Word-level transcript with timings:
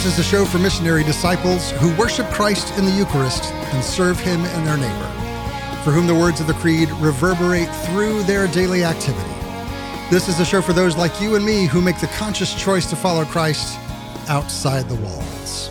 This 0.00 0.18
is 0.18 0.26
a 0.26 0.30
show 0.30 0.46
for 0.46 0.58
missionary 0.58 1.04
disciples 1.04 1.72
who 1.72 1.94
worship 1.98 2.26
Christ 2.28 2.78
in 2.78 2.86
the 2.86 2.90
Eucharist 2.90 3.52
and 3.52 3.84
serve 3.84 4.18
Him 4.18 4.40
and 4.40 4.66
their 4.66 4.78
neighbor, 4.78 5.08
for 5.84 5.90
whom 5.90 6.06
the 6.06 6.14
words 6.14 6.40
of 6.40 6.46
the 6.46 6.54
Creed 6.54 6.88
reverberate 6.92 7.68
through 7.84 8.22
their 8.22 8.46
daily 8.46 8.82
activity. 8.82 9.30
This 10.10 10.26
is 10.26 10.40
a 10.40 10.44
show 10.46 10.62
for 10.62 10.72
those 10.72 10.96
like 10.96 11.20
you 11.20 11.36
and 11.36 11.44
me 11.44 11.66
who 11.66 11.82
make 11.82 12.00
the 12.00 12.06
conscious 12.06 12.54
choice 12.54 12.88
to 12.88 12.96
follow 12.96 13.26
Christ 13.26 13.78
outside 14.30 14.88
the 14.88 14.94
walls. 14.94 15.68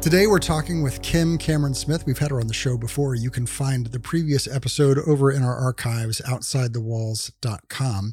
Today, 0.00 0.26
we're 0.26 0.38
talking 0.38 0.82
with 0.82 1.02
Kim 1.02 1.36
Cameron 1.36 1.74
Smith. 1.74 2.06
We've 2.06 2.18
had 2.18 2.30
her 2.30 2.40
on 2.40 2.46
the 2.46 2.54
show 2.54 2.78
before. 2.78 3.14
You 3.14 3.30
can 3.30 3.46
find 3.46 3.88
the 3.88 4.00
previous 4.00 4.48
episode 4.48 4.98
over 5.06 5.30
in 5.30 5.42
our 5.42 5.56
archives, 5.56 6.22
outsidethewalls.com. 6.22 8.12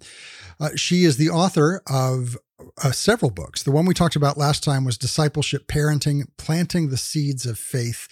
Uh, 0.60 0.70
she 0.76 1.06
is 1.06 1.16
the 1.16 1.30
author 1.30 1.82
of 1.88 2.38
uh, 2.84 2.92
several 2.92 3.32
books. 3.32 3.64
The 3.64 3.72
one 3.72 3.86
we 3.86 3.94
talked 3.94 4.16
about 4.16 4.38
last 4.38 4.64
time 4.64 4.86
was 4.86 4.98
Discipleship 4.98 5.68
Parenting 5.68 6.24
Planting 6.38 6.90
the 6.90 6.98
Seeds 6.98 7.46
of 7.46 7.58
Faith. 7.58 8.08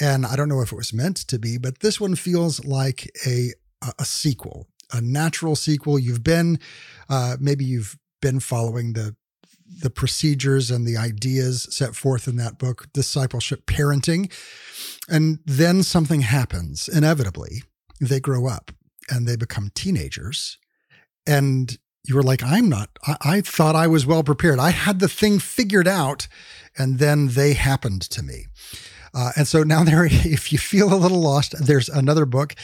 And 0.00 0.24
I 0.24 0.36
don't 0.36 0.48
know 0.48 0.60
if 0.60 0.72
it 0.72 0.76
was 0.76 0.92
meant 0.92 1.16
to 1.16 1.38
be, 1.38 1.58
but 1.58 1.80
this 1.80 2.00
one 2.00 2.14
feels 2.14 2.64
like 2.64 3.10
a, 3.26 3.52
a 3.98 4.04
sequel, 4.04 4.66
a 4.92 5.00
natural 5.00 5.56
sequel. 5.56 5.98
You've 5.98 6.24
been, 6.24 6.58
uh, 7.08 7.36
maybe 7.40 7.64
you've 7.64 7.98
been 8.20 8.40
following 8.40 8.92
the 8.92 9.16
the 9.78 9.90
procedures 9.90 10.70
and 10.70 10.86
the 10.86 10.96
ideas 10.96 11.68
set 11.70 11.94
forth 11.94 12.26
in 12.26 12.36
that 12.36 12.58
book, 12.58 12.88
Discipleship 12.92 13.66
Parenting. 13.66 14.32
And 15.08 15.38
then 15.46 15.82
something 15.82 16.22
happens 16.22 16.88
inevitably. 16.88 17.62
They 18.00 18.20
grow 18.20 18.48
up 18.48 18.72
and 19.08 19.26
they 19.26 19.36
become 19.36 19.70
teenagers. 19.74 20.58
And 21.26 21.78
you 22.04 22.14
were 22.14 22.22
like, 22.22 22.42
I'm 22.42 22.68
not, 22.68 22.90
I, 23.06 23.16
I, 23.20 23.40
thought 23.40 23.76
I 23.76 23.86
was 23.86 24.06
well 24.06 24.22
prepared. 24.22 24.58
I 24.58 24.70
had 24.70 25.00
the 25.00 25.08
thing 25.08 25.38
figured 25.38 25.88
out, 25.88 26.28
and 26.76 26.98
then 26.98 27.28
they 27.28 27.54
happened 27.54 28.02
to 28.02 28.22
me. 28.22 28.46
Uh, 29.12 29.32
and 29.36 29.46
so 29.46 29.62
now 29.62 29.84
there, 29.84 30.06
if 30.06 30.52
you 30.52 30.58
feel 30.58 30.92
a 30.92 30.96
little 30.96 31.20
lost, 31.20 31.54
there's 31.64 31.88
another 31.88 32.26
book. 32.26 32.54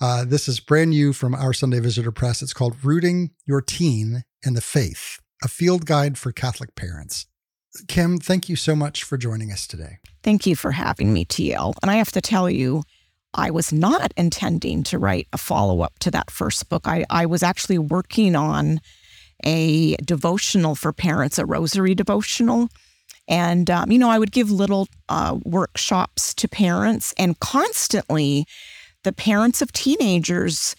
Uh, 0.00 0.24
this 0.24 0.48
is 0.48 0.60
brand 0.60 0.90
new 0.90 1.12
from 1.12 1.34
our 1.34 1.52
Sunday 1.52 1.80
Visitor 1.80 2.12
Press. 2.12 2.42
It's 2.42 2.54
called 2.54 2.76
Rooting 2.82 3.30
Your 3.46 3.60
Teen 3.60 4.24
in 4.44 4.54
the 4.54 4.60
Faith, 4.60 5.20
a 5.42 5.48
field 5.48 5.86
guide 5.86 6.16
for 6.18 6.32
Catholic 6.32 6.74
parents. 6.74 7.26
Kim, 7.88 8.18
thank 8.18 8.48
you 8.48 8.56
so 8.56 8.74
much 8.74 9.04
for 9.04 9.18
joining 9.18 9.52
us 9.52 9.66
today. 9.66 9.98
Thank 10.22 10.46
you 10.46 10.56
for 10.56 10.70
having 10.70 11.12
me, 11.12 11.26
TL. 11.26 11.74
And 11.82 11.90
I 11.90 11.96
have 11.96 12.12
to 12.12 12.22
tell 12.22 12.48
you, 12.48 12.82
I 13.36 13.50
was 13.50 13.72
not 13.72 14.12
intending 14.16 14.82
to 14.84 14.98
write 14.98 15.28
a 15.32 15.38
follow 15.38 15.82
up 15.82 15.98
to 16.00 16.10
that 16.10 16.30
first 16.30 16.68
book. 16.68 16.88
I, 16.88 17.04
I 17.10 17.26
was 17.26 17.42
actually 17.42 17.78
working 17.78 18.34
on 18.34 18.80
a 19.44 19.94
devotional 19.96 20.74
for 20.74 20.92
parents, 20.92 21.38
a 21.38 21.44
rosary 21.44 21.94
devotional. 21.94 22.68
And, 23.28 23.70
um, 23.70 23.90
you 23.90 23.98
know, 23.98 24.08
I 24.08 24.18
would 24.18 24.32
give 24.32 24.50
little 24.50 24.88
uh, 25.08 25.38
workshops 25.44 26.32
to 26.34 26.48
parents, 26.48 27.12
and 27.18 27.38
constantly 27.40 28.46
the 29.02 29.12
parents 29.12 29.60
of 29.62 29.72
teenagers 29.72 30.74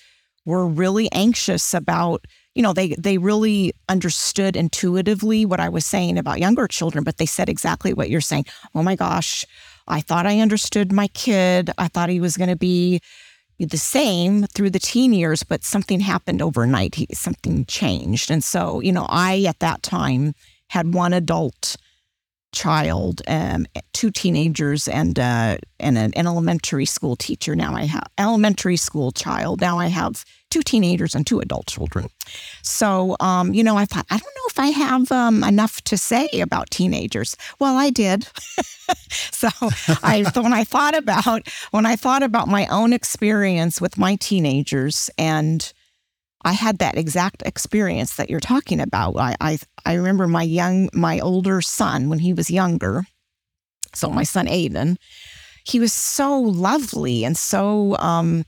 were 0.45 0.67
really 0.67 1.11
anxious 1.11 1.73
about 1.73 2.25
you 2.55 2.64
know 2.64 2.73
they 2.73 2.95
they 2.95 3.19
really 3.19 3.71
understood 3.88 4.55
intuitively 4.55 5.45
what 5.45 5.59
i 5.59 5.69
was 5.69 5.86
saying 5.86 6.17
about 6.17 6.39
younger 6.39 6.67
children 6.67 7.03
but 7.03 7.17
they 7.17 7.25
said 7.25 7.49
exactly 7.49 7.94
what 7.94 8.09
you're 8.09 8.19
saying 8.19 8.45
oh 8.73 8.81
my 8.81 8.95
gosh 8.95 9.45
I 9.88 10.02
thought 10.02 10.25
I 10.25 10.39
understood 10.39 10.91
my 10.91 11.07
kid. 11.07 11.71
I 11.77 11.87
thought 11.87 12.09
he 12.09 12.20
was 12.20 12.37
going 12.37 12.49
to 12.49 12.55
be 12.55 12.99
the 13.59 13.77
same 13.77 14.43
through 14.43 14.70
the 14.70 14.80
teen 14.80 15.14
years, 15.14 15.43
but 15.43 15.64
something 15.64 15.99
happened 15.99 16.42
overnight. 16.42 16.95
He, 16.95 17.08
something 17.14 17.65
changed. 17.65 18.30
And 18.30 18.43
so, 18.43 18.80
you 18.81 18.92
know, 18.92 19.08
I 19.09 19.43
at 19.47 19.59
that 19.59 19.81
time 19.81 20.33
had 20.70 20.93
one 20.93 21.14
adult 21.14 21.76
child, 22.53 23.21
um, 23.27 23.65
two 23.93 24.11
teenagers, 24.11 24.87
and 24.87 25.17
uh, 25.20 25.58
and 25.80 25.97
an, 25.97 26.14
an 26.14 26.27
elementary 26.27 26.86
school 26.86 27.15
teacher. 27.15 27.55
Now 27.55 27.76
I 27.76 27.86
have 27.86 28.08
elementary 28.17 28.77
school 28.77 29.11
child. 29.11 29.61
Now 29.61 29.80
I 29.80 29.87
have 29.87 30.23
two 30.49 30.61
teenagers 30.61 31.15
and 31.15 31.25
two 31.25 31.39
adult 31.39 31.67
children. 31.67 32.09
So, 32.61 33.15
um, 33.19 33.53
you 33.53 33.63
know, 33.63 33.77
I 33.77 33.85
thought, 33.85 34.05
I 34.09 34.17
don't 34.17 34.35
know 34.35 34.47
if 34.49 34.59
I 34.59 34.67
have 34.67 35.11
um, 35.11 35.43
enough 35.43 35.81
to 35.83 35.97
say 35.97 36.27
about 36.39 36.69
teenagers. 36.69 37.35
Well, 37.59 37.75
I 37.75 37.89
did. 37.89 38.27
so, 39.09 39.49
I 40.03 40.25
when 40.35 40.53
I 40.53 40.63
thought 40.63 40.95
about 40.95 41.47
when 41.71 41.85
I 41.85 41.95
thought 41.95 42.23
about 42.23 42.47
my 42.47 42.67
own 42.67 42.93
experience 42.93 43.81
with 43.81 43.97
my 43.97 44.15
teenagers, 44.15 45.09
and 45.17 45.71
I 46.43 46.53
had 46.53 46.79
that 46.79 46.97
exact 46.97 47.43
experience 47.45 48.15
that 48.15 48.29
you're 48.29 48.39
talking 48.39 48.79
about. 48.79 49.17
I 49.17 49.35
I, 49.39 49.58
I 49.85 49.93
remember 49.95 50.27
my 50.27 50.43
young 50.43 50.89
my 50.93 51.19
older 51.19 51.61
son 51.61 52.09
when 52.09 52.19
he 52.19 52.33
was 52.33 52.49
younger. 52.49 53.05
So 53.93 54.09
my 54.09 54.23
son 54.23 54.47
Aiden, 54.47 54.97
he 55.65 55.79
was 55.79 55.91
so 55.91 56.39
lovely 56.39 57.23
and 57.23 57.37
so 57.37 57.97
um, 57.97 58.45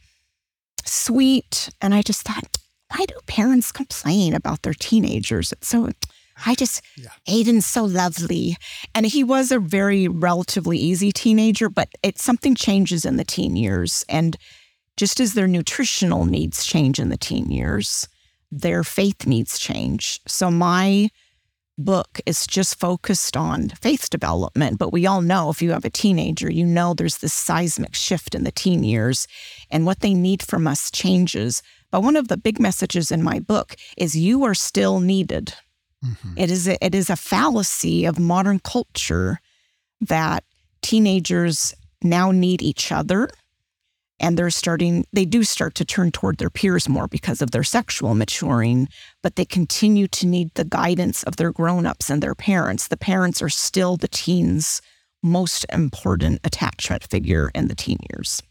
sweet. 0.94 1.70
And 1.82 1.94
I 1.94 2.02
just 2.02 2.24
thought, 2.24 2.58
why 2.96 3.06
do 3.06 3.16
parents 3.28 3.72
complain 3.72 4.34
about 4.34 4.64
their 4.64 4.74
teenagers? 4.74 5.52
It's 5.52 5.68
so, 5.68 5.90
I 6.46 6.56
just, 6.56 6.82
yeah. 6.98 7.10
Aiden's 7.28 7.66
so 7.66 7.84
lovely. 7.84 8.58
And 8.96 9.06
he 9.06 9.24
was 9.24 9.52
a 9.52 9.60
very 9.60 10.08
relatively 10.08 10.78
easy 10.78 11.12
teenager, 11.12 11.70
but 11.70 11.90
it 12.02 12.20
something 12.20 12.56
changes 12.56 13.06
in 13.06 13.18
the 13.18 13.24
teen 13.24 13.56
years. 13.56 14.06
And 14.10 14.38
just 14.98 15.20
as 15.20 15.34
their 15.34 15.48
nutritional 15.48 16.26
needs 16.26 16.66
change 16.66 17.00
in 17.00 17.10
the 17.10 17.18
teen 17.18 17.52
years, 17.52 18.08
their 18.52 18.84
faith 18.84 19.28
needs 19.28 19.60
change. 19.60 20.20
So 20.28 20.50
my 20.50 21.10
book 21.80 22.20
is 22.26 22.46
just 22.46 22.80
focused 22.80 23.36
on 23.36 23.70
faith 23.70 24.10
development. 24.10 24.78
But 24.78 24.92
we 24.92 25.06
all 25.06 25.22
know 25.22 25.50
if 25.50 25.62
you 25.62 25.72
have 25.72 25.86
a 25.86 25.90
teenager, 25.90 26.52
you 26.52 26.66
know 26.66 26.94
there's 26.94 27.18
this 27.18 27.34
seismic 27.34 27.96
shift 27.96 28.36
in 28.36 28.44
the 28.44 28.52
teen 28.52 28.84
years 28.84 29.28
and 29.72 29.86
what 29.86 30.02
they 30.02 30.14
need 30.14 30.44
from 30.44 30.68
us 30.68 30.92
changes. 30.92 31.64
But 31.92 32.04
one 32.04 32.16
of 32.16 32.28
the 32.28 32.38
big 32.38 32.60
messages 32.60 33.12
in 33.12 33.24
my 33.24 33.40
book 33.40 33.76
is 33.98 34.16
you 34.16 34.44
are 34.44 34.54
still 34.54 35.00
needed. 35.00 35.54
Mm-hmm. 36.06 36.34
It 36.38 36.52
is 36.52 36.68
a, 36.68 36.86
it 36.86 36.94
is 36.94 37.10
a 37.10 37.16
fallacy 37.16 38.06
of 38.06 38.20
modern 38.20 38.60
culture 38.60 39.40
that 40.02 40.44
teenagers 40.82 41.74
now 42.02 42.32
need 42.32 42.62
each 42.62 42.92
other 42.92 43.30
and 44.20 44.38
they're 44.38 44.50
starting 44.50 45.06
they 45.14 45.26
do 45.26 45.44
start 45.44 45.76
to 45.76 45.86
turn 45.86 46.12
toward 46.12 46.38
their 46.38 46.50
peers 46.50 46.90
more 46.90 47.08
because 47.08 47.42
of 47.42 47.52
their 47.52 47.64
sexual 47.64 48.16
maturing 48.16 48.88
but 49.22 49.36
they 49.36 49.46
continue 49.46 50.08
to 50.08 50.26
need 50.26 50.54
the 50.56 50.64
guidance 50.66 51.24
of 51.24 51.36
their 51.36 51.52
grown-ups 51.52 52.10
and 52.10 52.22
their 52.22 52.36
parents. 52.36 52.88
The 52.88 52.98
parents 52.98 53.42
are 53.42 53.50
still 53.50 53.98
the 53.98 54.08
teens 54.08 54.82
most 55.22 55.66
important 55.72 56.40
attachment 56.44 57.04
figure 57.04 57.52
in 57.54 57.68
the 57.68 57.76
teen 57.76 57.98
years. 58.14 58.42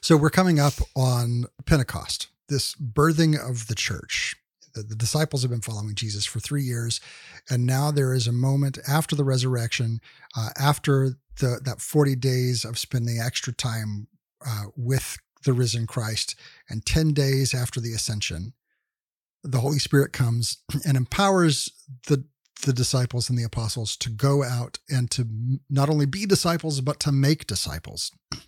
So 0.00 0.16
we're 0.16 0.30
coming 0.30 0.60
up 0.60 0.74
on 0.94 1.46
pentecost 1.64 2.28
this 2.48 2.74
birthing 2.74 3.36
of 3.36 3.66
the 3.66 3.74
church. 3.74 4.36
The, 4.74 4.82
disciples 4.94 5.40
have 5.40 5.50
been 5.50 5.62
following 5.62 5.94
jesus 5.94 6.26
for 6.26 6.38
three 6.38 6.62
years 6.62 7.00
and 7.48 7.64
now 7.64 7.90
there 7.90 8.12
is 8.12 8.26
a 8.26 8.32
moment 8.32 8.78
after 8.86 9.16
the 9.16 9.24
resurrection 9.24 10.00
uh, 10.36 10.50
after 10.54 11.14
the, 11.40 11.60
that 11.64 11.80
40 11.80 12.14
days 12.16 12.62
of 12.62 12.78
spending 12.78 13.18
extra 13.18 13.54
time 13.54 14.06
uh, 14.46 14.64
with 14.76 15.18
the 15.44 15.52
risen 15.52 15.86
Christ. 15.86 16.34
And 16.68 16.84
10 16.84 17.12
days 17.12 17.54
after 17.54 17.80
the 17.80 17.92
ascension, 17.92 18.52
the 19.42 19.60
Holy 19.60 19.78
Spirit 19.78 20.12
comes 20.12 20.58
and 20.86 20.96
empowers 20.96 21.70
the 22.06 22.24
the 22.64 22.72
disciples 22.72 23.28
and 23.28 23.38
the 23.38 23.44
apostles 23.44 23.98
to 23.98 24.08
go 24.08 24.42
out 24.42 24.78
and 24.88 25.10
to 25.10 25.28
not 25.68 25.90
only 25.90 26.06
be 26.06 26.24
disciples 26.24 26.80
but 26.80 26.98
to 26.98 27.12
make 27.12 27.46
disciples. 27.46 28.12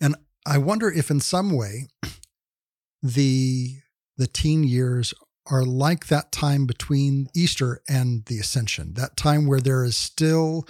And 0.00 0.14
I 0.46 0.58
wonder 0.58 0.88
if 0.88 1.10
in 1.10 1.20
some 1.20 1.50
way 1.50 1.88
the 3.02 3.78
the 4.16 4.26
teen 4.26 4.62
years 4.62 5.14
are 5.50 5.64
like 5.64 6.06
that 6.08 6.30
time 6.30 6.66
between 6.66 7.28
Easter 7.34 7.80
and 7.88 8.24
the 8.26 8.38
ascension, 8.38 8.94
that 8.94 9.16
time 9.16 9.46
where 9.46 9.60
there 9.60 9.84
is 9.84 9.96
still 9.96 10.66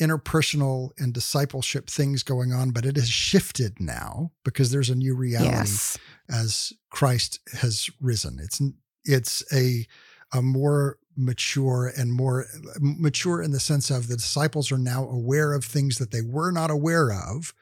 interpersonal 0.00 0.90
and 0.98 1.12
discipleship 1.12 1.88
things 1.88 2.22
going 2.22 2.52
on, 2.52 2.70
but 2.70 2.84
it 2.84 2.96
has 2.96 3.08
shifted 3.08 3.80
now 3.80 4.32
because 4.44 4.70
there's 4.70 4.90
a 4.90 4.94
new 4.94 5.14
reality 5.14 5.50
yes. 5.50 5.98
as 6.28 6.72
Christ 6.90 7.40
has 7.52 7.88
risen. 8.00 8.38
It's 8.40 8.60
it's 9.04 9.42
a 9.52 9.86
a 10.32 10.42
more 10.42 10.98
mature 11.16 11.92
and 11.96 12.12
more 12.12 12.46
mature 12.80 13.42
in 13.42 13.50
the 13.50 13.60
sense 13.60 13.90
of 13.90 14.08
the 14.08 14.16
disciples 14.16 14.72
are 14.72 14.78
now 14.78 15.04
aware 15.08 15.52
of 15.52 15.64
things 15.64 15.98
that 15.98 16.12
they 16.12 16.22
were 16.22 16.50
not 16.50 16.70
aware 16.70 17.12
of 17.12 17.52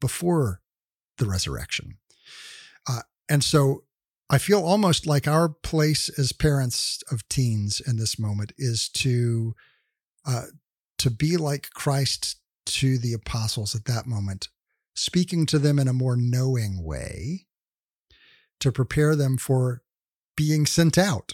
before 0.00 0.60
the 1.18 1.26
resurrection. 1.26 1.98
Uh, 2.88 3.02
and 3.28 3.44
so 3.44 3.84
I 4.30 4.38
feel 4.38 4.62
almost 4.62 5.06
like 5.06 5.28
our 5.28 5.48
place 5.48 6.08
as 6.18 6.32
parents 6.32 7.02
of 7.10 7.28
teens 7.28 7.80
in 7.80 7.98
this 7.98 8.18
moment 8.18 8.52
is 8.58 8.88
to 8.90 9.54
uh, 10.26 10.46
to 10.98 11.10
be 11.10 11.36
like 11.36 11.70
Christ 11.70 12.36
to 12.66 12.98
the 12.98 13.12
apostles 13.12 13.74
at 13.74 13.84
that 13.86 14.06
moment, 14.06 14.48
speaking 14.94 15.46
to 15.46 15.58
them 15.58 15.78
in 15.78 15.88
a 15.88 15.92
more 15.92 16.16
knowing 16.16 16.82
way 16.82 17.46
to 18.60 18.72
prepare 18.72 19.14
them 19.14 19.36
for 19.36 19.82
being 20.36 20.66
sent 20.66 20.96
out, 20.96 21.32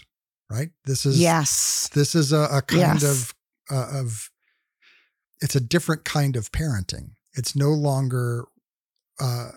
right? 0.49 0.69
This 0.85 1.05
is 1.05 1.19
yes. 1.19 1.89
This 1.93 2.15
is 2.15 2.31
a, 2.31 2.47
a 2.51 2.61
kind 2.61 3.01
yes. 3.01 3.03
of 3.03 3.35
uh, 3.69 3.99
of 3.99 4.29
it's 5.41 5.55
a 5.55 5.61
different 5.61 6.03
kind 6.03 6.35
of 6.35 6.51
parenting. 6.51 7.11
It's 7.33 7.55
no 7.55 7.69
longer 7.69 8.45
uh, 9.19 9.51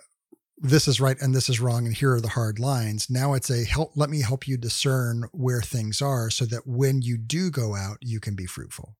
this 0.59 0.87
is 0.87 1.01
right 1.01 1.21
and 1.21 1.35
this 1.35 1.49
is 1.49 1.61
wrong 1.61 1.87
and 1.87 1.95
here 1.95 2.15
are 2.15 2.21
the 2.21 2.29
hard 2.29 2.59
lines. 2.59 3.11
Now 3.11 3.35
it's 3.35 3.51
a 3.51 3.65
help. 3.65 3.93
Let 3.97 4.11
me 4.11 4.23
help 4.23 4.47
you 4.47 4.57
discern 4.57 5.29
where 5.33 5.61
things 5.61 6.01
are 6.01 6.31
so 6.31 6.45
that 6.47 6.67
when 6.67 7.03
you 7.03 7.19
do 7.19 7.51
go 7.51 7.75
out, 7.75 7.99
you 8.01 8.21
can 8.21 8.35
be 8.35 8.47
fruitful. 8.47 8.97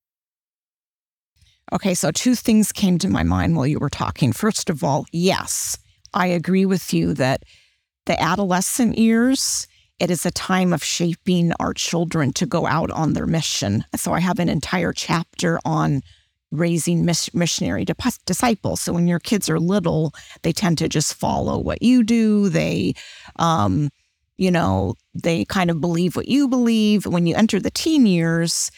Okay, 1.73 1.93
so 1.93 2.11
two 2.11 2.35
things 2.35 2.71
came 2.71 2.97
to 2.99 3.09
my 3.09 3.23
mind 3.23 3.55
while 3.55 3.67
you 3.67 3.79
were 3.79 3.89
talking. 3.89 4.31
First 4.33 4.69
of 4.69 4.83
all, 4.83 5.05
yes, 5.11 5.77
I 6.13 6.27
agree 6.27 6.65
with 6.65 6.93
you 6.93 7.13
that 7.15 7.43
the 8.05 8.21
adolescent 8.21 8.97
years 8.97 9.67
it 9.99 10.11
is 10.11 10.25
a 10.25 10.31
time 10.31 10.73
of 10.73 10.83
shaping 10.83 11.53
our 11.59 11.73
children 11.73 12.33
to 12.33 12.45
go 12.45 12.67
out 12.67 12.91
on 12.91 13.13
their 13.13 13.25
mission. 13.25 13.85
So 13.95 14.13
I 14.13 14.19
have 14.19 14.39
an 14.39 14.49
entire 14.49 14.91
chapter 14.91 15.59
on 15.63 16.01
raising 16.51 17.05
missionary 17.05 17.85
disciples. 18.25 18.81
So 18.81 18.93
when 18.93 19.07
your 19.07 19.19
kids 19.19 19.49
are 19.49 19.59
little, 19.59 20.13
they 20.41 20.51
tend 20.51 20.77
to 20.79 20.89
just 20.89 21.13
follow 21.13 21.57
what 21.57 21.81
you 21.81 22.03
do. 22.03 22.49
They, 22.49 22.93
um, 23.37 23.89
you 24.37 24.51
know, 24.51 24.95
they 25.13 25.45
kind 25.45 25.69
of 25.69 25.79
believe 25.79 26.15
what 26.15 26.27
you 26.27 26.47
believe. 26.47 27.05
When 27.05 27.25
you 27.25 27.35
enter 27.35 27.59
the 27.59 27.71
teen 27.71 28.05
years, 28.05 28.71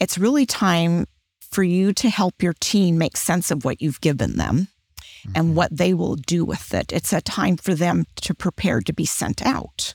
it's 0.00 0.18
really 0.18 0.44
time 0.44 1.06
for 1.54 1.62
you 1.62 1.92
to 1.92 2.10
help 2.10 2.42
your 2.42 2.54
teen 2.58 2.98
make 2.98 3.16
sense 3.16 3.52
of 3.52 3.64
what 3.64 3.80
you've 3.80 4.00
given 4.00 4.36
them 4.36 4.66
mm-hmm. 4.98 5.32
and 5.36 5.54
what 5.54 5.74
they 5.74 5.94
will 5.94 6.16
do 6.16 6.44
with 6.44 6.74
it. 6.74 6.92
It's 6.92 7.12
a 7.12 7.20
time 7.20 7.56
for 7.56 7.74
them 7.74 8.06
to 8.22 8.34
prepare 8.34 8.80
to 8.80 8.92
be 8.92 9.06
sent 9.06 9.46
out. 9.46 9.94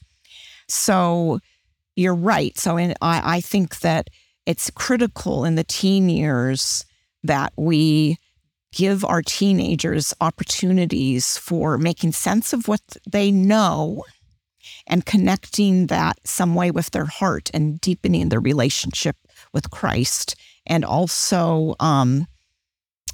So 0.69 1.39
you're 1.97 2.15
right. 2.15 2.57
So 2.57 2.77
in, 2.77 2.93
I, 3.01 3.37
I 3.37 3.41
think 3.41 3.81
that 3.81 4.09
it's 4.45 4.71
critical 4.71 5.43
in 5.43 5.55
the 5.55 5.65
teen 5.65 6.07
years 6.07 6.85
that 7.23 7.51
we 7.57 8.17
give 8.71 9.03
our 9.03 9.21
teenagers 9.21 10.13
opportunities 10.21 11.37
for 11.37 11.77
making 11.77 12.13
sense 12.13 12.53
of 12.53 12.69
what 12.69 12.81
they 13.11 13.31
know 13.31 14.05
and 14.87 15.05
connecting 15.05 15.87
that 15.87 16.19
some 16.23 16.55
way 16.55 16.71
with 16.71 16.91
their 16.91 17.05
heart 17.05 17.49
and 17.53 17.81
deepening 17.81 18.29
their 18.29 18.39
relationship 18.39 19.17
with 19.51 19.71
Christ 19.71 20.35
and 20.69 20.85
also 20.85 21.75
um, 21.79 22.27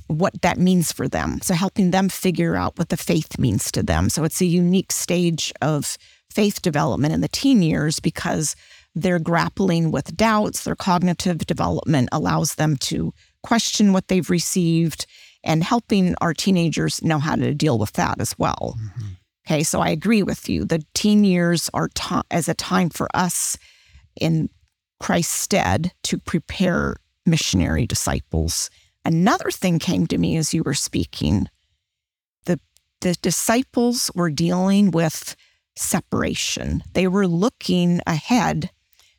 what 0.08 0.40
that 0.42 0.60
means 0.60 0.92
for 0.92 1.08
them. 1.08 1.40
So 1.42 1.54
helping 1.56 1.92
them 1.92 2.10
figure 2.10 2.56
out 2.56 2.78
what 2.78 2.90
the 2.90 2.98
faith 2.98 3.40
means 3.40 3.72
to 3.72 3.82
them. 3.82 4.10
So 4.10 4.24
it's 4.24 4.42
a 4.42 4.46
unique 4.46 4.92
stage 4.92 5.52
of 5.62 5.98
faith 6.30 6.62
development 6.62 7.14
in 7.14 7.22
the 7.22 7.28
teen 7.28 7.64
years 7.64 8.00
because 8.00 8.56
they're 8.94 9.20
grappling 9.20 9.92
with 9.92 10.16
doubts. 10.16 10.64
Their 10.64 10.76
cognitive 10.76 11.40
development 11.48 12.10
allows 12.12 12.56
them 12.56 12.78
to 12.78 13.14
question 13.42 13.94
what 13.94 14.10
they've 14.10 14.30
received 14.30 15.06
and 15.44 15.64
helping 15.64 16.16
our 16.22 16.34
teenagers 16.34 17.04
know 17.04 17.20
how 17.20 17.36
to 17.36 17.54
deal 17.54 17.78
with 17.78 17.94
that 17.94 18.20
as 18.20 18.38
well. 18.38 18.78
Mm-hmm. 18.80 19.08
Okay, 19.48 19.64
so 19.64 19.80
I 19.80 19.90
agree 19.90 20.24
with 20.24 20.50
you. 20.50 20.66
The 20.66 20.84
teen 20.96 21.24
years 21.24 21.70
are 21.74 21.90
ta- 21.94 22.24
as 22.32 22.50
a 22.50 22.56
time 22.56 22.90
for 22.90 23.08
us 23.14 23.58
in 24.20 24.50
Christ's 25.00 25.36
stead 25.36 25.92
to 26.04 26.18
prepare 26.18 26.96
missionary 27.26 27.86
disciples. 27.86 28.70
Another 29.04 29.52
thing 29.52 29.80
came 29.80 30.08
to 30.08 30.18
me 30.18 30.38
as 30.38 30.54
you 30.54 30.64
were 30.64 30.74
speaking. 30.74 31.48
The 32.46 32.60
the 33.02 33.14
disciples 33.22 34.10
were 34.16 34.32
dealing 34.32 34.92
with 34.92 35.36
separation. 35.76 36.84
They 36.94 37.08
were 37.08 37.28
looking 37.28 38.02
ahead 38.08 38.72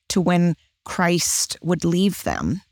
to 0.08 0.20
when 0.20 0.56
Christ 0.84 1.58
would 1.62 1.84
leave 1.84 2.22
them. 2.22 2.62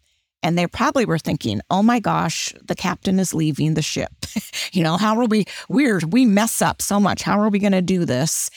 And 0.42 0.58
they 0.58 0.66
probably 0.66 1.06
were 1.06 1.18
thinking, 1.18 1.60
oh 1.70 1.82
my 1.82 2.00
gosh, 2.00 2.52
the 2.62 2.74
captain 2.74 3.18
is 3.18 3.32
leaving 3.32 3.74
the 3.74 3.82
ship. 3.82 4.12
you 4.72 4.82
know, 4.82 4.98
how 4.98 5.18
are 5.18 5.24
we, 5.24 5.46
we're, 5.70 6.00
we 6.06 6.26
mess 6.26 6.60
up 6.60 6.82
so 6.82 7.00
much. 7.00 7.22
How 7.22 7.40
are 7.40 7.48
we 7.48 7.58
going 7.58 7.72
to 7.72 7.82
do 7.82 8.04
this? 8.04 8.50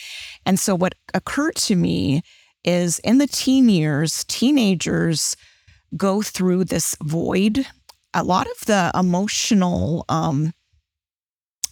And 0.46 0.60
so 0.60 0.76
what 0.76 0.96
occurred 1.14 1.56
to 1.56 1.76
me 1.76 2.24
is 2.66 3.00
in 3.00 3.20
the 3.20 3.28
teen 3.28 3.70
years, 3.70 4.26
teenagers 4.26 5.38
go 5.96 6.22
through 6.22 6.66
this 6.66 6.96
void. 7.04 7.66
A 8.14 8.24
lot 8.24 8.48
of 8.48 8.66
the 8.66 8.92
emotional 8.94 10.06
um, 10.10 10.54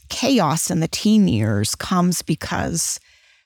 chaos 0.09 0.69
in 0.69 0.79
the 0.79 0.87
teen 0.87 1.27
years 1.27 1.75
comes 1.75 2.21
because 2.21 2.99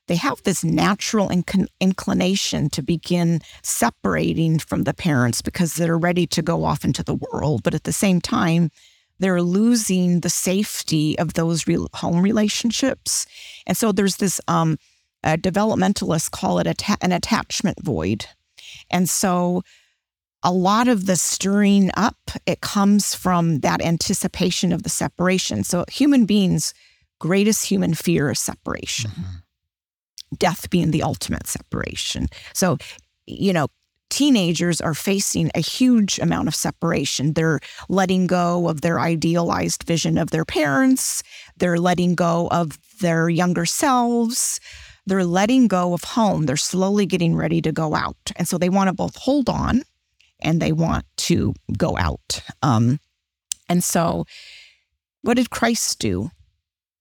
they 0.07 0.15
have 0.15 0.41
this 0.43 0.63
natural 0.63 1.29
inc- 1.29 1.67
inclination 1.79 2.69
to 2.71 2.81
begin 2.81 3.41
separating 3.61 4.57
from 4.57 4.83
the 4.83 4.93
parents 4.93 5.41
because 5.41 5.75
they're 5.75 5.97
ready 5.97 6.25
to 6.27 6.41
go 6.41 6.65
off 6.65 6.83
into 6.83 7.03
the 7.03 7.15
world. 7.15 7.61
But 7.63 7.75
at 7.75 7.83
the 7.83 7.93
same 7.93 8.19
time, 8.19 8.71
they're 9.19 9.41
losing 9.41 10.21
the 10.21 10.29
safety 10.29 11.17
of 11.19 11.35
those 11.35 11.67
re- 11.67 11.85
home 11.93 12.21
relationships. 12.21 13.27
And 13.67 13.77
so 13.77 13.91
there's 13.91 14.17
this, 14.17 14.41
um, 14.47 14.77
developmentalists 15.23 16.31
call 16.31 16.59
it 16.59 16.67
an 17.01 17.11
attachment 17.11 17.83
void. 17.83 18.25
And 18.89 19.09
so 19.09 19.63
a 20.43 20.51
lot 20.51 20.87
of 20.87 21.05
the 21.05 21.15
stirring 21.15 21.91
up, 21.97 22.17
it 22.45 22.61
comes 22.61 23.13
from 23.13 23.59
that 23.59 23.81
anticipation 23.81 24.71
of 24.71 24.83
the 24.83 24.89
separation. 24.89 25.63
So 25.63 25.85
human 25.91 26.25
beings' 26.25 26.73
greatest 27.19 27.65
human 27.65 27.93
fear 27.93 28.31
is 28.31 28.39
separation. 28.39 29.11
Mm-hmm 29.11 29.37
death 30.37 30.69
being 30.69 30.91
the 30.91 31.03
ultimate 31.03 31.47
separation. 31.47 32.27
So, 32.53 32.77
you 33.25 33.53
know, 33.53 33.67
teenagers 34.09 34.81
are 34.81 34.93
facing 34.93 35.51
a 35.53 35.59
huge 35.59 36.19
amount 36.19 36.47
of 36.47 36.55
separation. 36.55 37.33
They're 37.33 37.59
letting 37.87 38.27
go 38.27 38.67
of 38.67 38.81
their 38.81 38.99
idealized 38.99 39.83
vision 39.83 40.17
of 40.17 40.31
their 40.31 40.45
parents, 40.45 41.23
they're 41.57 41.79
letting 41.79 42.15
go 42.15 42.47
of 42.49 42.79
their 42.99 43.29
younger 43.29 43.65
selves. 43.65 44.59
They're 45.05 45.25
letting 45.25 45.67
go 45.67 45.95
of 45.95 46.03
home. 46.03 46.45
They're 46.45 46.55
slowly 46.55 47.07
getting 47.07 47.35
ready 47.35 47.63
to 47.63 47.71
go 47.71 47.95
out. 47.95 48.17
And 48.35 48.47
so 48.47 48.59
they 48.59 48.69
want 48.69 48.89
to 48.89 48.93
both 48.93 49.15
hold 49.15 49.49
on 49.49 49.81
and 50.41 50.61
they 50.61 50.71
want 50.71 51.05
to 51.17 51.53
go 51.77 51.97
out. 51.97 52.41
Um, 52.61 52.99
and 53.67 53.83
so, 53.83 54.25
what 55.21 55.35
did 55.35 55.49
Christ 55.49 55.99
do? 55.99 56.31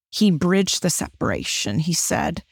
He 0.09 0.31
bridged 0.31 0.81
the 0.81 0.89
separation. 0.89 1.79
He 1.79 1.93
said, 1.93 2.43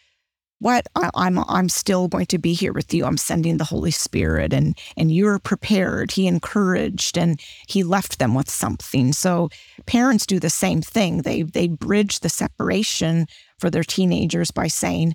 what 0.59 0.87
I, 0.95 1.09
am 1.15 1.39
I'm, 1.47 1.69
still 1.69 2.07
going 2.07 2.25
to 2.27 2.37
be 2.37 2.53
here 2.53 2.73
with 2.73 2.93
you 2.93 3.05
i'm 3.05 3.17
sending 3.17 3.57
the 3.57 3.63
holy 3.63 3.91
spirit 3.91 4.53
and 4.53 4.77
and 4.95 5.11
you're 5.11 5.39
prepared 5.39 6.11
he 6.11 6.27
encouraged 6.27 7.17
and 7.17 7.39
he 7.67 7.83
left 7.83 8.19
them 8.19 8.33
with 8.33 8.49
something 8.49 9.13
so 9.13 9.49
parents 9.85 10.25
do 10.25 10.39
the 10.39 10.49
same 10.49 10.81
thing 10.81 11.21
they 11.21 11.43
they 11.43 11.67
bridge 11.67 12.21
the 12.21 12.29
separation 12.29 13.27
for 13.59 13.69
their 13.69 13.83
teenagers 13.83 14.51
by 14.51 14.67
saying 14.67 15.13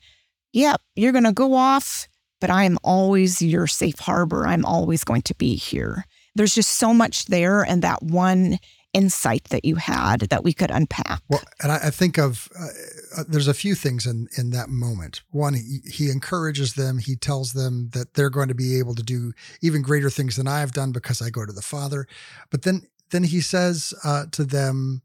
yep 0.53 0.81
yeah, 0.95 1.03
you're 1.03 1.13
going 1.13 1.25
to 1.25 1.33
go 1.33 1.55
off 1.55 2.07
but 2.43 2.51
i 2.51 2.65
am 2.65 2.79
always 2.83 3.41
your 3.41 3.67
safe 3.67 3.99
harbor 4.01 4.47
i'm 4.47 4.67
always 4.67 5.03
going 5.05 5.23
to 5.23 5.35
be 5.37 5.57
here 5.57 6.05
there's 6.35 6.55
just 6.55 6.71
so 6.71 6.93
much 6.93 7.27
there 7.27 7.63
and 7.63 7.81
that 7.81 8.03
one 8.03 8.59
insight 8.93 9.45
that 9.45 9.65
you 9.65 9.77
had 9.77 10.21
that 10.21 10.45
we 10.45 10.53
could 10.53 10.71
unpack. 10.71 11.23
Well, 11.29 11.43
and 11.63 11.73
I, 11.73 11.77
I 11.77 11.91
think 11.91 12.19
of 12.19 12.49
uh, 12.59 13.21
uh, 13.21 13.25
there's 13.27 13.49
a 13.49 13.55
few 13.55 13.75
things 13.75 14.07
in 14.07 14.29
in 14.37 14.51
that 14.51 14.69
moment. 14.69 15.23
One, 15.31 15.55
he, 15.55 15.81
he 15.91 16.11
encourages 16.11 16.75
them. 16.75 16.99
He 16.99 17.17
tells 17.17 17.53
them 17.53 17.91
that 17.93 18.15
they're 18.15 18.31
going 18.31 18.49
to 18.49 18.55
be 18.55 18.79
able 18.79 18.95
to 18.95 19.03
do 19.03 19.33
even 19.61 19.83
greater 19.83 20.11
things 20.11 20.37
than 20.37 20.47
I 20.47 20.61
have 20.61 20.73
done 20.73 20.93
because 20.93 21.23
I 21.23 21.31
go 21.31 21.47
to 21.47 21.53
the 21.53 21.63
Father. 21.63 22.07
But 22.51 22.63
then 22.63 22.83
then 23.11 23.25
he 23.25 23.41
says 23.41 23.95
uh, 24.05 24.27
to 24.33 24.45
them, 24.45 25.03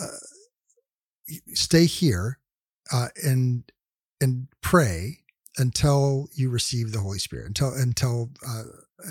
uh, 0.00 0.18
"Stay 1.54 1.86
here 1.86 2.38
uh, 2.92 3.08
and 3.22 3.70
and 4.20 4.48
pray." 4.62 5.20
Until 5.58 6.28
you 6.34 6.50
receive 6.50 6.92
the 6.92 7.00
Holy 7.00 7.18
Spirit, 7.18 7.46
until 7.46 7.74
until 7.74 8.30
uh, 8.46 8.62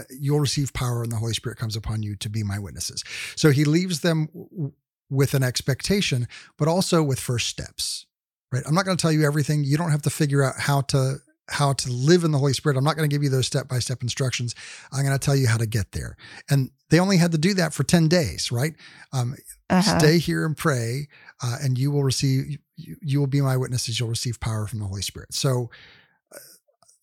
you'll 0.09 0.39
receive 0.39 0.73
power 0.73 1.03
and 1.03 1.11
the 1.11 1.17
Holy 1.17 1.33
Spirit 1.33 1.57
comes 1.57 1.75
upon 1.75 2.03
you 2.03 2.15
to 2.17 2.29
be 2.29 2.43
my 2.43 2.59
witnesses. 2.59 3.03
So 3.35 3.51
he 3.51 3.65
leaves 3.65 4.01
them 4.01 4.27
w- 4.33 4.73
with 5.09 5.33
an 5.33 5.43
expectation, 5.43 6.27
but 6.57 6.67
also 6.67 7.03
with 7.03 7.19
first 7.19 7.47
steps. 7.47 8.05
Right? 8.51 8.63
I'm 8.65 8.73
not 8.73 8.85
going 8.85 8.95
to 8.95 9.01
tell 9.01 9.11
you 9.11 9.25
everything. 9.25 9.63
You 9.63 9.77
don't 9.77 9.91
have 9.91 10.03
to 10.03 10.09
figure 10.09 10.43
out 10.43 10.55
how 10.57 10.81
to 10.81 11.17
how 11.49 11.73
to 11.73 11.91
live 11.91 12.23
in 12.23 12.31
the 12.31 12.37
Holy 12.37 12.53
Spirit. 12.53 12.77
I'm 12.77 12.83
not 12.83 12.97
going 12.97 13.09
to 13.09 13.13
give 13.13 13.23
you 13.23 13.29
those 13.29 13.47
step 13.47 13.67
by 13.67 13.79
step 13.79 14.01
instructions. 14.01 14.53
I'm 14.91 15.05
going 15.05 15.17
to 15.17 15.25
tell 15.25 15.35
you 15.35 15.47
how 15.47 15.57
to 15.57 15.65
get 15.65 15.93
there. 15.93 16.17
And 16.49 16.71
they 16.89 16.99
only 16.99 17.17
had 17.17 17.31
to 17.31 17.37
do 17.37 17.53
that 17.55 17.73
for 17.73 17.83
10 17.83 18.07
days, 18.07 18.51
right? 18.51 18.73
Um, 19.13 19.35
uh-huh. 19.69 19.99
Stay 19.99 20.17
here 20.19 20.45
and 20.45 20.55
pray, 20.55 21.07
uh, 21.41 21.57
and 21.61 21.77
you 21.77 21.91
will 21.91 22.03
receive, 22.03 22.57
you, 22.75 22.97
you, 23.01 23.19
will 23.19 23.27
be 23.27 23.41
my 23.41 23.57
witnesses. 23.57 23.99
You'll 23.99 24.09
receive 24.09 24.39
power 24.39 24.67
from 24.67 24.79
the 24.79 24.85
Holy 24.85 25.01
Spirit. 25.01 25.33
So 25.33 25.69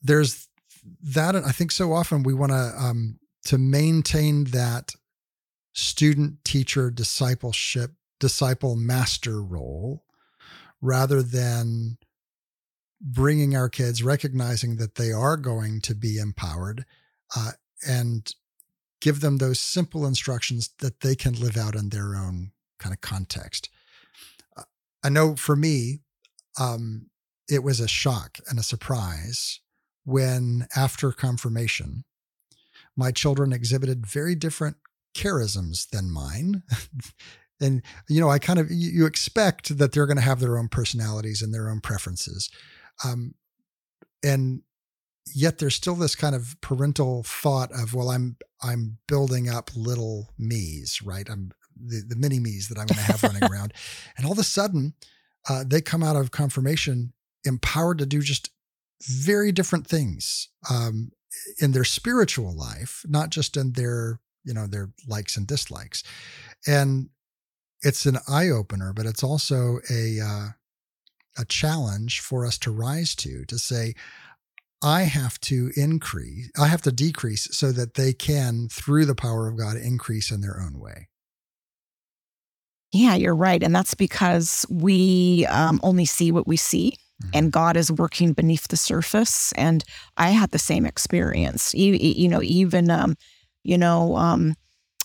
there's 0.05 0.49
that 1.03 1.35
and 1.35 1.45
I 1.45 1.51
think 1.51 1.73
so 1.73 1.93
often 1.93 2.23
we 2.23 2.35
want 2.35 2.53
to 2.53 2.75
um, 2.79 3.19
to 3.47 3.59
maintain 3.59 4.45
that 4.45 4.95
student 5.73 6.45
teacher 6.45 6.91
discipleship 6.91 7.93
disciple 8.21 8.77
master 8.77 9.43
role 9.43 10.05
rather 10.81 11.23
than 11.23 11.97
bringing 13.01 13.57
our 13.57 13.69
kids 13.69 14.03
recognizing 14.03 14.77
that 14.77 14.95
they 14.95 15.11
are 15.11 15.37
going 15.37 15.81
to 15.81 15.95
be 15.95 16.19
empowered 16.19 16.85
uh, 17.37 17.53
and 17.87 18.35
give 19.01 19.21
them 19.21 19.39
those 19.39 19.61
simple 19.61 20.07
instructions 20.07 20.71
that 20.79 21.01
they 21.01 21.15
can 21.15 21.35
live 21.35 21.57
out 21.57 21.75
in 21.75 21.89
their 21.91 22.15
own 22.15 22.53
kind 22.79 22.95
of 22.95 23.01
context. 23.01 23.69
I 25.03 25.11
know 25.11 25.37
for 25.37 25.57
me, 25.57 26.01
um, 26.59 27.11
it 27.49 27.63
was 27.63 27.81
a 27.81 27.89
shock 27.89 28.39
and 28.49 28.59
a 28.59 28.63
surprise 28.63 29.61
when, 30.05 30.67
after 30.77 31.13
confirmation, 31.13 32.05
my 32.97 33.11
children 33.11 33.53
exhibited 33.53 34.07
very 34.07 34.35
different 34.35 34.77
charisms 35.15 35.89
than 35.89 36.11
mine. 36.11 36.63
and, 37.61 37.83
you 38.09 38.21
know, 38.21 38.31
I 38.31 38.39
kind 38.39 38.59
of, 38.59 38.71
you 38.71 39.07
expect 39.07 39.79
that 39.79 39.93
they're 39.93 40.07
going 40.07 40.17
to 40.17 40.23
have 40.23 40.41
their 40.41 40.59
own 40.59 40.69
personalities 40.69 41.43
and 41.43 41.53
their 41.53 41.69
own 41.69 41.81
preferences. 41.81 42.51
Um, 43.05 43.35
and 44.23 44.63
yet 45.35 45.59
there's 45.59 45.75
still 45.75 45.95
this 45.95 46.15
kind 46.15 46.35
of 46.35 46.57
parental 46.61 47.23
thought 47.23 47.73
of, 47.73 47.95
well, 47.95 48.11
I'm, 48.11 48.37
I'm 48.63 48.99
building 49.09 49.49
up 49.49 49.71
little 49.75 50.31
me's, 50.39 51.01
right? 51.03 51.29
I'm 51.31 51.53
the, 51.77 52.03
the 52.07 52.17
mini 52.17 52.39
me's 52.39 52.69
that 52.69 52.79
I'm 52.79 52.87
going 52.87 52.99
to 52.99 53.13
have 53.13 53.23
running 53.23 53.45
around. 53.51 53.73
And 54.17 54.27
all 54.27 54.33
of 54.33 54.39
a 54.39 54.45
sudden, 54.45 54.95
uh, 55.49 55.65
they 55.67 55.81
come 55.81 56.03
out 56.03 56.17
of 56.17 56.31
confirmation 56.31 57.13
empowered 57.45 57.99
to 57.99 58.07
do 58.07 58.21
just 58.21 58.51
very 59.07 59.53
different 59.53 59.87
things 59.87 60.49
um, 60.71 61.11
in 61.59 61.73
their 61.73 61.85
spiritual 61.85 62.57
life, 62.57 63.05
not 63.07 63.31
just 63.31 63.57
in 63.57 63.73
their 63.73 64.21
you 64.45 64.55
know 64.55 64.67
their 64.67 64.91
likes 65.07 65.37
and 65.37 65.47
dislikes. 65.47 66.03
And 66.67 67.11
it's 67.83 68.07
an 68.07 68.19
eye 68.29 68.49
opener, 68.49 68.93
but 68.93 69.07
it's 69.07 69.23
also 69.23 69.79
a 69.91 70.21
uh, 70.21 70.49
a 71.37 71.45
challenge 71.47 72.21
for 72.21 72.47
us 72.47 72.59
to 72.59 72.71
rise 72.71 73.15
to 73.17 73.45
to 73.47 73.59
say. 73.59 73.95
I 74.83 75.05
have 75.05 75.41
to 75.43 75.71
increase, 75.77 76.51
I 76.61 76.67
have 76.67 76.83
to 76.83 76.93
decrease 76.93 77.49
so 77.53 77.73
that 77.73 77.95
they 77.95 78.13
can, 78.13 78.69
through 78.71 79.07
the 79.07 79.15
power 79.15 79.49
of 79.49 79.57
God, 79.57 79.79
increase 79.79 80.31
in 80.31 80.43
their 80.43 80.61
own 80.61 80.79
way. 80.79 81.09
Yeah, 82.95 83.17
you're 83.17 83.35
right. 83.35 83.61
And 83.63 83.75
that's 83.75 83.95
because 83.95 84.65
we 84.71 85.47
um, 85.47 85.81
only 85.83 86.05
see 86.05 86.31
what 86.31 86.47
we 86.47 86.57
see. 86.57 86.97
Mm-hmm. 87.23 87.31
And 87.35 87.53
God 87.53 87.77
is 87.77 87.93
working 87.93 88.33
beneath 88.33 88.69
the 88.69 88.77
surface. 88.77 89.53
And 89.53 89.85
I 90.17 90.31
had 90.31 90.51
the 90.51 90.59
same 90.59 90.87
experience. 90.87 91.75
You, 91.75 91.95
you 91.95 92.29
know, 92.29 92.43
even, 92.43 92.91
um, 92.91 93.17
you 93.63 93.79
know, 93.79 94.17
um, 94.17 94.57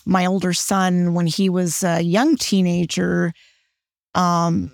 my 0.06 0.26
older 0.26 0.52
son, 0.52 1.14
when 1.14 1.26
he 1.26 1.48
was 1.48 1.82
a 1.82 2.00
young 2.00 2.36
teenager, 2.36 3.32
um, 4.14 4.72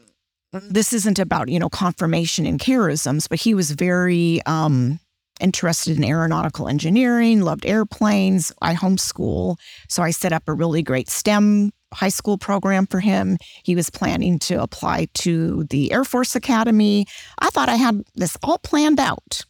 this 0.52 0.92
isn't 0.92 1.18
about, 1.18 1.48
you 1.48 1.58
know, 1.58 1.68
confirmation 1.68 2.46
and 2.46 2.58
charisms, 2.58 3.28
but 3.28 3.40
he 3.40 3.52
was 3.52 3.72
very 3.72 4.40
um, 4.46 4.98
interested 5.40 5.96
in 5.96 6.04
aeronautical 6.04 6.68
engineering, 6.68 7.42
loved 7.42 7.66
airplanes. 7.66 8.52
I 8.62 8.74
homeschool. 8.74 9.56
So 9.88 10.02
I 10.02 10.10
set 10.10 10.32
up 10.32 10.44
a 10.46 10.54
really 10.54 10.82
great 10.82 11.10
STEM 11.10 11.72
high 11.96 12.10
school 12.10 12.38
program 12.38 12.86
for 12.86 13.00
him. 13.00 13.38
He 13.64 13.74
was 13.74 13.90
planning 13.90 14.38
to 14.40 14.62
apply 14.62 15.08
to 15.14 15.64
the 15.64 15.92
Air 15.92 16.04
Force 16.04 16.36
Academy. 16.36 17.06
I 17.38 17.50
thought 17.50 17.68
I 17.68 17.76
had 17.76 18.04
this 18.14 18.36
all 18.42 18.58
planned 18.58 19.00
out. 19.00 19.44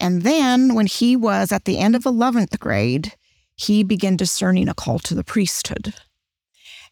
And 0.00 0.22
then 0.22 0.74
when 0.74 0.86
he 0.86 1.16
was 1.16 1.52
at 1.52 1.64
the 1.64 1.78
end 1.78 1.94
of 1.94 2.04
11th 2.04 2.58
grade, 2.58 3.14
he 3.56 3.82
began 3.82 4.16
discerning 4.16 4.68
a 4.68 4.74
call 4.74 4.98
to 5.00 5.14
the 5.14 5.24
priesthood. 5.24 5.94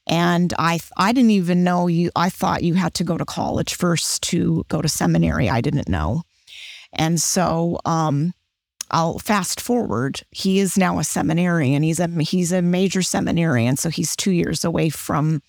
And 0.07 0.53
I 0.59 0.81
I 0.97 1.13
didn't 1.13 1.31
even 1.31 1.63
know 1.63 1.87
you 1.87 2.11
I 2.17 2.31
thought 2.31 2.63
you 2.63 2.75
had 2.75 2.95
to 2.95 3.05
go 3.05 3.17
to 3.17 3.25
college 3.25 3.75
first 3.75 4.23
to 4.25 4.65
go 4.69 4.83
to 4.83 4.89
seminary. 4.89 5.49
I 5.49 5.61
didn't 5.61 5.89
know. 5.89 6.23
And 6.93 7.21
so 7.21 7.79
um, 7.85 8.33
I'll 8.91 9.19
fast 9.19 9.61
forward. 9.61 10.23
He 10.31 10.59
is 10.59 10.77
now 10.77 10.99
a 10.99 11.05
seminarian. 11.05 11.83
He's 11.83 12.01
a 12.01 12.09
he's 12.21 12.53
a 12.53 12.63
major 12.63 13.03
seminarian, 13.03 13.77
so 13.77 13.89
he's 13.89 14.17
two 14.17 14.33
years 14.33 14.65
away 14.65 14.91
from 14.91 15.43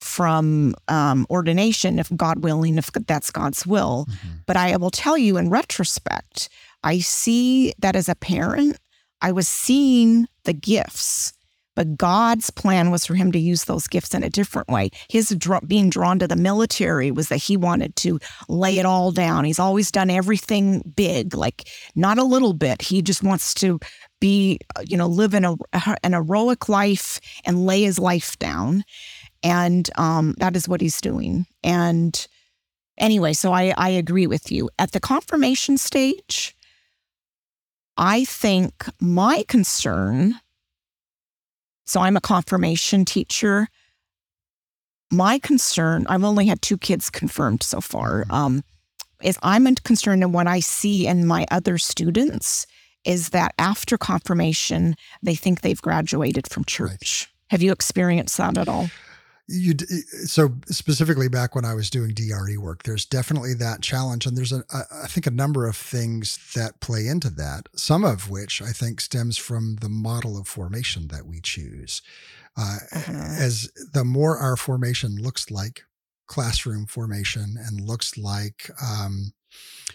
from 0.00 0.74
um, 0.88 1.26
ordination, 1.30 1.98
if 1.98 2.14
God 2.14 2.44
willing, 2.44 2.78
if 2.78 2.92
that's 2.92 3.30
God's 3.30 3.66
will. 3.66 4.06
Mm-hmm. 4.08 4.28
But 4.46 4.56
I 4.56 4.76
will 4.76 4.90
tell 4.90 5.16
you, 5.18 5.36
in 5.36 5.50
retrospect, 5.50 6.48
I 6.84 6.98
see 6.98 7.72
that 7.78 7.96
as 7.96 8.08
a 8.08 8.14
parent, 8.14 8.78
I 9.20 9.32
was 9.32 9.48
seeing 9.48 10.28
the 10.44 10.52
gifts 10.52 11.32
but 11.76 11.96
God's 11.96 12.50
plan 12.50 12.90
was 12.90 13.06
for 13.06 13.14
him 13.14 13.30
to 13.30 13.38
use 13.38 13.64
those 13.64 13.86
gifts 13.86 14.14
in 14.14 14.24
a 14.24 14.30
different 14.30 14.68
way. 14.68 14.90
His 15.08 15.36
being 15.66 15.90
drawn 15.90 16.18
to 16.18 16.26
the 16.26 16.34
military 16.34 17.12
was 17.12 17.28
that 17.28 17.36
he 17.36 17.56
wanted 17.56 17.94
to 17.96 18.18
lay 18.48 18.78
it 18.78 18.86
all 18.86 19.12
down. 19.12 19.44
He's 19.44 19.60
always 19.60 19.92
done 19.92 20.10
everything 20.10 20.82
big, 20.96 21.34
like 21.34 21.68
not 21.94 22.18
a 22.18 22.24
little 22.24 22.54
bit. 22.54 22.82
He 22.82 23.02
just 23.02 23.22
wants 23.22 23.54
to 23.54 23.78
be, 24.20 24.58
you 24.86 24.96
know, 24.96 25.06
live 25.06 25.34
in 25.34 25.44
a, 25.44 25.54
an 26.02 26.14
heroic 26.14 26.68
life 26.68 27.20
and 27.44 27.66
lay 27.66 27.82
his 27.82 27.98
life 27.98 28.38
down. 28.38 28.82
And 29.42 29.88
um, 29.96 30.34
that 30.38 30.56
is 30.56 30.68
what 30.68 30.80
he's 30.80 31.00
doing. 31.00 31.46
And 31.62 32.26
anyway, 32.98 33.34
so 33.34 33.52
I, 33.52 33.74
I 33.76 33.90
agree 33.90 34.26
with 34.26 34.50
you. 34.50 34.70
At 34.78 34.92
the 34.92 35.00
confirmation 35.00 35.76
stage, 35.76 36.56
I 37.98 38.24
think 38.24 38.86
my 38.98 39.44
concern 39.46 40.40
so 41.86 42.00
I'm 42.00 42.16
a 42.16 42.20
confirmation 42.20 43.04
teacher. 43.04 43.68
My 45.10 45.38
concern, 45.38 46.06
I've 46.08 46.24
only 46.24 46.46
had 46.46 46.60
two 46.60 46.76
kids 46.76 47.10
confirmed 47.10 47.62
so 47.62 47.80
far, 47.80 48.22
mm-hmm. 48.22 48.32
um, 48.32 48.64
is 49.22 49.38
I'm 49.42 49.72
concerned 49.76 50.22
in 50.22 50.32
what 50.32 50.46
I 50.46 50.60
see 50.60 51.06
in 51.06 51.26
my 51.26 51.46
other 51.50 51.78
students 51.78 52.66
is 53.04 53.30
that 53.30 53.54
after 53.58 53.96
confirmation, 53.96 54.96
they 55.22 55.36
think 55.36 55.60
they've 55.60 55.80
graduated 55.80 56.48
from 56.48 56.64
church. 56.64 57.28
Right. 57.28 57.50
Have 57.50 57.62
you 57.62 57.70
experienced 57.70 58.36
that 58.38 58.58
at 58.58 58.68
all? 58.68 58.90
You 59.48 59.74
so 60.26 60.54
specifically 60.66 61.28
back 61.28 61.54
when 61.54 61.64
I 61.64 61.74
was 61.74 61.90
doing 61.90 62.14
DRE 62.14 62.56
work, 62.58 62.82
there's 62.82 63.04
definitely 63.04 63.54
that 63.54 63.80
challenge, 63.80 64.26
and 64.26 64.36
there's 64.36 64.52
a, 64.52 64.64
I 64.72 65.06
think 65.06 65.26
a 65.26 65.30
number 65.30 65.66
of 65.66 65.76
things 65.76 66.38
that 66.54 66.80
play 66.80 67.06
into 67.06 67.30
that. 67.30 67.68
Some 67.76 68.04
of 68.04 68.28
which 68.28 68.60
I 68.60 68.72
think 68.72 69.00
stems 69.00 69.38
from 69.38 69.76
the 69.80 69.88
model 69.88 70.38
of 70.38 70.48
formation 70.48 71.08
that 71.08 71.26
we 71.26 71.40
choose. 71.40 72.02
Uh, 72.58 72.78
uh-huh. 72.92 73.12
As 73.12 73.70
the 73.92 74.04
more 74.04 74.38
our 74.38 74.56
formation 74.56 75.16
looks 75.16 75.50
like 75.50 75.84
classroom 76.26 76.86
formation 76.86 77.56
and 77.56 77.80
looks 77.80 78.18
like 78.18 78.70
um, 78.82 79.32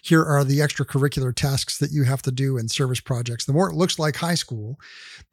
here 0.01 0.24
are 0.24 0.43
the 0.43 0.60
extracurricular 0.60 1.36
tasks 1.36 1.77
that 1.79 1.91
you 1.91 2.03
have 2.03 2.22
to 2.22 2.31
do 2.31 2.58
in 2.58 2.70
service 2.70 3.01
projects. 3.01 3.46
The 3.46 3.53
more 3.53 3.70
it 3.70 3.75
looks 3.75 4.00
like 4.00 4.15
high 4.15 4.36
school, 4.36 4.79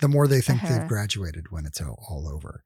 the 0.00 0.08
more 0.08 0.26
they 0.26 0.40
think 0.40 0.62
uh-huh. 0.64 0.78
they've 0.78 0.88
graduated 0.88 1.50
when 1.50 1.66
it's 1.66 1.80
all 1.80 2.28
over. 2.32 2.64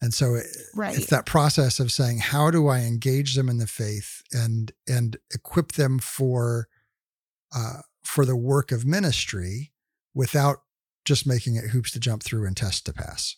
And 0.00 0.14
so 0.14 0.34
it, 0.36 0.46
right. 0.74 0.96
it's 0.96 1.06
that 1.06 1.26
process 1.26 1.80
of 1.80 1.90
saying, 1.90 2.18
how 2.18 2.50
do 2.50 2.68
I 2.68 2.80
engage 2.80 3.34
them 3.34 3.48
in 3.48 3.58
the 3.58 3.66
faith 3.66 4.22
and 4.32 4.70
and 4.86 5.16
equip 5.34 5.72
them 5.72 5.98
for 5.98 6.68
uh, 7.54 7.80
for 8.04 8.24
the 8.24 8.36
work 8.36 8.70
of 8.72 8.86
ministry 8.86 9.72
without 10.14 10.58
just 11.08 11.26
making 11.26 11.56
it 11.56 11.70
hoops 11.70 11.90
to 11.92 11.98
jump 11.98 12.22
through 12.22 12.46
and 12.46 12.56
test 12.56 12.84
to 12.86 12.92
pass. 12.92 13.36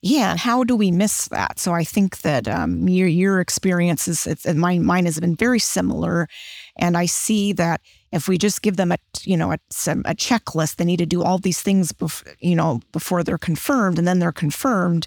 Yeah, 0.00 0.30
and 0.30 0.40
how 0.40 0.64
do 0.64 0.76
we 0.76 0.90
miss 0.90 1.28
that? 1.28 1.58
So 1.58 1.72
I 1.72 1.84
think 1.84 2.20
that 2.22 2.48
um, 2.48 2.88
your 2.88 3.08
your 3.08 3.40
experience 3.40 4.08
is, 4.08 4.26
and 4.44 4.58
mine 4.58 4.84
mine 4.84 5.04
has 5.04 5.20
been 5.20 5.36
very 5.36 5.58
similar, 5.58 6.28
and 6.76 6.96
I 6.96 7.06
see 7.06 7.52
that 7.54 7.80
if 8.12 8.28
we 8.28 8.38
just 8.38 8.62
give 8.62 8.76
them 8.76 8.92
a 8.92 8.98
you 9.22 9.36
know 9.36 9.52
a, 9.52 9.58
a 9.74 10.14
checklist, 10.14 10.76
they 10.76 10.84
need 10.84 10.98
to 10.98 11.06
do 11.06 11.22
all 11.22 11.38
these 11.38 11.62
things, 11.62 11.92
bef- 11.92 12.26
you 12.40 12.54
know, 12.54 12.80
before 12.92 13.22
they're 13.22 13.38
confirmed, 13.38 13.98
and 13.98 14.06
then 14.06 14.18
they're 14.18 14.32
confirmed 14.32 15.06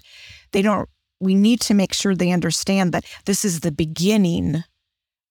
they 0.52 0.62
don't 0.62 0.88
we 1.20 1.34
need 1.34 1.60
to 1.60 1.74
make 1.74 1.92
sure 1.94 2.14
they 2.14 2.30
understand 2.30 2.92
that 2.92 3.04
this 3.24 3.44
is 3.44 3.60
the 3.60 3.70
beginning 3.72 4.64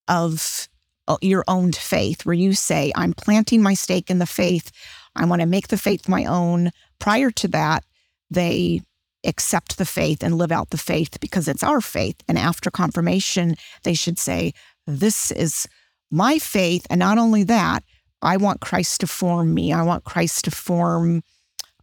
of 0.08 0.67
uh, 1.08 1.17
your 1.22 1.44
own 1.48 1.72
faith 1.72 2.25
where 2.25 2.34
you 2.34 2.53
say 2.53 2.91
i'm 2.96 3.13
planting 3.13 3.62
my 3.62 3.74
stake 3.74 4.10
in 4.10 4.20
the 4.20 4.25
faith. 4.25 4.72
I 5.15 5.25
want 5.25 5.41
to 5.41 5.48
make 5.48 5.70
the 5.70 5.77
faith 5.77 6.10
my 6.10 6.25
own. 6.25 6.72
Prior 7.00 7.32
to 7.32 7.48
that 7.50 7.84
they 8.29 8.82
accept 9.24 9.77
the 9.77 9.86
faith 9.86 10.22
and 10.22 10.38
live 10.38 10.51
out 10.51 10.70
the 10.70 10.77
faith 10.77 11.20
because 11.20 11.48
it's 11.48 11.63
our 11.63 11.82
faith 11.82 12.17
and 12.27 12.38
after 12.38 12.70
confirmation 12.70 13.55
they 13.84 13.96
should 13.96 14.20
say 14.20 14.53
this 14.86 15.32
is 15.32 15.67
my 16.15 16.39
faith 16.39 16.88
and 16.89 17.00
not 17.00 17.17
only 17.17 17.43
that 17.43 17.84
i 18.22 18.38
want 18.38 18.62
christ 18.62 19.01
to 19.01 19.07
form 19.07 19.53
me 19.53 19.74
i 19.74 19.84
want 19.84 20.03
christ 20.03 20.45
to 20.45 20.51
form 20.51 21.22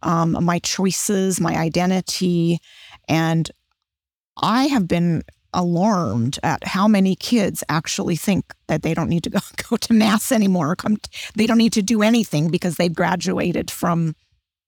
um, 0.01 0.37
my 0.43 0.59
choices 0.59 1.39
my 1.39 1.55
identity 1.55 2.59
and 3.07 3.49
I 4.37 4.65
have 4.65 4.87
been 4.87 5.23
alarmed 5.53 6.39
at 6.41 6.65
how 6.65 6.87
many 6.87 7.15
kids 7.15 7.63
actually 7.69 8.15
think 8.15 8.53
that 8.67 8.81
they 8.81 8.93
don't 8.93 9.09
need 9.09 9.23
to 9.23 9.29
go, 9.29 9.39
go 9.69 9.77
to 9.77 9.93
mass 9.93 10.31
anymore. 10.31 10.75
Come, 10.75 10.97
they 11.35 11.45
don't 11.45 11.57
need 11.57 11.73
to 11.73 11.81
do 11.81 12.01
anything 12.01 12.49
because 12.49 12.75
they've 12.75 12.93
graduated 12.93 13.69
from 13.69 14.15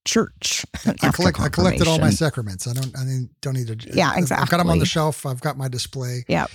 church. 0.04 0.64
I, 0.86 1.10
collect, 1.10 1.40
I 1.40 1.48
collected 1.48 1.88
all 1.88 1.98
my 1.98 2.10
sacraments. 2.10 2.66
I 2.68 2.72
don't. 2.72 2.96
I 2.96 3.04
mean, 3.04 3.30
don't 3.40 3.54
need 3.54 3.66
to. 3.66 3.76
Yeah, 3.92 4.16
exactly. 4.16 4.42
I've 4.42 4.50
got 4.50 4.58
them 4.58 4.70
on 4.70 4.78
the 4.78 4.86
shelf. 4.86 5.26
I've 5.26 5.40
got 5.40 5.56
my 5.56 5.68
display. 5.68 6.24
Yeah. 6.28 6.46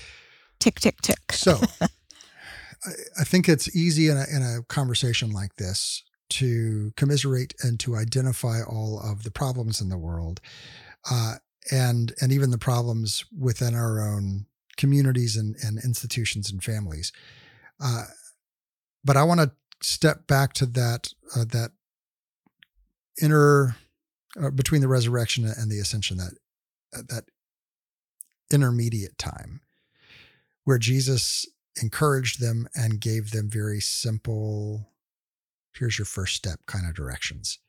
Tick 0.60 0.80
tick 0.80 1.01
tick. 1.01 1.32
So, 1.32 1.60
I, 3.20 3.24
think 3.24 3.48
it's 3.48 3.76
easy 3.76 4.08
in 4.08 4.18
a 4.18 4.26
in 4.34 4.42
a 4.42 4.64
conversation 4.64 5.32
like 5.32 5.56
this 5.56 6.04
to 6.32 6.92
commiserate 6.96 7.54
and 7.62 7.80
to 7.82 7.96
identify 7.96 8.62
all 8.62 9.00
of 9.00 9.24
the 9.24 9.32
problems 9.32 9.82
in 9.82 9.90
the 9.90 9.98
world, 9.98 10.42
uh, 11.10 11.36
and 11.72 12.14
and 12.22 12.32
even 12.32 12.52
the 12.52 12.58
problems 12.58 13.26
within 13.38 13.76
our 13.76 14.02
own 14.02 14.46
communities 14.78 15.36
and, 15.36 15.56
and 15.62 15.78
institutions 15.84 16.52
and 16.52 16.64
families. 16.64 17.12
Uh, 17.80 18.06
but 19.04 19.18
I 19.18 19.24
want 19.24 19.42
to 19.42 19.52
step 19.82 20.28
back 20.28 20.54
to 20.54 20.66
that 20.68 21.14
uh, 21.36 21.46
that 21.50 21.72
inner 23.22 23.76
uh, 24.42 24.50
between 24.52 24.82
the 24.82 24.88
resurrection 24.88 25.46
and 25.46 25.70
the 25.70 25.80
ascension 25.80 26.18
that 26.18 26.34
uh, 26.98 27.02
that 27.10 27.26
intermediate 28.52 29.18
time 29.18 29.62
where 30.64 30.78
Jesus 30.78 31.46
encouraged 31.82 32.42
them 32.42 32.68
and 32.75 33.00
gave 33.00 33.32
them 33.32 33.50
very 33.50 33.80
simple 33.80 34.92
here's 35.78 35.98
your 35.98 36.06
first 36.06 36.36
step 36.36 36.60
kind 36.66 36.88
of 36.88 36.96
directions. 36.96 37.60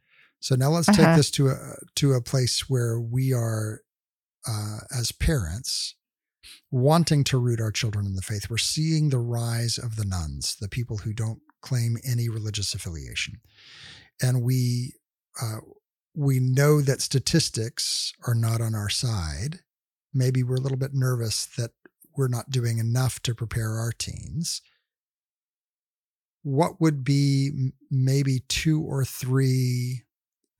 So 0.40 0.56
now 0.56 0.70
let's 0.70 0.88
uh-huh. 0.88 1.06
take 1.06 1.16
this 1.16 1.30
to 1.32 1.48
a 1.48 1.76
to 1.96 2.12
a 2.14 2.20
place 2.20 2.68
where 2.68 2.98
we 2.98 3.32
are 3.32 3.82
uh, 4.46 4.78
as 4.96 5.12
parents 5.12 5.94
wanting 6.70 7.22
to 7.24 7.38
root 7.38 7.60
our 7.60 7.70
children 7.70 8.06
in 8.06 8.14
the 8.14 8.22
faith. 8.22 8.50
We're 8.50 8.58
seeing 8.58 9.08
the 9.08 9.18
rise 9.18 9.78
of 9.78 9.96
the 9.96 10.04
nones 10.04 10.56
the 10.60 10.68
people 10.68 10.98
who 10.98 11.12
don't 11.12 11.40
claim 11.60 11.96
any 12.04 12.28
religious 12.28 12.74
affiliation. 12.74 13.40
And 14.20 14.42
we 14.42 14.94
uh, 15.40 15.58
we 16.14 16.40
know 16.40 16.80
that 16.80 17.00
statistics 17.00 18.12
are 18.26 18.34
not 18.34 18.60
on 18.60 18.74
our 18.74 18.90
side. 18.90 19.60
Maybe 20.12 20.42
we're 20.42 20.56
a 20.56 20.60
little 20.60 20.76
bit 20.76 20.92
nervous 20.92 21.46
that 21.56 21.70
we're 22.16 22.28
not 22.28 22.50
doing 22.50 22.78
enough 22.78 23.20
to 23.22 23.34
prepare 23.34 23.78
our 23.78 23.92
teens, 23.92 24.62
what 26.42 26.80
would 26.80 27.04
be 27.04 27.70
maybe 27.90 28.40
two 28.48 28.82
or 28.82 29.04
three 29.04 30.02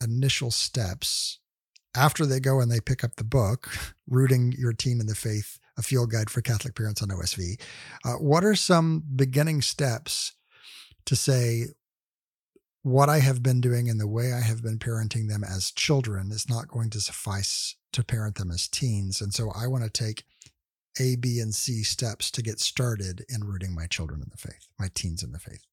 initial 0.03 0.51
steps 0.51 1.39
after 1.95 2.25
they 2.25 2.41
go 2.41 2.61
and 2.61 2.71
they 2.71 2.81
pick 2.81 3.05
up 3.05 3.17
the 3.17 3.25
book, 3.25 3.69
Rooting 4.09 4.53
Your 4.57 4.73
Teen 4.73 5.01
in 5.01 5.07
the 5.07 5.15
Faith, 5.15 5.59
a 5.77 5.83
field 5.83 6.11
guide 6.11 6.31
for 6.31 6.41
Catholic 6.41 6.75
parents 6.75 7.03
on 7.03 7.09
OSV? 7.09 7.61
Uh, 8.05 8.15
what 8.15 8.45
are 8.45 8.55
some 8.55 9.03
beginning 9.15 9.61
steps 9.61 10.33
to 11.07 11.17
say, 11.17 11.67
what 12.83 13.09
I 13.09 13.21
have 13.21 13.43
been 13.43 13.61
doing 13.61 13.89
and 13.89 14.01
the 14.01 14.09
way 14.09 14.33
I 14.33 14.41
have 14.41 14.63
been 14.63 14.79
parenting 14.79 15.29
them 15.29 15.45
as 15.45 15.71
children 15.71 16.33
is 16.33 16.49
not 16.49 16.69
going 16.69 16.91
to 16.91 17.01
suffice 17.01 17.77
to 17.93 18.03
parent 18.03 18.37
them 18.37 18.51
as 18.51 18.67
teens. 18.69 19.21
And 19.21 19.33
so 19.33 19.53
I 19.55 19.67
want 19.67 19.85
to 19.85 19.91
take 19.91 20.25
A, 21.01 21.17
B, 21.17 21.41
and 21.41 21.55
C 21.55 21.83
steps 21.83 22.31
to 22.33 22.43
get 22.43 22.61
started 22.61 23.25
in 23.29 23.45
rooting 23.45 23.75
my 23.75 23.87
children 23.87 24.21
in 24.21 24.29
the 24.31 24.37
faith, 24.37 24.69
my 24.79 24.89
teens 24.95 25.23
in 25.23 25.33
the 25.33 25.39
faith. 25.39 25.65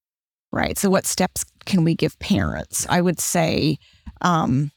Right. 0.52 0.78
So, 0.78 0.90
what 0.90 1.06
steps 1.06 1.46
can 1.66 1.84
we 1.84 1.94
give 1.94 2.18
parents? 2.20 2.88
I 2.90 3.02
would 3.02 3.20
say, 3.20 3.78
um, 4.22 4.72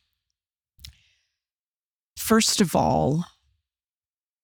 first 2.16 2.60
of 2.60 2.76
all, 2.76 3.24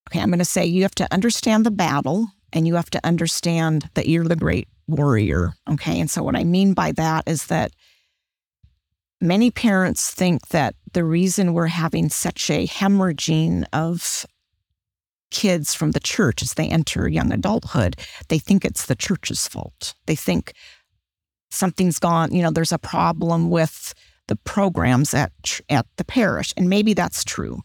okay, 0.08 0.20
I'm 0.20 0.30
going 0.30 0.38
to 0.38 0.44
say 0.44 0.64
you 0.64 0.82
have 0.82 0.94
to 0.96 1.08
understand 1.12 1.66
the 1.66 1.70
battle 1.70 2.28
and 2.52 2.66
you 2.66 2.76
have 2.76 2.90
to 2.90 3.00
understand 3.04 3.90
that 3.94 4.08
you're 4.08 4.24
the 4.24 4.36
great 4.36 4.68
warrior. 4.86 5.52
Okay. 5.70 6.00
And 6.00 6.10
so, 6.10 6.22
what 6.22 6.36
I 6.36 6.44
mean 6.44 6.72
by 6.72 6.92
that 6.92 7.24
is 7.26 7.46
that 7.46 7.72
many 9.20 9.50
parents 9.50 10.10
think 10.10 10.48
that 10.48 10.74
the 10.92 11.04
reason 11.04 11.52
we're 11.52 11.66
having 11.66 12.08
such 12.08 12.50
a 12.50 12.66
hemorrhaging 12.66 13.64
of 13.72 14.24
kids 15.30 15.74
from 15.74 15.92
the 15.92 16.00
church 16.00 16.42
as 16.42 16.54
they 16.54 16.68
enter 16.68 17.08
young 17.08 17.32
adulthood, 17.32 17.96
they 18.28 18.38
think 18.38 18.64
it's 18.64 18.86
the 18.86 18.96
church's 18.96 19.46
fault. 19.46 19.94
They 20.06 20.16
think 20.16 20.52
something's 21.50 21.98
gone, 21.98 22.32
you 22.32 22.42
know, 22.42 22.50
there's 22.50 22.72
a 22.72 22.78
problem 22.78 23.50
with 23.50 23.94
the 24.26 24.36
programs 24.36 25.14
at 25.14 25.32
at 25.70 25.86
the 25.96 26.04
parish 26.04 26.52
and 26.56 26.68
maybe 26.68 26.92
that's 26.94 27.24
true. 27.24 27.60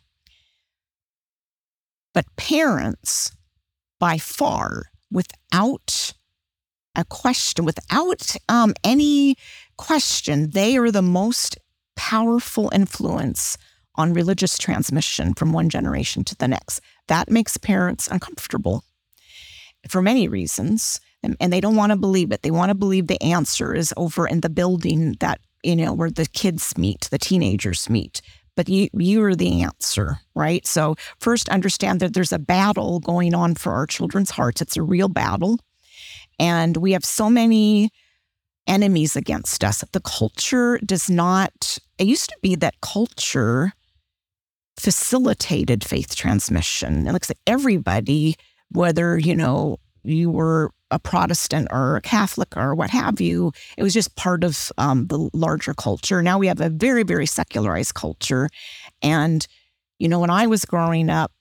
But 2.14 2.26
parents 2.36 3.36
by 4.00 4.18
far 4.18 4.84
without 5.12 6.14
a 6.96 7.06
question, 7.06 7.66
without 7.66 8.36
um, 8.50 8.74
any 8.84 9.36
question, 9.78 10.52
they 10.52 10.78
are 10.78 10.92
the 10.92 11.02
most 11.02 11.58
powerful 11.96 12.70
influence 12.74 13.58
on 13.96 14.14
religious 14.14 14.58
transmission 14.58 15.34
from 15.34 15.54
one 15.54 15.70
generation 15.70 16.24
to 16.26 16.36
the 16.36 16.48
next. 16.48 16.82
That 17.08 17.30
makes 17.30 17.58
parents 17.58 18.08
uncomfortable 18.08 18.84
for 19.88 20.02
many 20.02 20.28
reasons. 20.28 21.00
And, 21.40 21.54
they 21.54 21.62
don't 21.62 21.78
want 21.78 21.92
to 21.92 21.98
believe 21.98 22.32
it. 22.34 22.42
They 22.42 22.52
want 22.52 22.70
to 22.70 22.76
believe 22.76 23.08
the 23.08 23.22
answer 23.24 23.74
is 23.74 23.94
over 23.96 24.28
in 24.28 24.42
the 24.42 24.50
building 24.50 25.16
that, 25.22 25.40
you 25.64 25.76
know, 25.76 25.94
where 25.94 26.12
the 26.12 26.26
kids 26.26 26.78
meet, 26.78 27.08
the 27.12 27.18
teenagers 27.18 27.90
meet. 27.90 28.22
But 28.56 28.68
you, 28.68 28.90
you 28.94 29.24
are 29.24 29.36
the 29.36 29.64
answer, 29.64 30.20
right? 30.36 30.68
So, 30.68 30.96
first, 31.20 31.48
understand 31.48 32.02
that 32.02 32.14
there's 32.14 32.34
a 32.34 32.40
battle 32.40 33.00
going 33.00 33.34
on 33.34 33.56
for 33.56 33.72
our 33.72 33.88
children's 33.88 34.32
hearts. 34.32 34.62
It's 34.62 34.76
a 34.76 34.84
real 34.84 35.08
battle. 35.08 35.60
And 36.40 36.78
we 36.78 36.92
have 36.92 37.06
so 37.06 37.30
many 37.30 37.90
enemies 38.68 39.16
against 39.16 39.64
us. 39.64 39.84
The 39.92 40.02
culture 40.02 40.80
does 40.86 41.10
not, 41.10 41.78
it 41.98 42.08
used 42.08 42.30
to 42.30 42.38
be 42.42 42.56
that 42.56 42.82
culture 42.82 43.74
facilitated 44.78 45.84
faith 45.84 46.16
transmission. 46.16 47.08
It 47.08 47.14
looks 47.14 47.30
like 47.30 47.40
everybody, 47.48 48.36
whether, 48.70 49.18
you 49.18 49.36
know, 49.36 49.78
you 50.04 50.30
were 50.30 50.72
a 50.92 51.00
Protestant 51.00 51.68
or 51.72 51.96
a 51.96 52.02
Catholic 52.02 52.56
or 52.56 52.76
what 52.76 52.92
have 52.92 53.20
you, 53.20 53.52
it 53.78 53.84
was 53.84 53.94
just 53.94 54.16
part 54.16 54.44
of 54.44 54.72
um, 54.78 55.08
the 55.08 55.30
larger 55.34 55.74
culture. 55.74 56.22
Now 56.22 56.38
we 56.38 56.48
have 56.48 56.62
a 56.62 56.70
very, 56.70 57.04
very 57.04 57.26
secularized 57.26 57.96
culture. 57.96 58.50
And, 59.02 59.46
you 59.98 60.08
know, 60.08 60.20
when 60.20 60.30
I 60.30 60.48
was 60.48 60.66
growing 60.66 61.10
up, 61.10 61.32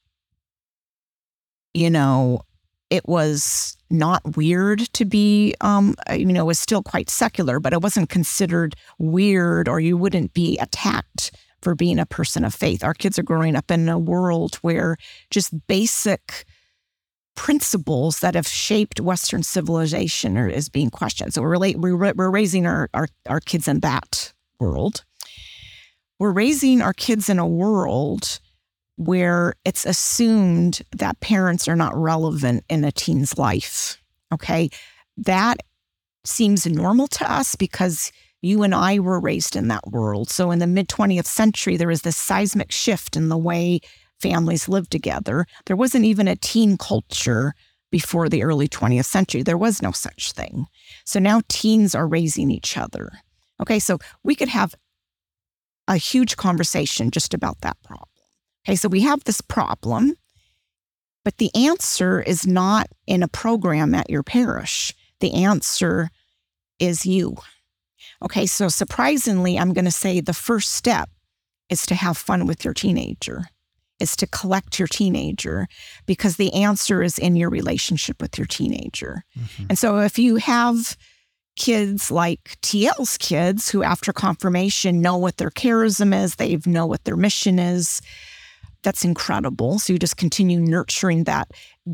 you 1.75 1.91
know, 1.91 2.43
it 2.89 3.07
was 3.09 3.77
not 3.91 4.37
weird 4.37 4.81
to 4.93 5.05
be, 5.05 5.55
um, 5.61 5.95
uh, 6.09 6.15
you 6.15 6.27
know, 6.27 6.45
was 6.45 6.59
still 6.59 6.83
quite 6.83 7.09
secular, 7.11 7.61
but 7.61 7.73
it 7.73 7.83
wasn't 7.83 8.11
considered 8.11 8.75
weird 8.99 9.69
or 9.69 9.81
you 9.81 9.97
wouldn't 9.97 10.35
be 10.35 10.59
attacked 10.59 11.33
for 11.63 11.75
being 11.75 11.99
a 11.99 12.07
person 12.07 12.45
of 12.45 12.55
faith. 12.55 12.85
Our 12.85 12.95
kids 12.95 13.19
are 13.19 13.23
growing 13.23 13.57
up 13.57 13.71
in 13.71 13.89
a 13.89 13.99
world 13.99 14.57
where 14.57 14.97
just 15.31 15.55
basic 15.67 16.45
principles 17.35 18.21
that 18.21 18.35
have 18.35 18.47
shaped 18.47 19.01
Western 19.01 19.43
civilization 19.43 20.37
are, 20.37 20.49
is 20.49 20.69
being 20.69 20.91
questioned. 20.91 21.33
So 21.33 21.43
we're, 21.43 21.57
we're, 21.77 22.13
we're 22.15 22.31
raising 22.31 22.67
our, 22.67 22.91
our, 22.93 23.09
our 23.27 23.41
kids 23.41 23.69
in 23.69 23.81
that 23.81 24.33
world. 24.61 25.05
We're 26.19 26.33
raising 26.33 26.83
our 26.83 26.93
kids 26.93 27.29
in 27.29 27.39
a 27.39 27.47
world 27.47 28.39
where 28.97 29.55
it's 29.65 29.87
assumed 29.87 30.83
that 30.93 31.21
parents 31.21 31.67
are 31.69 31.77
not 31.77 31.97
relevant 31.97 32.65
in 32.69 32.85
a 32.85 32.93
teen's 32.93 33.39
life. 33.39 34.01
Okay. 34.33 34.69
That 35.17 35.59
seems 36.25 36.67
normal 36.67 37.09
to 37.09 37.31
us 37.31 37.57
because 37.57 38.13
you 38.43 38.63
and 38.65 38.75
I 38.75 38.99
were 38.99 39.21
raised 39.21 39.57
in 39.57 39.69
that 39.69 39.87
world. 39.87 40.29
So 40.29 40.51
in 40.51 40.59
the 40.59 40.67
mid 40.67 40.89
20th 40.89 41.27
century, 41.27 41.77
there 41.77 41.89
was 41.89 42.03
this 42.03 42.17
seismic 42.17 42.71
shift 42.73 43.17
in 43.17 43.29
the 43.29 43.39
way 43.39 43.81
families 44.21 44.69
lived 44.69 44.91
together. 44.91 45.47
There 45.67 45.77
wasn't 45.77 46.05
even 46.05 46.29
a 46.29 46.37
teen 46.37 46.77
culture 46.77 47.55
before 47.91 48.29
the 48.29 48.43
early 48.43 48.69
20th 48.69 49.05
century. 49.05 49.43
There 49.43 49.59
was 49.59 49.81
no 49.81 49.93
such 49.93 50.33
thing. 50.33 50.67
So 51.05 51.21
now 51.21 51.43
teens 51.49 51.95
are 51.95 52.07
raising 52.07 52.51
each 52.51 52.77
other. 52.77 53.13
Okay, 53.61 53.79
so 53.79 53.99
we 54.25 54.35
could 54.35 54.49
have 54.49 54.75
a 55.87 55.97
huge 55.97 56.37
conversation 56.37 57.11
just 57.11 57.35
about 57.35 57.61
that 57.61 57.77
problem. 57.85 58.09
Okay, 58.67 58.77
so 58.77 58.89
we 58.89 59.01
have 59.03 59.25
this 59.25 59.41
problem, 59.41 60.15
but 61.25 61.37
the 61.39 61.51
answer 61.55 62.21
is 62.21 62.47
not 62.47 62.89
in 63.07 63.23
a 63.23 63.29
program 63.29 63.95
at 63.95 64.11
your 64.11 64.23
parish. 64.23 64.95
The 65.21 65.35
answer 65.35 66.11
is 66.79 67.07
you. 67.07 67.37
Okay, 68.23 68.47
so 68.47 68.69
surprisingly, 68.69 69.59
I'm 69.59 69.73
going 69.73 69.85
to 69.85 69.91
say 69.91 70.21
the 70.21 70.33
first 70.33 70.73
step 70.73 71.11
is 71.69 71.87
to 71.87 71.95
have 71.95 72.17
fun 72.17 72.47
with 72.47 72.65
your 72.65 72.75
teenager, 72.75 73.47
is 73.99 74.17
to 74.17 74.27
collect 74.27 74.79
your 74.79 74.89
teenager, 74.89 75.69
because 76.07 76.37
the 76.37 76.53
answer 76.55 77.03
is 77.03 77.19
in 77.19 77.37
your 77.37 77.51
relationship 77.51 78.21
with 78.21 78.37
your 78.39 78.47
teenager. 78.47 79.25
Mm-hmm. 79.39 79.65
And 79.71 79.79
so 79.79 79.99
if 79.99 80.19
you 80.19 80.37
have 80.37 80.97
kids 81.57 82.11
like 82.11 82.57
TL's 82.63 83.19
kids 83.19 83.71
who, 83.71 83.83
after 83.83 84.13
confirmation, 84.13 85.03
know 85.03 85.17
what 85.17 85.37
their 85.37 85.51
charism 85.51 86.15
is, 86.15 86.37
they 86.37 86.59
know 86.67 86.87
what 86.87 87.05
their 87.05 87.17
mission 87.17 87.59
is, 87.59 88.01
that's 88.83 89.05
incredible. 89.05 89.79
So 89.79 89.93
you 89.93 89.99
just 89.99 90.17
continue 90.17 90.61
nurturing 90.61 91.25
that, 91.25 91.51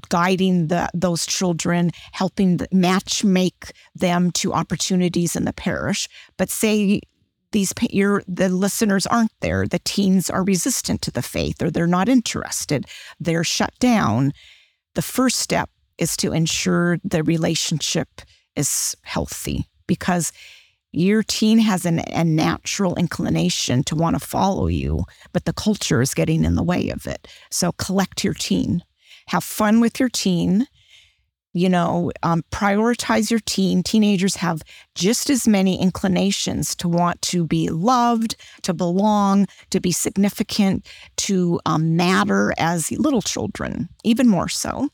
guiding 0.08 0.68
the, 0.68 0.88
those 0.94 1.26
children, 1.26 1.90
helping 2.12 2.58
the, 2.58 2.68
match 2.72 3.24
make 3.24 3.72
them 3.94 4.30
to 4.32 4.52
opportunities 4.52 5.36
in 5.36 5.44
the 5.44 5.52
parish. 5.52 6.08
But 6.36 6.50
say 6.50 7.00
these 7.52 7.72
your 7.90 8.22
the 8.28 8.48
listeners 8.48 9.06
aren't 9.06 9.32
there, 9.40 9.66
the 9.66 9.80
teens 9.80 10.28
are 10.28 10.44
resistant 10.44 11.00
to 11.02 11.10
the 11.10 11.22
faith, 11.22 11.62
or 11.62 11.70
they're 11.70 11.86
not 11.86 12.08
interested, 12.08 12.86
they're 13.20 13.44
shut 13.44 13.72
down. 13.78 14.32
The 14.94 15.02
first 15.02 15.38
step 15.38 15.70
is 15.96 16.16
to 16.18 16.32
ensure 16.32 16.98
the 17.04 17.22
relationship 17.22 18.08
is 18.54 18.94
healthy 19.02 19.66
because 19.86 20.32
your 20.92 21.22
teen 21.22 21.58
has 21.58 21.84
an, 21.84 22.00
a 22.12 22.24
natural 22.24 22.94
inclination 22.96 23.82
to 23.84 23.94
want 23.94 24.18
to 24.18 24.26
follow 24.26 24.66
you, 24.66 25.04
but 25.32 25.44
the 25.44 25.52
culture 25.52 26.00
is 26.00 26.14
getting 26.14 26.44
in 26.44 26.54
the 26.54 26.62
way 26.62 26.88
of 26.90 27.06
it. 27.06 27.28
So 27.50 27.72
collect 27.72 28.24
your 28.24 28.34
teen, 28.34 28.82
have 29.28 29.44
fun 29.44 29.80
with 29.80 30.00
your 30.00 30.08
teen. 30.08 30.66
You 31.54 31.70
know, 31.70 32.12
um, 32.22 32.44
prioritize 32.52 33.30
your 33.30 33.40
teen. 33.40 33.82
Teenagers 33.82 34.36
have 34.36 34.62
just 34.94 35.30
as 35.30 35.48
many 35.48 35.80
inclinations 35.80 36.76
to 36.76 36.88
want 36.88 37.20
to 37.22 37.46
be 37.46 37.70
loved, 37.70 38.36
to 38.62 38.74
belong, 38.74 39.46
to 39.70 39.80
be 39.80 39.90
significant, 39.90 40.86
to 41.16 41.58
um, 41.64 41.96
matter 41.96 42.52
as 42.58 42.92
little 42.92 43.22
children, 43.22 43.88
even 44.04 44.28
more 44.28 44.48
so. 44.48 44.90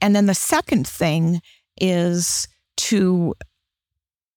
And 0.00 0.16
then 0.16 0.26
the 0.26 0.34
second 0.34 0.88
thing 0.88 1.42
is 1.80 2.48
to 2.78 3.34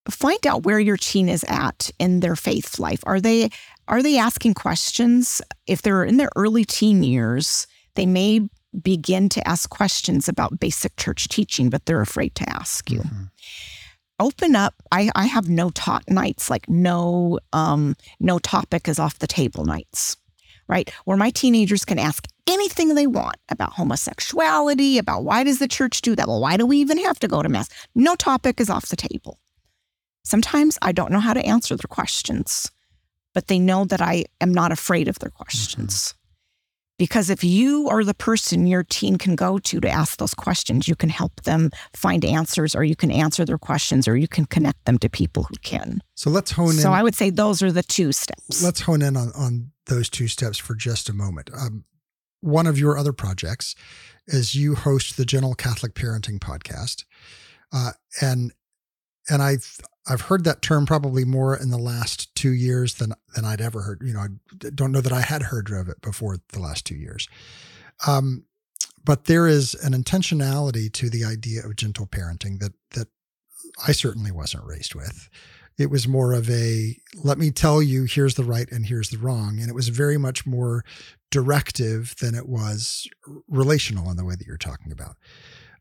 find 0.10 0.46
out 0.46 0.64
where 0.64 0.80
your 0.80 0.98
teen 0.98 1.30
is 1.30 1.44
at 1.48 1.90
in 2.00 2.20
their 2.20 2.36
faith 2.36 2.80
life. 2.80 3.04
Are 3.06 3.20
they 3.20 3.50
are 3.88 4.02
they 4.02 4.18
asking 4.18 4.56
questions? 4.56 5.42
If 5.68 5.82
they're 5.82 6.04
in 6.04 6.18
their 6.18 6.32
early 6.36 6.66
teen 6.66 7.04
years, 7.04 7.68
they 7.96 8.06
may 8.06 8.48
begin 8.82 9.30
to 9.30 9.48
ask 9.48 9.70
questions 9.70 10.28
about 10.28 10.60
basic 10.60 10.96
church 10.98 11.28
teaching, 11.28 11.70
but 11.70 11.86
they're 11.86 12.02
afraid 12.02 12.36
to 12.36 12.50
ask 12.50 12.90
you. 12.90 13.00
Mm-hmm. 13.00 13.24
Open 14.20 14.56
up. 14.56 14.76
I, 14.92 15.10
I 15.16 15.26
have 15.26 15.50
no 15.50 15.70
talk 15.72 16.10
nights, 16.10 16.50
like 16.50 16.70
no 16.70 17.40
um, 17.52 17.96
no 18.20 18.40
topic 18.40 18.88
is 18.88 18.98
off 18.98 19.20
the 19.20 19.28
table 19.28 19.66
nights, 19.66 20.16
right? 20.68 20.90
Where 21.04 21.18
my 21.18 21.32
teenagers 21.32 21.84
can 21.84 22.00
ask 22.00 22.26
anything 22.48 22.96
they 22.96 23.08
want 23.08 23.36
about 23.50 23.74
homosexuality, 23.74 24.98
about 24.98 25.26
why 25.26 25.44
does 25.44 25.60
the 25.60 25.68
church 25.68 26.02
do 26.02 26.16
that? 26.16 26.28
Well, 26.28 26.40
why 26.40 26.56
do 26.56 26.66
we 26.66 26.78
even 26.78 26.98
have 27.00 27.20
to 27.20 27.28
go 27.28 27.42
to 27.42 27.50
mass? 27.50 27.70
No 27.94 28.16
topic 28.16 28.62
is 28.62 28.70
off 28.70 28.88
the 28.88 28.96
table. 28.96 29.38
Sometimes 30.26 30.78
I 30.82 30.92
don't 30.92 31.12
know 31.12 31.20
how 31.20 31.34
to 31.34 31.46
answer 31.46 31.76
their 31.76 31.88
questions, 31.88 32.72
but 33.34 33.48
they 33.48 33.60
know 33.60 33.86
that 33.86 34.02
I 34.02 34.26
am 34.42 34.54
not 34.54 34.72
afraid 34.72 35.08
of 35.08 35.20
their 35.20 35.30
questions. 35.30 35.94
Mm-hmm. 35.94 36.20
Because 36.98 37.30
if 37.30 37.44
you 37.44 37.90
are 37.90 38.04
the 38.04 38.14
person 38.14 38.68
your 38.68 38.84
teen 38.84 39.18
can 39.18 39.36
go 39.36 39.60
to 39.60 39.80
to 39.82 39.90
ask 39.90 40.18
those 40.18 40.34
questions, 40.34 40.88
you 40.88 40.96
can 40.96 41.10
help 41.10 41.42
them 41.44 41.70
find 41.94 42.24
answers, 42.24 42.74
or 42.74 42.86
you 42.86 42.96
can 42.96 43.12
answer 43.12 43.46
their 43.46 43.58
questions, 43.58 44.08
or 44.08 44.16
you 44.16 44.30
can 44.30 44.46
connect 44.46 44.84
them 44.86 44.98
to 45.00 45.10
people 45.10 45.44
who 45.44 45.56
can. 45.62 46.00
So 46.16 46.30
let's 46.30 46.52
hone 46.52 46.70
in. 46.70 46.76
So 46.76 46.92
I 46.92 47.04
would 47.04 47.14
say 47.14 47.30
those 47.30 47.62
are 47.62 47.72
the 47.72 47.84
two 47.84 48.14
steps. 48.14 48.64
Let's 48.64 48.82
hone 48.82 49.02
in 49.02 49.18
on, 49.18 49.32
on 49.36 49.72
those 49.88 50.10
two 50.10 50.30
steps 50.30 50.58
for 50.58 50.74
just 50.74 51.10
a 51.10 51.14
moment. 51.14 51.50
Um, 51.54 51.84
one 52.40 52.66
of 52.66 52.80
your 52.80 52.98
other 52.98 53.14
projects 53.14 53.76
is 54.26 54.56
you 54.56 54.76
host 54.76 55.18
the 55.18 55.26
Gentle 55.26 55.54
Catholic 55.54 55.96
Parenting 55.96 56.40
podcast, 56.40 57.04
uh, 57.74 57.92
and 58.22 58.54
and 59.30 59.42
I've 59.44 59.82
I've 60.08 60.22
heard 60.22 60.44
that 60.44 60.62
term 60.62 60.86
probably 60.86 61.26
more 61.26 61.56
in 61.56 61.72
the 61.72 61.78
last 61.78 62.34
two 62.36 62.52
years 62.52 62.96
than 62.96 63.14
than 63.36 63.46
I'd 63.46 63.62
ever 63.62 63.82
heard. 63.82 64.02
You 64.04 64.14
know, 64.14 64.20
I 64.20 64.70
don't 64.74 64.92
know 64.92 65.02
that 65.02 65.14
I 65.14 65.22
had 65.22 65.44
heard 65.44 65.72
of 65.72 65.90
it 65.90 66.02
before 66.02 66.38
the 66.50 66.60
last 66.60 66.86
two 66.86 66.96
years. 66.96 67.28
Um, 68.06 68.46
but 69.04 69.26
there 69.26 69.48
is 69.48 69.76
an 69.76 69.94
intentionality 69.94 70.92
to 70.94 71.10
the 71.10 71.24
idea 71.24 71.64
of 71.64 71.76
gentle 71.76 72.08
parenting 72.08 72.60
that 72.60 72.74
that 72.92 73.08
I 73.88 73.92
certainly 73.92 74.32
wasn't 74.32 74.66
raised 74.66 74.96
with. 74.96 75.30
It 75.78 75.90
was 75.90 76.08
more 76.08 76.34
of 76.34 76.50
a 76.50 76.98
let 77.24 77.38
me 77.38 77.52
tell 77.52 77.82
you 77.82 78.06
here's 78.06 78.36
the 78.36 78.44
right 78.44 78.72
and 78.72 78.86
here's 78.86 79.10
the 79.10 79.18
wrong, 79.18 79.60
and 79.60 79.70
it 79.70 79.76
was 79.76 79.90
very 79.90 80.18
much 80.18 80.46
more 80.46 80.84
directive 81.32 82.16
than 82.22 82.34
it 82.36 82.48
was 82.48 83.08
relational 83.48 84.10
in 84.10 84.18
the 84.18 84.26
way 84.26 84.36
that 84.36 84.48
you're 84.48 84.58
talking 84.58 84.92
about. 84.92 85.18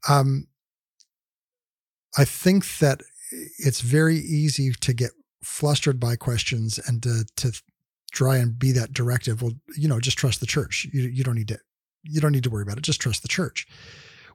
Um, 0.09 0.49
I 2.17 2.25
think 2.25 2.79
that 2.79 3.03
it's 3.31 3.81
very 3.81 4.17
easy 4.17 4.73
to 4.73 4.93
get 4.93 5.11
flustered 5.43 6.01
by 6.01 6.17
questions 6.17 6.79
and 6.87 7.03
to, 7.03 7.25
to 7.37 7.61
try 8.13 8.39
and 8.39 8.59
be 8.59 8.73
that 8.73 8.93
directive. 8.93 9.43
Well, 9.43 9.53
you 9.77 9.89
know, 9.89 10.01
just 10.01 10.19
trust 10.19 10.41
the 10.41 10.47
church. 10.47 10.87
You, 10.93 11.03
you 11.03 11.25
don't 11.25 11.35
need 11.35 11.49
to, 11.49 11.59
you 12.03 12.21
don't 12.21 12.33
need 12.33 12.45
to 12.45 12.51
worry 12.51 12.63
about 12.63 12.79
it. 12.79 12.85
Just 12.85 13.01
trust 13.01 13.23
the 13.23 13.29
church 13.29 13.67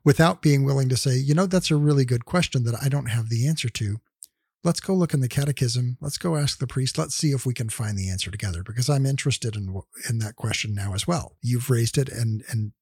without 0.04 0.42
being 0.42 0.64
willing 0.64 0.90
to 0.90 0.98
say, 0.98 1.16
you 1.16 1.34
know, 1.34 1.46
that's 1.46 1.72
a 1.72 1.76
really 1.76 2.06
good 2.06 2.26
question 2.26 2.64
that 2.64 2.76
I 2.82 2.90
don't 2.90 3.08
have 3.08 3.30
the 3.30 3.48
answer 3.48 3.70
to. 3.70 3.98
Let's 4.64 4.82
go 4.82 4.94
look 4.94 5.14
in 5.14 5.22
the 5.22 5.30
catechism. 5.30 5.98
Let's 6.02 6.18
go 6.18 6.36
ask 6.36 6.60
the 6.60 6.68
priest. 6.68 6.98
Let's 6.98 7.16
see 7.16 7.32
if 7.32 7.46
we 7.46 7.54
can 7.54 7.70
find 7.70 7.98
the 7.98 8.10
answer 8.10 8.30
together 8.30 8.62
because 8.62 8.90
I'm 8.90 9.06
interested 9.06 9.56
in 9.56 9.82
in 10.10 10.20
that 10.20 10.36
question 10.36 10.74
now 10.74 10.94
as 10.94 11.08
well. 11.08 11.38
You've 11.42 11.70
raised 11.70 11.98
it 11.98 12.10
and 12.10 12.44
and 12.50 12.74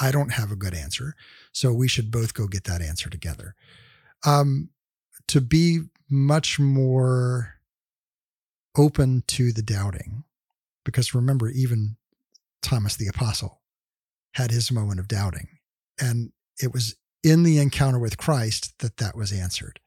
I 0.00 0.10
don't 0.10 0.32
have 0.32 0.50
a 0.50 0.56
good 0.56 0.74
answer. 0.74 1.14
So 1.52 1.72
we 1.72 1.88
should 1.88 2.10
both 2.10 2.34
go 2.34 2.46
get 2.46 2.64
that 2.64 2.82
answer 2.82 3.10
together. 3.10 3.54
Um, 4.24 4.70
to 5.28 5.40
be 5.40 5.80
much 6.08 6.58
more 6.58 7.54
open 8.76 9.22
to 9.26 9.52
the 9.52 9.62
doubting. 9.62 10.24
Because 10.84 11.14
remember, 11.14 11.48
even 11.48 11.96
Thomas 12.62 12.96
the 12.96 13.08
Apostle 13.08 13.60
had 14.34 14.50
his 14.50 14.70
moment 14.70 15.00
of 15.00 15.08
doubting. 15.08 15.48
And 16.00 16.32
it 16.62 16.72
was 16.72 16.96
in 17.24 17.42
the 17.42 17.58
encounter 17.58 17.98
with 17.98 18.18
Christ 18.18 18.78
that 18.80 18.98
that 18.98 19.16
was 19.16 19.32
answered. 19.32 19.80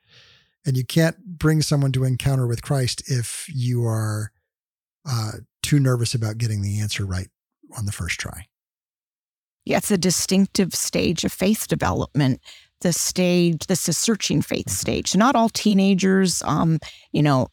And 0.65 0.75
you 0.75 0.83
can't 0.83 1.37
bring 1.37 1.61
someone 1.61 1.91
to 1.93 2.03
encounter 2.03 2.45
with 2.45 2.61
Christ 2.61 3.03
if 3.09 3.45
you 3.47 3.85
are 3.85 4.31
uh, 5.09 5.31
too 5.63 5.79
nervous 5.79 6.13
about 6.13 6.37
getting 6.37 6.61
the 6.61 6.79
answer 6.79 7.05
right 7.05 7.29
on 7.77 7.85
the 7.85 7.91
first 7.91 8.19
try. 8.19 8.47
Yeah, 9.65 9.77
it's 9.77 9.91
a 9.91 9.97
distinctive 9.97 10.73
stage 10.73 11.23
of 11.23 11.31
faith 11.31 11.67
development 11.67 12.41
the 12.81 12.93
stage, 12.93 13.67
this 13.67 13.89
is 13.89 13.97
searching 13.97 14.41
faith 14.41 14.69
stage. 14.69 15.15
Not 15.15 15.35
all 15.35 15.49
teenagers, 15.49 16.41
um, 16.43 16.79
you 17.11 17.21
know, 17.21 17.47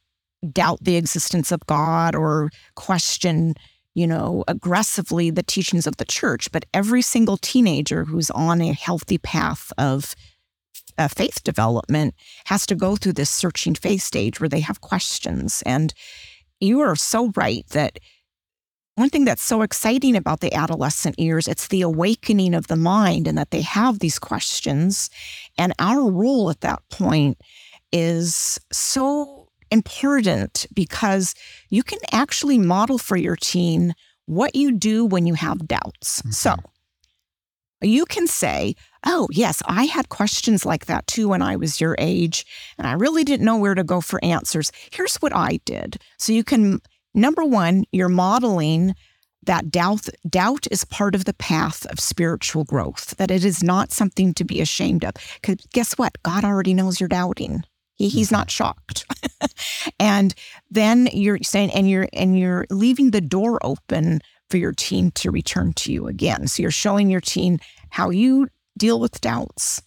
doubt 0.52 0.78
the 0.82 0.96
existence 0.96 1.50
of 1.50 1.64
God 1.66 2.14
or 2.14 2.50
question, 2.74 3.54
you 3.94 4.06
know, 4.06 4.44
aggressively 4.48 5.30
the 5.30 5.42
teachings 5.42 5.86
of 5.86 5.96
the 5.96 6.04
church, 6.04 6.50
but 6.52 6.66
every 6.74 7.02
single 7.02 7.36
teenager 7.36 8.04
who's 8.04 8.30
on 8.30 8.60
a 8.60 8.72
healthy 8.72 9.18
path 9.18 9.72
of 9.78 10.14
uh, 10.98 11.08
faith 11.08 11.42
development 11.42 12.14
has 12.46 12.66
to 12.66 12.74
go 12.74 12.96
through 12.96 13.14
this 13.14 13.30
searching 13.30 13.74
faith 13.74 14.02
stage 14.02 14.40
where 14.40 14.48
they 14.48 14.60
have 14.60 14.80
questions. 14.80 15.62
And 15.66 15.92
you 16.60 16.80
are 16.80 16.96
so 16.96 17.32
right 17.36 17.66
that 17.70 17.98
one 18.96 19.10
thing 19.10 19.24
that's 19.24 19.42
so 19.42 19.62
exciting 19.62 20.16
about 20.16 20.40
the 20.40 20.52
adolescent 20.52 21.18
years 21.18 21.46
it's 21.46 21.68
the 21.68 21.82
awakening 21.82 22.54
of 22.54 22.66
the 22.66 22.76
mind 22.76 23.26
and 23.26 23.38
that 23.38 23.50
they 23.50 23.62
have 23.62 24.00
these 24.00 24.18
questions 24.18 25.08
and 25.56 25.72
our 25.78 26.10
role 26.10 26.50
at 26.50 26.60
that 26.60 26.82
point 26.90 27.40
is 27.92 28.58
so 28.72 29.48
important 29.70 30.66
because 30.74 31.34
you 31.70 31.82
can 31.82 31.98
actually 32.12 32.58
model 32.58 32.98
for 32.98 33.16
your 33.16 33.36
teen 33.36 33.94
what 34.26 34.56
you 34.56 34.72
do 34.72 35.04
when 35.04 35.26
you 35.26 35.34
have 35.34 35.68
doubts 35.68 36.20
mm-hmm. 36.20 36.30
so 36.30 36.56
you 37.82 38.06
can 38.06 38.26
say, 38.26 38.74
Oh, 39.04 39.28
yes, 39.30 39.62
I 39.66 39.84
had 39.84 40.08
questions 40.08 40.66
like 40.66 40.86
that 40.86 41.06
too 41.06 41.28
when 41.28 41.42
I 41.42 41.56
was 41.56 41.80
your 41.80 41.94
age, 41.98 42.44
and 42.76 42.86
I 42.86 42.92
really 42.92 43.22
didn't 43.22 43.46
know 43.46 43.56
where 43.56 43.74
to 43.74 43.84
go 43.84 44.00
for 44.00 44.24
answers. 44.24 44.72
Here's 44.90 45.16
what 45.16 45.34
I 45.34 45.60
did. 45.64 45.98
So 46.18 46.32
you 46.32 46.42
can 46.42 46.80
Number 47.16 47.44
one, 47.44 47.84
you're 47.90 48.08
modeling 48.08 48.94
that 49.42 49.70
doubt 49.70 50.08
doubt 50.28 50.66
is 50.70 50.84
part 50.84 51.14
of 51.14 51.24
the 51.24 51.34
path 51.34 51.86
of 51.86 51.98
spiritual 51.98 52.64
growth 52.64 53.16
that 53.16 53.30
it 53.30 53.44
is 53.44 53.62
not 53.62 53.90
something 53.90 54.34
to 54.34 54.44
be 54.44 54.60
ashamed 54.60 55.04
of. 55.04 55.14
Because 55.40 55.56
guess 55.72 55.94
what? 55.94 56.22
God 56.22 56.44
already 56.44 56.74
knows 56.74 57.00
you're 57.00 57.08
doubting. 57.08 57.64
He, 57.94 58.08
he's 58.08 58.30
not 58.30 58.48
mm-hmm. 58.48 58.64
shocked. 58.64 59.06
And 59.98 60.34
then 60.70 61.08
you're 61.12 61.38
saying 61.42 61.70
and 61.70 61.88
you're 61.88 62.08
and 62.12 62.38
you're 62.38 62.66
leaving 62.70 63.10
the 63.10 63.20
door 63.20 63.58
open 63.62 64.20
for 64.50 64.56
your 64.56 64.72
teen 64.72 65.10
to 65.12 65.30
return 65.30 65.72
to 65.74 65.92
you 65.92 66.06
again. 66.06 66.48
So 66.48 66.62
you're 66.62 66.70
showing 66.70 67.10
your 67.10 67.20
teen 67.20 67.60
how 67.90 68.10
you 68.10 68.48
deal 68.76 69.00
with 69.00 69.20
doubts 69.20 69.82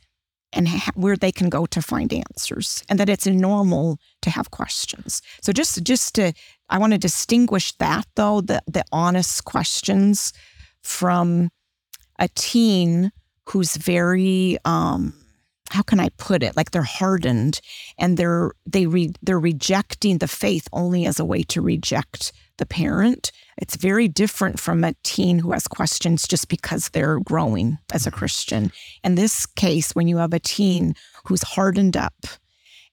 and 0.53 0.67
ha- 0.67 0.91
where 0.95 1.15
they 1.15 1.31
can 1.31 1.49
go 1.49 1.65
to 1.67 1.81
find 1.81 2.11
answers 2.13 2.83
and 2.89 2.99
that 2.99 3.09
it's 3.09 3.27
normal 3.27 3.99
to 4.21 4.29
have 4.29 4.51
questions. 4.51 5.21
So 5.41 5.51
just 5.51 5.83
just 5.83 6.15
to 6.15 6.33
i 6.69 6.77
want 6.77 6.93
to 6.93 6.99
distinguish 6.99 7.73
that 7.73 8.05
though 8.15 8.41
the 8.41 8.61
the 8.67 8.83
honest 8.91 9.45
questions 9.45 10.33
from 10.81 11.49
a 12.19 12.27
teen 12.29 13.11
who's 13.45 13.77
very 13.77 14.57
um 14.65 15.13
how 15.71 15.83
can 15.83 15.99
I 15.99 16.09
put 16.17 16.41
it? 16.41 16.57
Like 16.57 16.71
they're 16.71 16.81
hardened 16.81 17.61
and 17.97 18.17
they're 18.17 18.51
they 18.65 18.87
re, 18.87 19.11
they're 19.21 19.39
rejecting 19.39 20.17
the 20.17 20.27
faith 20.27 20.67
only 20.73 21.05
as 21.05 21.19
a 21.19 21.25
way 21.25 21.43
to 21.43 21.61
reject 21.61 22.31
the 22.57 22.65
parent. 22.65 23.31
It's 23.57 23.75
very 23.75 24.07
different 24.07 24.59
from 24.59 24.83
a 24.83 24.95
teen 25.03 25.39
who 25.39 25.51
has 25.51 25.67
questions 25.67 26.27
just 26.27 26.49
because 26.49 26.89
they're 26.89 27.19
growing 27.19 27.77
as 27.93 28.07
a 28.07 28.11
Christian. 28.11 28.71
In 29.03 29.15
this 29.15 29.45
case, 29.45 29.91
when 29.91 30.07
you 30.07 30.17
have 30.17 30.33
a 30.33 30.39
teen 30.39 30.95
who's 31.25 31.43
hardened 31.43 31.95
up 31.95 32.25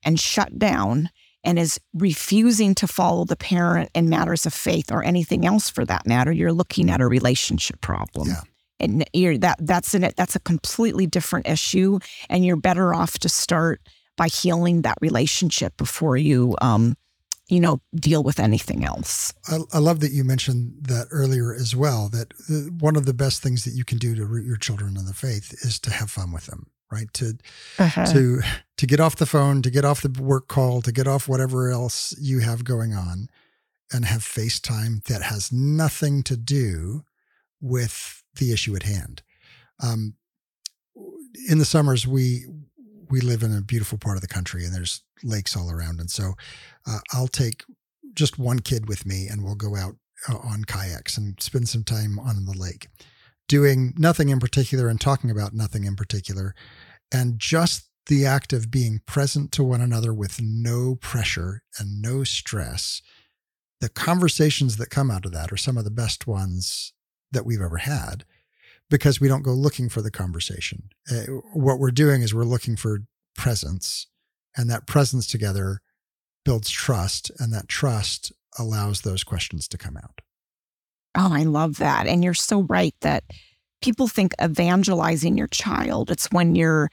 and 0.05 0.21
shut 0.21 0.59
down 0.59 1.11
and 1.47 1.59
is 1.59 1.81
refusing 1.95 2.75
to 2.75 2.87
follow 2.87 3.25
the 3.25 3.37
parent 3.37 3.91
in 3.95 4.11
matters 4.11 4.45
of 4.45 4.53
faith 4.53 4.93
or 4.93 5.03
anything 5.03 5.47
else 5.47 5.71
for 5.71 5.87
that 5.87 6.07
matter, 6.07 6.33
you're 6.33 6.53
looking 6.53 6.91
at 6.91 7.01
a 7.01 7.07
relationship 7.07 7.81
problem. 7.81 8.29
Yeah 8.29 8.41
and 8.79 9.09
you're 9.15 9.39
that 9.39 9.57
that's 9.61 9.95
an 9.95 10.11
that's 10.19 10.37
a 10.37 10.41
completely 10.41 11.07
different 11.07 11.49
issue 11.49 11.99
and 12.29 12.45
you're 12.45 12.57
better 12.57 12.93
off 12.93 13.19
to 13.19 13.27
start 13.27 13.81
by 14.19 14.27
healing 14.29 14.83
that 14.83 14.99
relationship 15.01 15.75
before 15.79 16.15
you 16.19 16.55
um, 16.61 16.95
you 17.49 17.61
know, 17.61 17.81
deal 17.95 18.23
with 18.23 18.41
anything 18.41 18.85
else. 18.85 19.33
I, 19.49 19.59
I, 19.73 19.79
love 19.79 20.01
that 20.01 20.11
you 20.11 20.25
mentioned 20.25 20.75
that 20.83 21.07
earlier 21.13 21.55
as 21.55 21.77
well. 21.77 22.09
That 22.09 22.33
one 22.81 22.97
of 22.97 23.07
the 23.07 23.15
best 23.15 23.43
things 23.43 23.65
that 23.65 23.73
you 23.73 23.85
can 23.85 23.99
do 23.99 24.15
to 24.17 24.27
root 24.27 24.47
your 24.47 24.57
children 24.57 24.97
in 24.97 25.07
the 25.07 25.15
faith 25.15 25.53
is 25.65 25.79
to 25.81 25.93
have 25.93 26.11
fun 26.11 26.33
with 26.33 26.47
them, 26.47 26.67
right? 26.91 27.13
To 27.15 27.35
uh-huh. 27.79 28.07
to 28.07 28.41
to 28.77 28.87
get 28.87 29.01
off 29.01 29.17
the 29.17 29.27
phone, 29.27 29.63
to 29.63 29.71
get 29.71 29.85
off 29.85 30.03
the 30.03 30.23
work 30.23 30.49
call, 30.49 30.83
to 30.83 30.93
get 30.93 31.07
off 31.07 31.29
whatever 31.29 31.71
else 31.71 32.15
you 32.21 32.41
have 32.41 32.65
going 32.65 32.93
on, 32.93 33.29
and 33.93 34.05
have 34.05 34.21
FaceTime 34.21 35.05
that 35.05 35.23
has 35.23 35.53
nothing 35.53 36.23
to 36.25 36.37
do 36.37 37.05
with 37.61 38.23
the 38.35 38.53
issue 38.53 38.75
at 38.77 38.83
hand. 38.83 39.23
Um, 39.83 40.15
in 41.49 41.59
the 41.59 41.65
summers, 41.65 42.07
we 42.07 42.47
we 43.09 43.21
live 43.21 43.45
in 43.45 43.57
a 43.57 43.61
beautiful 43.61 43.99
part 43.99 44.17
of 44.17 44.21
the 44.21 44.29
country, 44.29 44.65
and 44.65 44.75
there's 44.75 45.03
lakes 45.23 45.57
all 45.57 45.71
around, 45.71 46.01
and 46.01 46.11
so 46.11 46.35
uh, 46.87 46.99
I'll 47.13 47.29
take 47.29 47.63
just 48.17 48.39
one 48.39 48.59
kid 48.59 48.89
with 48.89 49.07
me 49.07 49.29
and 49.29 49.45
we'll 49.45 49.55
go 49.55 49.77
out 49.77 49.95
uh, 50.29 50.39
on 50.39 50.65
kayaks 50.65 51.17
and 51.17 51.41
spend 51.41 51.69
some 51.69 51.85
time 51.85 52.19
on 52.19 52.47
the 52.47 52.59
lake 52.59 52.89
doing 53.47 53.93
nothing 53.97 54.31
in 54.31 54.41
particular 54.41 54.89
and 54.89 55.01
talking 55.01 55.31
about 55.31 55.55
nothing 55.55 55.85
in 55.85 55.95
particular. 55.95 56.55
And 57.13 57.39
just 57.39 57.89
the 58.07 58.25
act 58.25 58.53
of 58.53 58.71
being 58.71 59.01
present 59.07 59.53
to 59.53 59.65
one 59.65 59.81
another 59.81 60.15
with 60.15 60.41
no 60.41 60.97
pressure 60.97 61.63
and 61.79 62.01
no 62.01 62.25
stress, 62.25 63.03
the 63.81 63.89
conversations 63.89 64.77
that 64.77 64.91
come 64.91 65.11
out 65.11 65.27
of 65.27 65.33
that 65.33 65.53
are 65.53 65.57
some 65.57 65.77
of 65.77 65.85
the 65.85 65.91
best 65.91 66.27
ones 66.27 66.93
that 67.33 67.45
we've 67.45 67.61
ever 67.61 67.79
had 67.79 68.25
because 68.89 69.21
we 69.21 69.29
don't 69.29 69.43
go 69.43 69.53
looking 69.53 69.89
for 69.89 70.01
the 70.01 70.11
conversation. 70.11 70.89
Uh, 71.11 71.25
what 71.53 71.79
we're 71.79 71.91
doing 71.91 72.23
is 72.23 72.33
we're 72.33 72.45
looking 72.45 72.77
for 72.77 73.01
presence, 73.35 74.07
and 74.57 74.71
that 74.71 74.87
presence 74.87 75.27
together 75.27 75.81
builds 76.45 76.71
trust, 76.71 77.31
and 77.39 77.53
that 77.53 77.69
trust 77.69 78.33
allows 78.59 79.01
those 79.01 79.25
questions 79.25 79.67
to 79.69 79.77
come 79.77 79.97
out. 79.97 80.21
Oh, 81.17 81.31
I 81.33 81.43
love 81.43 81.79
that. 81.79 82.07
And 82.07 82.23
you're 82.23 82.35
so 82.35 82.63
right 82.63 82.95
that 83.01 83.25
people 83.83 84.07
think 84.07 84.33
evangelizing 84.43 85.37
your 85.37 85.49
child, 85.49 86.11
it's 86.11 86.31
when 86.31 86.55
you're, 86.55 86.91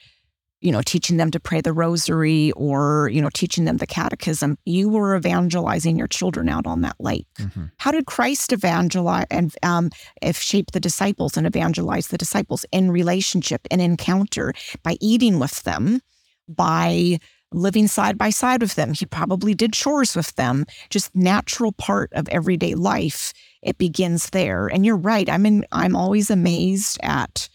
you 0.63 0.71
know, 0.71 0.82
teaching 0.82 1.17
them 1.17 1.30
to 1.30 1.39
pray 1.39 1.60
the 1.60 1.73
rosary 1.73 2.52
or, 2.54 3.10
you 3.12 3.21
know, 3.21 3.30
teaching 3.34 3.65
them 3.65 3.78
the 3.78 3.86
catechism. 3.86 4.58
You 4.65 4.88
were 4.88 5.15
evangelizing 5.15 5.97
your 5.97 6.08
children 6.08 6.47
out 6.47 6.65
on 6.65 6.82
that 6.82 6.95
lake. 6.99 7.28
Mm-hmm. 7.38 7.65
How 7.78 7.91
did 7.91 8.06
Christ 8.06 8.54
evangelize 8.54 9.26
and 9.30 9.54
um, 9.62 9.89
shape 10.32 10.71
the 10.71 10.80
disciples 10.80 11.36
and 11.36 11.45
evangelize 11.45 12.08
the 12.08 12.17
disciples 12.17 12.65
in 12.71 12.91
relationship 12.91 13.67
and 13.69 13.82
encounter 13.82 14.54
by 14.84 14.95
eating 15.02 15.38
with 15.38 15.63
them, 15.63 16.02
by 16.47 17.19
living 17.52 17.88
side 17.88 18.17
by 18.17 18.30
side 18.30 18.62
with 18.62 18.76
them. 18.76 18.93
He 18.93 19.06
probably 19.06 19.54
did 19.54 19.73
chores 19.73 20.15
with 20.15 20.34
them, 20.36 20.65
just 20.89 21.13
natural 21.13 21.71
part 21.73 22.12
of 22.13 22.28
everyday 22.30 22.73
life. 22.73 23.34
It 23.62 23.78
begins 23.78 24.30
there. 24.32 24.67
And 24.67 24.86
you're 24.86 24.97
right. 24.97 25.30
I'm 25.30 25.45
in, 25.45 25.65
I'm 25.71 25.95
always 25.95 26.32
amazed 26.32 26.99
at 27.04 27.49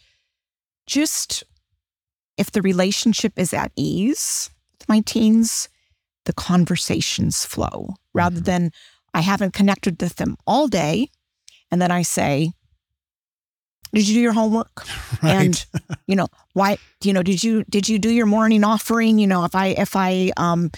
just 0.87 1.43
if 2.39 2.53
the 2.53 2.63
relationship 2.63 3.35
is 3.37 3.53
at 3.53 3.73
ease 3.77 4.51
with 4.79 4.89
my 4.89 5.01
teens, 5.01 5.69
the 6.25 6.33
conversations 6.33 7.45
flow 7.45 7.95
rather 8.15 8.37
mm-hmm. 8.37 8.45
than 8.45 8.73
I 9.13 9.21
haven't 9.21 9.53
connected 9.53 10.01
with 10.01 10.17
them 10.17 10.37
all 10.47 10.69
day. 10.69 11.11
And 11.71 11.83
then 11.83 11.91
I 11.91 12.03
say, 12.03 12.53
did 13.93 14.07
you 14.07 14.15
do 14.15 14.21
your 14.21 14.33
homework 14.33 14.85
right. 15.23 15.33
and 15.33 15.67
you 16.07 16.15
know 16.15 16.29
why 16.53 16.79
you 17.03 17.13
know 17.13 17.23
did 17.23 17.43
you 17.43 17.65
did 17.65 17.89
you 17.89 17.99
do 17.99 18.11
your 18.11 18.27
morning 18.27 18.63
offering 18.63 19.19
you 19.19 19.27
know 19.27 19.45
if 19.45 19.55
i 19.55 19.69
if 19.69 19.97
i 19.97 20.31
um 20.37 20.71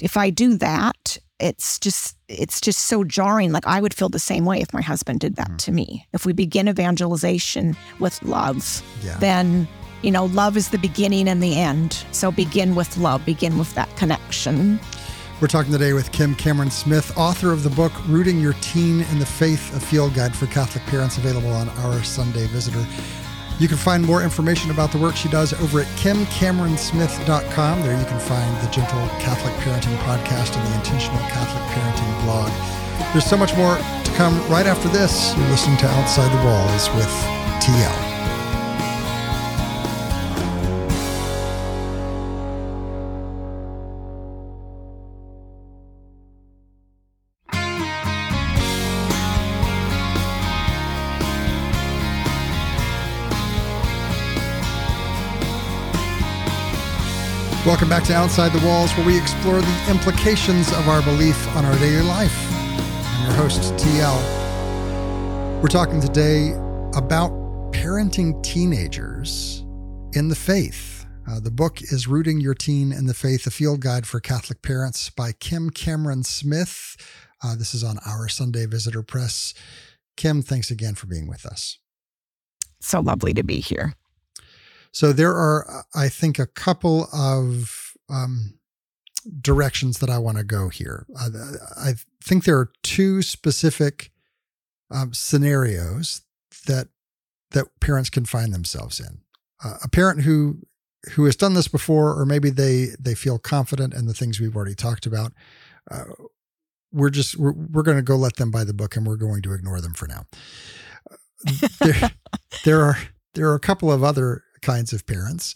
if 0.00 0.16
i 0.16 0.28
do 0.28 0.56
that 0.56 1.16
it's 1.38 1.78
just 1.78 2.16
it's 2.28 2.60
just 2.60 2.80
so 2.80 3.04
jarring 3.04 3.52
like 3.52 3.66
i 3.68 3.80
would 3.80 3.94
feel 3.94 4.08
the 4.08 4.18
same 4.18 4.44
way 4.44 4.60
if 4.60 4.72
my 4.72 4.82
husband 4.82 5.20
did 5.20 5.36
that 5.36 5.46
mm-hmm. 5.46 5.56
to 5.58 5.70
me 5.70 6.06
if 6.12 6.26
we 6.26 6.32
begin 6.32 6.68
evangelization 6.68 7.76
with 8.00 8.20
love 8.24 8.82
yeah. 9.04 9.16
then 9.18 9.68
you 10.02 10.10
know 10.10 10.26
love 10.26 10.56
is 10.56 10.70
the 10.70 10.78
beginning 10.78 11.28
and 11.28 11.42
the 11.42 11.58
end 11.58 12.04
so 12.12 12.30
begin 12.30 12.74
with 12.74 12.96
love 12.96 13.24
begin 13.24 13.58
with 13.58 13.74
that 13.74 13.94
connection 13.96 14.78
we're 15.40 15.48
talking 15.48 15.72
today 15.72 15.92
with 15.92 16.12
Kim 16.12 16.36
Cameron 16.36 16.70
Smith, 16.70 17.18
author 17.18 17.50
of 17.50 17.64
the 17.64 17.70
book 17.70 17.90
Rooting 18.06 18.38
Your 18.38 18.52
Teen 18.60 19.00
in 19.00 19.18
the 19.18 19.26
Faith, 19.26 19.76
a 19.76 19.80
field 19.80 20.14
guide 20.14 20.36
for 20.36 20.46
Catholic 20.46 20.84
parents 20.86 21.16
available 21.16 21.50
on 21.50 21.68
Our 21.80 22.04
Sunday 22.04 22.46
Visitor. 22.46 22.86
You 23.58 23.66
can 23.66 23.76
find 23.76 24.04
more 24.04 24.22
information 24.22 24.70
about 24.70 24.92
the 24.92 24.98
work 24.98 25.16
she 25.16 25.28
does 25.28 25.52
over 25.54 25.80
at 25.80 25.86
kimcameronsmith.com. 25.98 27.82
There 27.82 27.98
you 27.98 28.06
can 28.06 28.20
find 28.20 28.56
the 28.64 28.70
Gentle 28.70 29.08
Catholic 29.18 29.52
Parenting 29.54 29.96
podcast 30.04 30.56
and 30.56 30.64
the 30.64 30.76
Intentional 30.76 31.18
Catholic 31.28 31.64
Parenting 31.74 32.24
blog. 32.24 33.12
There's 33.12 33.26
so 33.26 33.36
much 33.36 33.56
more 33.56 33.76
to 33.76 34.12
come 34.14 34.38
right 34.48 34.66
after 34.66 34.88
this. 34.90 35.36
You're 35.36 35.48
listening 35.48 35.76
to 35.78 35.86
Outside 35.88 36.30
the 36.30 36.44
Walls 36.44 36.88
with 36.94 37.10
TL. 37.60 38.11
Welcome 57.64 57.88
back 57.88 58.02
to 58.04 58.12
Outside 58.12 58.48
the 58.48 58.66
Walls, 58.66 58.90
where 58.96 59.06
we 59.06 59.16
explore 59.16 59.60
the 59.60 59.86
implications 59.88 60.72
of 60.72 60.88
our 60.88 61.00
belief 61.02 61.46
on 61.56 61.64
our 61.64 61.78
daily 61.78 62.02
life. 62.02 62.34
I'm 62.50 63.26
your 63.26 63.34
host, 63.36 63.62
TL. 63.74 65.62
We're 65.62 65.68
talking 65.68 66.00
today 66.00 66.54
about 66.96 67.30
parenting 67.70 68.42
teenagers 68.42 69.64
in 70.12 70.26
the 70.26 70.34
faith. 70.34 71.06
Uh, 71.30 71.38
the 71.38 71.52
book 71.52 71.80
is 71.82 72.08
Rooting 72.08 72.40
Your 72.40 72.54
Teen 72.54 72.90
in 72.90 73.06
the 73.06 73.14
Faith, 73.14 73.46
a 73.46 73.52
field 73.52 73.78
guide 73.78 74.08
for 74.08 74.18
Catholic 74.18 74.60
parents 74.62 75.08
by 75.10 75.30
Kim 75.30 75.70
Cameron 75.70 76.24
Smith. 76.24 76.96
Uh, 77.44 77.54
this 77.54 77.74
is 77.74 77.84
on 77.84 77.98
our 78.04 78.28
Sunday 78.28 78.66
Visitor 78.66 79.04
Press. 79.04 79.54
Kim, 80.16 80.42
thanks 80.42 80.72
again 80.72 80.96
for 80.96 81.06
being 81.06 81.28
with 81.28 81.46
us. 81.46 81.78
So 82.80 82.98
lovely 82.98 83.32
to 83.34 83.44
be 83.44 83.60
here. 83.60 83.94
So 84.92 85.12
there 85.12 85.32
are, 85.32 85.86
I 85.94 86.08
think, 86.08 86.38
a 86.38 86.46
couple 86.46 87.08
of 87.12 87.94
um, 88.10 88.58
directions 89.40 89.98
that 89.98 90.10
I 90.10 90.18
want 90.18 90.38
to 90.38 90.44
go 90.44 90.68
here. 90.68 91.06
I, 91.18 91.28
I, 91.76 91.92
think 92.22 92.44
there 92.44 92.58
are 92.58 92.70
two 92.82 93.22
specific 93.22 94.10
um, 94.90 95.14
scenarios 95.14 96.22
that 96.66 96.88
that 97.52 97.66
parents 97.80 98.10
can 98.10 98.24
find 98.24 98.52
themselves 98.52 99.00
in. 99.00 99.20
Uh, 99.64 99.78
a 99.82 99.88
parent 99.88 100.22
who 100.22 100.58
who 101.14 101.24
has 101.24 101.36
done 101.36 101.54
this 101.54 101.68
before, 101.68 102.18
or 102.18 102.26
maybe 102.26 102.50
they 102.50 102.88
they 102.98 103.14
feel 103.14 103.38
confident 103.38 103.94
in 103.94 104.06
the 104.06 104.14
things 104.14 104.40
we've 104.40 104.56
already 104.56 104.74
talked 104.74 105.06
about. 105.06 105.32
Uh, 105.90 106.04
we're 106.92 107.10
just 107.10 107.36
we're, 107.36 107.52
we're 107.52 107.82
going 107.82 107.96
to 107.96 108.02
go 108.02 108.16
let 108.16 108.36
them 108.36 108.50
buy 108.50 108.64
the 108.64 108.74
book, 108.74 108.96
and 108.96 109.06
we're 109.06 109.16
going 109.16 109.42
to 109.42 109.52
ignore 109.52 109.80
them 109.80 109.94
for 109.94 110.06
now. 110.06 110.26
Uh, 111.10 111.68
there, 111.80 112.10
there 112.64 112.82
are 112.82 112.98
there 113.34 113.48
are 113.48 113.54
a 113.54 113.60
couple 113.60 113.90
of 113.90 114.04
other 114.04 114.42
kinds 114.62 114.92
of 114.92 115.06
parents. 115.06 115.54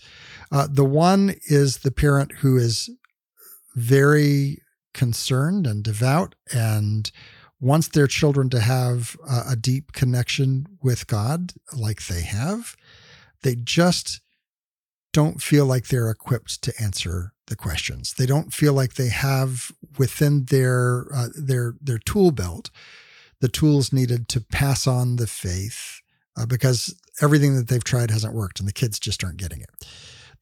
Uh, 0.53 0.67
the 0.71 0.85
one 0.85 1.35
is 1.47 1.79
the 1.79 1.91
parent 1.91 2.33
who 2.41 2.57
is 2.57 2.91
very 3.75 4.59
concerned 4.95 5.67
and 5.67 5.83
devout 5.83 6.35
and 6.53 7.11
wants 7.61 7.89
their 7.89 8.07
children 8.07 8.51
to 8.51 8.61
have 8.61 9.17
a, 9.29 9.53
a 9.53 9.57
deep 9.57 9.93
connection 9.93 10.67
with 10.83 11.07
God, 11.07 11.53
like 11.75 12.07
they 12.07 12.23
have. 12.23 12.77
They 13.43 13.55
just 13.55 14.21
don't 15.13 15.41
feel 15.41 15.65
like 15.65 15.89
they're 15.89 16.11
equipped 16.11 16.63
to 16.63 16.75
answer 16.81 17.33
the 17.47 17.57
questions. 17.57 18.15
They 18.15 18.27
don't 18.27 18.53
feel 18.53 18.73
like 18.73 18.95
they 18.95 19.09
have 19.09 19.71
within 19.99 20.47
their 20.47 21.07
uh, 21.15 21.29
their 21.35 21.75
their 21.81 21.99
tool 21.99 22.33
belt 22.33 22.71
the 23.41 23.49
tools 23.49 23.93
needed 23.93 24.29
to 24.29 24.41
pass 24.41 24.87
on 24.87 25.17
the 25.17 25.27
faith 25.27 25.96
uh, 26.37 26.47
because 26.47 26.95
everything 27.23 27.57
that 27.57 27.69
they've 27.69 27.85
tried 27.85 28.11
hasn't 28.11 28.35
worked 28.35 28.61
and 28.61 28.69
the 28.69 28.73
kids 28.73 28.99
just 28.99 29.25
aren't 29.25 29.39
getting 29.39 29.61
it. 29.61 29.71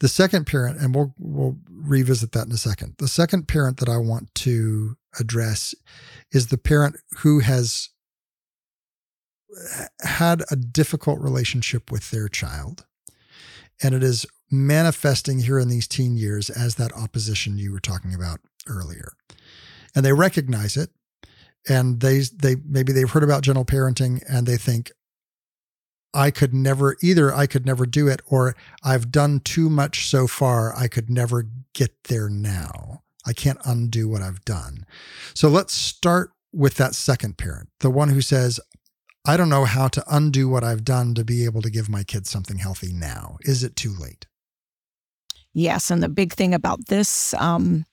The 0.00 0.09
second 0.09 0.46
parent, 0.46 0.80
and 0.80 0.94
we'll 0.94 1.14
we'll 1.18 1.57
revisit 1.70 2.33
that 2.33 2.46
in 2.46 2.52
a 2.52 2.57
second. 2.57 2.96
The 2.98 3.09
second 3.09 3.46
parent 3.46 3.78
that 3.78 3.88
I 3.88 3.96
want 3.96 4.35
to 4.37 4.96
address 5.18 5.74
is 6.33 6.48
the 6.48 6.59
parent 6.59 6.96
who 7.18 7.38
has 7.38 7.90
had 10.02 10.42
a 10.50 10.57
difficult 10.57 11.20
relationship 11.20 11.90
with 11.90 12.11
their 12.11 12.28
child. 12.28 12.85
And 13.83 13.94
it 13.94 14.02
is 14.02 14.26
manifesting 14.50 15.40
here 15.40 15.59
in 15.59 15.68
these 15.68 15.88
teen 15.88 16.16
years 16.16 16.50
as 16.50 16.76
that 16.76 16.92
opposition 16.92 17.59
you 17.59 17.72
were 17.72 17.80
talking 17.80 18.14
about 18.14 18.40
earlier. 18.68 19.12
And 19.94 20.04
they 20.04 20.12
recognize 20.12 20.76
it 20.76 20.90
and 21.68 22.00
they 22.00 22.22
they 22.35 22.57
maybe 22.66 22.92
they've 22.92 23.11
heard 23.11 23.24
about 23.24 23.42
gentle 23.42 23.64
parenting 23.64 24.22
and 24.28 24.46
they 24.46 24.57
think 24.57 24.92
I 26.14 26.31
could 26.31 26.55
never 26.55 26.96
either 27.03 27.35
I 27.35 27.46
could 27.46 27.66
never 27.66 27.85
do 27.85 28.09
it 28.09 28.22
or 28.27 28.55
I've 28.83 29.11
done 29.11 29.40
too 29.40 29.68
much 29.68 30.09
so 30.09 30.27
far 30.27 30.74
I 30.77 30.88
could 30.88 31.11
never 31.11 31.48
get 31.74 32.05
there 32.05 32.29
now. 32.29 33.03
I 33.27 33.33
can't 33.33 33.59
undo 33.64 34.09
what 34.09 34.22
I've 34.22 34.44
done. 34.44 34.87
So 35.35 35.48
let's 35.48 35.74
start 35.74 36.31
with 36.53 36.77
that 36.77 36.94
second 36.94 37.37
parent, 37.37 37.68
the 37.81 37.90
one 37.90 38.11
who 38.11 38.20
says 38.20 38.61
I 39.27 39.37
don't 39.37 39.48
know 39.48 39.64
how 39.64 39.88
to 39.88 40.05
undo 40.09 40.48
what 40.48 40.62
I've 40.62 40.85
done 40.85 41.14
to 41.14 41.24
be 41.24 41.44
able 41.44 41.62
to 41.62 41.70
give 41.70 41.88
my 41.88 42.05
kids 42.05 42.31
something 42.31 42.59
healthy 42.59 42.92
now. 42.92 43.38
Is 43.40 43.64
it 43.64 43.74
too 43.74 43.94
late? 43.98 44.27
Yes, 45.55 45.90
and 45.90 46.03
the 46.03 46.09
big 46.09 46.33
thing 46.33 46.55
about 46.55 46.87
this 46.87 47.35
um 47.35 47.87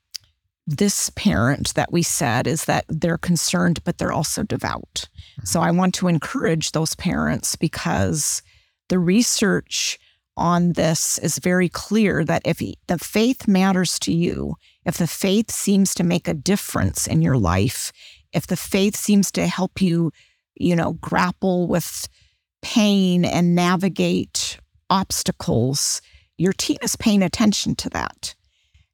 this 0.67 1.09
parent 1.11 1.73
that 1.73 1.91
we 1.91 2.03
said 2.03 2.47
is 2.47 2.65
that 2.65 2.85
they're 2.87 3.17
concerned, 3.17 3.83
but 3.83 3.97
they're 3.97 4.11
also 4.11 4.43
devout. 4.43 5.09
So 5.43 5.59
I 5.59 5.71
want 5.71 5.93
to 5.95 6.07
encourage 6.07 6.71
those 6.71 6.95
parents 6.95 7.55
because 7.55 8.41
the 8.89 8.99
research 8.99 9.99
on 10.37 10.73
this 10.73 11.17
is 11.19 11.39
very 11.39 11.69
clear 11.69 12.23
that 12.23 12.41
if 12.45 12.61
the 12.87 12.97
faith 12.97 13.47
matters 13.47 13.99
to 13.99 14.13
you, 14.13 14.55
if 14.85 14.97
the 14.97 15.07
faith 15.07 15.51
seems 15.51 15.93
to 15.95 16.03
make 16.03 16.27
a 16.27 16.33
difference 16.33 17.07
in 17.07 17.21
your 17.21 17.37
life, 17.37 17.91
if 18.31 18.47
the 18.47 18.55
faith 18.55 18.95
seems 18.95 19.31
to 19.31 19.47
help 19.47 19.81
you, 19.81 20.11
you 20.55 20.75
know, 20.75 20.93
grapple 20.93 21.67
with 21.67 22.07
pain 22.61 23.25
and 23.25 23.55
navigate 23.55 24.59
obstacles, 24.89 26.01
your 26.37 26.53
teen 26.53 26.77
is 26.81 26.95
paying 26.95 27.23
attention 27.23 27.75
to 27.75 27.89
that. 27.89 28.35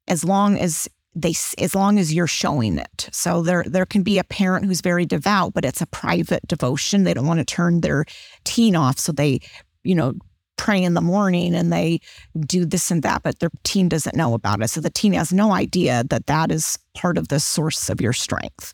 As 0.07 0.23
long 0.23 0.57
as 0.57 0.87
they 1.17 1.33
as 1.57 1.73
long 1.73 1.97
as 1.97 2.13
you're 2.13 2.27
showing 2.27 2.77
it. 2.77 3.09
So 3.11 3.41
there 3.41 3.63
there 3.67 3.85
can 3.85 4.03
be 4.03 4.19
a 4.19 4.23
parent 4.23 4.65
who's 4.65 4.81
very 4.81 5.05
devout, 5.05 5.53
but 5.53 5.65
it's 5.65 5.81
a 5.81 5.87
private 5.87 6.47
devotion. 6.47 7.03
They 7.03 7.13
don't 7.13 7.25
want 7.25 7.39
to 7.39 7.45
turn 7.45 7.81
their 7.81 8.05
teen 8.43 8.75
off, 8.75 8.99
so 8.99 9.11
they, 9.11 9.39
you 9.83 9.95
know, 9.95 10.13
pray 10.57 10.81
in 10.81 10.93
the 10.93 11.01
morning 11.01 11.55
and 11.55 11.73
they 11.73 11.99
do 12.39 12.65
this 12.65 12.91
and 12.91 13.01
that, 13.03 13.23
but 13.23 13.39
their 13.39 13.49
teen 13.63 13.89
doesn't 13.89 14.15
know 14.15 14.33
about 14.33 14.61
it. 14.61 14.69
So 14.69 14.79
the 14.79 14.89
teen 14.89 15.13
has 15.13 15.33
no 15.33 15.53
idea 15.53 16.03
that 16.09 16.27
that 16.27 16.51
is 16.51 16.77
part 16.93 17.17
of 17.17 17.29
the 17.29 17.39
source 17.39 17.89
of 17.89 17.99
your 17.99 18.13
strength. 18.13 18.73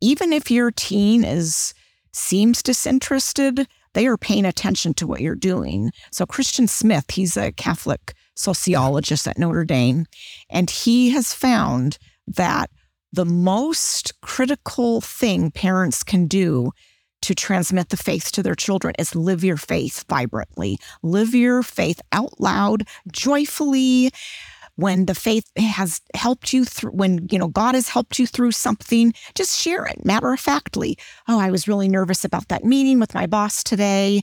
Even 0.00 0.32
if 0.32 0.50
your 0.50 0.70
teen 0.70 1.24
is 1.24 1.74
seems 2.12 2.62
disinterested, 2.62 3.68
they 3.92 4.06
are 4.06 4.16
paying 4.16 4.44
attention 4.44 4.94
to 4.94 5.06
what 5.06 5.20
you're 5.20 5.34
doing. 5.34 5.92
So 6.10 6.26
Christian 6.26 6.66
Smith, 6.66 7.10
he's 7.10 7.36
a 7.36 7.52
Catholic 7.52 8.14
sociologist 8.40 9.28
at 9.28 9.38
Notre 9.38 9.64
Dame, 9.64 10.06
and 10.48 10.70
he 10.70 11.10
has 11.10 11.34
found 11.34 11.98
that 12.26 12.70
the 13.12 13.24
most 13.24 14.20
critical 14.20 15.00
thing 15.00 15.50
parents 15.50 16.02
can 16.02 16.26
do 16.26 16.72
to 17.22 17.34
transmit 17.34 17.90
the 17.90 17.96
faith 17.96 18.32
to 18.32 18.42
their 18.42 18.54
children 18.54 18.94
is 18.98 19.14
live 19.14 19.44
your 19.44 19.56
faith 19.56 20.04
vibrantly, 20.08 20.78
live 21.02 21.34
your 21.34 21.62
faith 21.62 22.00
out 22.12 22.40
loud, 22.40 22.86
joyfully. 23.12 24.10
When 24.76 25.04
the 25.04 25.14
faith 25.14 25.50
has 25.58 26.00
helped 26.14 26.54
you 26.54 26.64
through, 26.64 26.92
when 26.92 27.28
you 27.30 27.38
know 27.38 27.48
God 27.48 27.74
has 27.74 27.88
helped 27.88 28.18
you 28.18 28.26
through 28.26 28.52
something, 28.52 29.12
just 29.34 29.60
share 29.60 29.84
it 29.84 30.06
matter 30.06 30.32
of 30.32 30.40
factly. 30.40 30.96
Oh, 31.28 31.38
I 31.38 31.50
was 31.50 31.68
really 31.68 31.88
nervous 31.88 32.24
about 32.24 32.48
that 32.48 32.64
meeting 32.64 32.98
with 32.98 33.14
my 33.14 33.26
boss 33.26 33.62
today. 33.62 34.22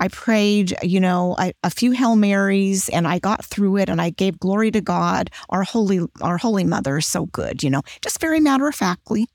I 0.00 0.08
prayed, 0.08 0.74
you 0.82 0.98
know, 0.98 1.36
I, 1.38 1.52
a 1.62 1.68
few 1.68 1.92
Hail 1.92 2.16
Marys 2.16 2.88
and 2.88 3.06
I 3.06 3.18
got 3.18 3.44
through 3.44 3.76
it 3.76 3.90
and 3.90 4.00
I 4.00 4.10
gave 4.10 4.40
glory 4.40 4.70
to 4.70 4.80
God. 4.80 5.30
Our 5.50 5.62
holy, 5.62 6.00
our 6.22 6.38
holy 6.38 6.64
mother 6.64 6.96
is 6.96 7.06
so 7.06 7.26
good, 7.26 7.62
you 7.62 7.68
know, 7.68 7.82
just 8.00 8.18
very 8.18 8.40
matter 8.40 8.66
of 8.66 8.74
factly. 8.74 9.28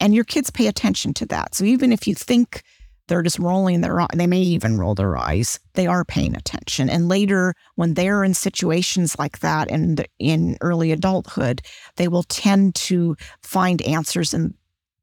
And 0.00 0.14
your 0.14 0.24
kids 0.24 0.50
pay 0.50 0.68
attention 0.68 1.12
to 1.14 1.26
that. 1.26 1.54
So 1.54 1.64
even 1.64 1.92
if 1.92 2.08
you 2.08 2.14
think 2.14 2.62
they're 3.08 3.22
just 3.22 3.38
rolling 3.38 3.82
their 3.82 4.00
eyes, 4.00 4.08
they 4.14 4.26
may 4.26 4.40
even 4.40 4.78
roll 4.78 4.94
their 4.94 5.18
eyes, 5.18 5.60
they 5.74 5.86
are 5.86 6.04
paying 6.04 6.34
attention. 6.34 6.88
And 6.88 7.08
later, 7.08 7.54
when 7.74 7.92
they're 7.92 8.24
in 8.24 8.32
situations 8.32 9.18
like 9.18 9.40
that 9.40 9.70
in, 9.70 9.98
in 10.18 10.56
early 10.62 10.92
adulthood, 10.92 11.60
they 11.96 12.08
will 12.08 12.24
tend 12.24 12.74
to 12.76 13.16
find 13.42 13.82
answers 13.82 14.32
in 14.32 14.54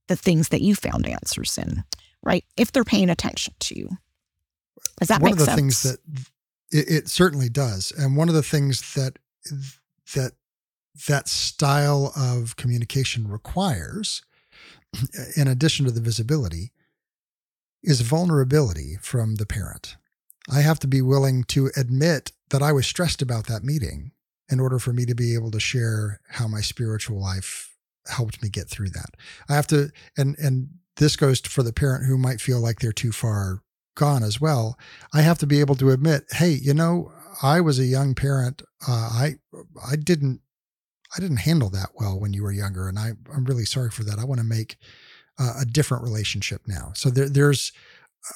the 0.08 0.16
things 0.16 0.50
that 0.50 0.62
you 0.62 0.74
found 0.74 1.08
answers 1.08 1.58
in, 1.58 1.84
right? 2.24 2.44
If 2.58 2.72
they're 2.72 2.84
paying 2.84 3.12
attention 3.12 3.54
to 3.60 3.78
you. 3.78 3.90
Does 5.00 5.08
that 5.10 5.22
one 5.22 5.32
of 5.32 5.38
the 5.38 5.46
sense? 5.46 5.56
things 5.56 5.84
that 5.84 6.00
it, 6.72 6.90
it 6.90 7.10
certainly 7.10 7.50
does, 7.50 7.92
and 7.98 8.16
one 8.16 8.30
of 8.30 8.36
the 8.36 8.44
things 8.44 8.94
that 8.94 9.18
that 10.16 10.34
that 11.08 11.28
style 11.28 12.14
of 12.16 12.56
communication 12.56 13.28
requires, 13.28 14.22
in 15.36 15.48
addition 15.48 15.86
to 15.86 15.92
the 15.92 16.02
visibility, 16.02 16.72
is 17.82 18.02
vulnerability 18.02 18.98
from 19.02 19.36
the 19.36 19.46
parent. 19.46 19.98
I 20.52 20.62
have 20.62 20.80
to 20.80 20.88
be 20.88 21.02
willing 21.02 21.44
to 21.46 21.72
admit 21.76 22.32
that 22.50 22.62
I 22.62 22.72
was 22.72 22.86
stressed 22.86 23.22
about 23.22 23.48
that 23.48 23.64
meeting 23.64 24.12
in 24.50 24.60
order 24.60 24.78
for 24.78 24.94
me 24.94 25.06
to 25.06 25.16
be 25.16 25.34
able 25.34 25.52
to 25.52 25.60
share 25.60 26.20
how 26.30 26.48
my 26.48 26.62
spiritual 26.62 27.20
life 27.20 27.76
helped 28.08 28.44
me 28.44 28.50
get 28.50 28.70
through 28.70 28.90
that. 28.90 29.16
I 29.50 29.56
have 29.56 29.68
to, 29.68 29.92
and 30.18 30.38
and 30.38 30.70
this 30.98 31.16
goes 31.16 31.40
for 31.40 31.64
the 31.64 31.74
parent 31.74 32.06
who 32.06 32.18
might 32.18 32.42
feel 32.42 32.60
like 32.60 32.80
they're 32.80 32.92
too 32.92 33.12
far 33.12 33.63
gone 33.96 34.24
as 34.24 34.42
well, 34.42 34.78
I 35.14 35.22
have 35.22 35.38
to 35.40 35.48
be 35.48 35.60
able 35.60 35.76
to 35.76 35.92
admit, 35.92 36.26
hey, 36.32 36.52
you 36.52 36.74
know, 36.74 37.12
I 37.42 37.62
was 37.62 37.80
a 37.80 37.86
young 37.86 38.16
parent. 38.16 38.62
Uh, 38.88 39.10
I 39.12 39.36
I 39.86 39.96
didn't 39.96 40.42
I 41.16 41.20
didn't 41.20 41.38
handle 41.38 41.70
that 41.72 41.90
well 41.96 42.20
when 42.20 42.34
you 42.34 42.44
were 42.44 42.52
younger, 42.52 42.88
and 42.88 43.00
I 43.00 43.14
I'm 43.34 43.46
really 43.46 43.66
sorry 43.66 43.90
for 43.90 44.04
that. 44.04 44.20
I 44.20 44.26
want 44.26 44.40
to 44.40 44.46
make 44.46 44.78
uh, 45.40 45.54
a 45.62 45.66
different 45.66 46.04
relationship 46.04 46.62
now. 46.68 46.92
So 46.96 47.10
there, 47.10 47.30
there's 47.30 47.72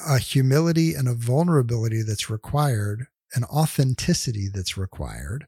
a 0.07 0.17
humility 0.17 0.93
and 0.93 1.07
a 1.07 1.13
vulnerability 1.13 2.01
that's 2.01 2.29
required, 2.29 3.07
an 3.35 3.43
authenticity 3.45 4.49
that's 4.53 4.77
required 4.77 5.47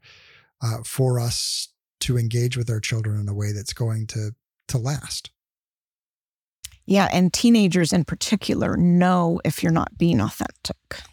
uh, 0.61 0.83
for 0.85 1.19
us 1.19 1.69
to 2.01 2.17
engage 2.17 2.55
with 2.55 2.69
our 2.69 2.79
children 2.79 3.19
in 3.19 3.27
a 3.27 3.33
way 3.33 3.51
that's 3.51 3.73
going 3.73 4.07
to 4.07 4.31
to 4.67 4.77
last. 4.77 5.31
Yeah, 6.89 7.07
and 7.13 7.31
teenagers 7.31 7.93
in 7.93 8.03
particular 8.03 8.75
know 8.75 9.39
if 9.45 9.61
you're 9.61 9.71
not 9.71 9.95
being 9.99 10.19
authentic. 10.19 11.03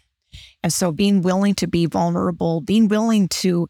And 0.63 0.73
so 0.73 0.91
being 0.91 1.21
willing 1.21 1.53
to 1.53 1.67
be 1.67 1.85
vulnerable, 1.85 2.61
being 2.61 2.87
willing 2.87 3.27
to, 3.27 3.67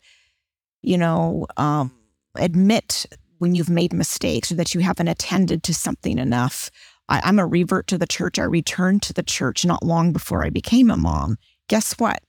you 0.81 0.97
know, 0.97 1.47
um, 1.57 1.91
admit 2.35 3.07
when 3.39 3.55
you've 3.55 3.69
made 3.69 3.91
mistakes 3.91 4.53
or 4.53 4.55
that 4.55 4.73
you 4.73 4.79
haven't 4.79 5.09
attended 5.09 5.63
to 5.63 5.73
something 5.73 6.17
enough. 6.17 6.71
I, 7.09 7.19
I'm 7.25 7.39
a 7.39 7.45
revert 7.45 7.87
to 7.87 7.97
the 7.97 8.07
church. 8.07 8.39
I 8.39 8.43
returned 8.43 9.01
to 9.03 9.13
the 9.13 9.21
church 9.21 9.65
not 9.65 9.83
long 9.83 10.13
before 10.13 10.45
I 10.45 10.49
became 10.49 10.89
a 10.89 10.95
mom. 10.95 11.35
Guess 11.67 11.99
what? 11.99 12.23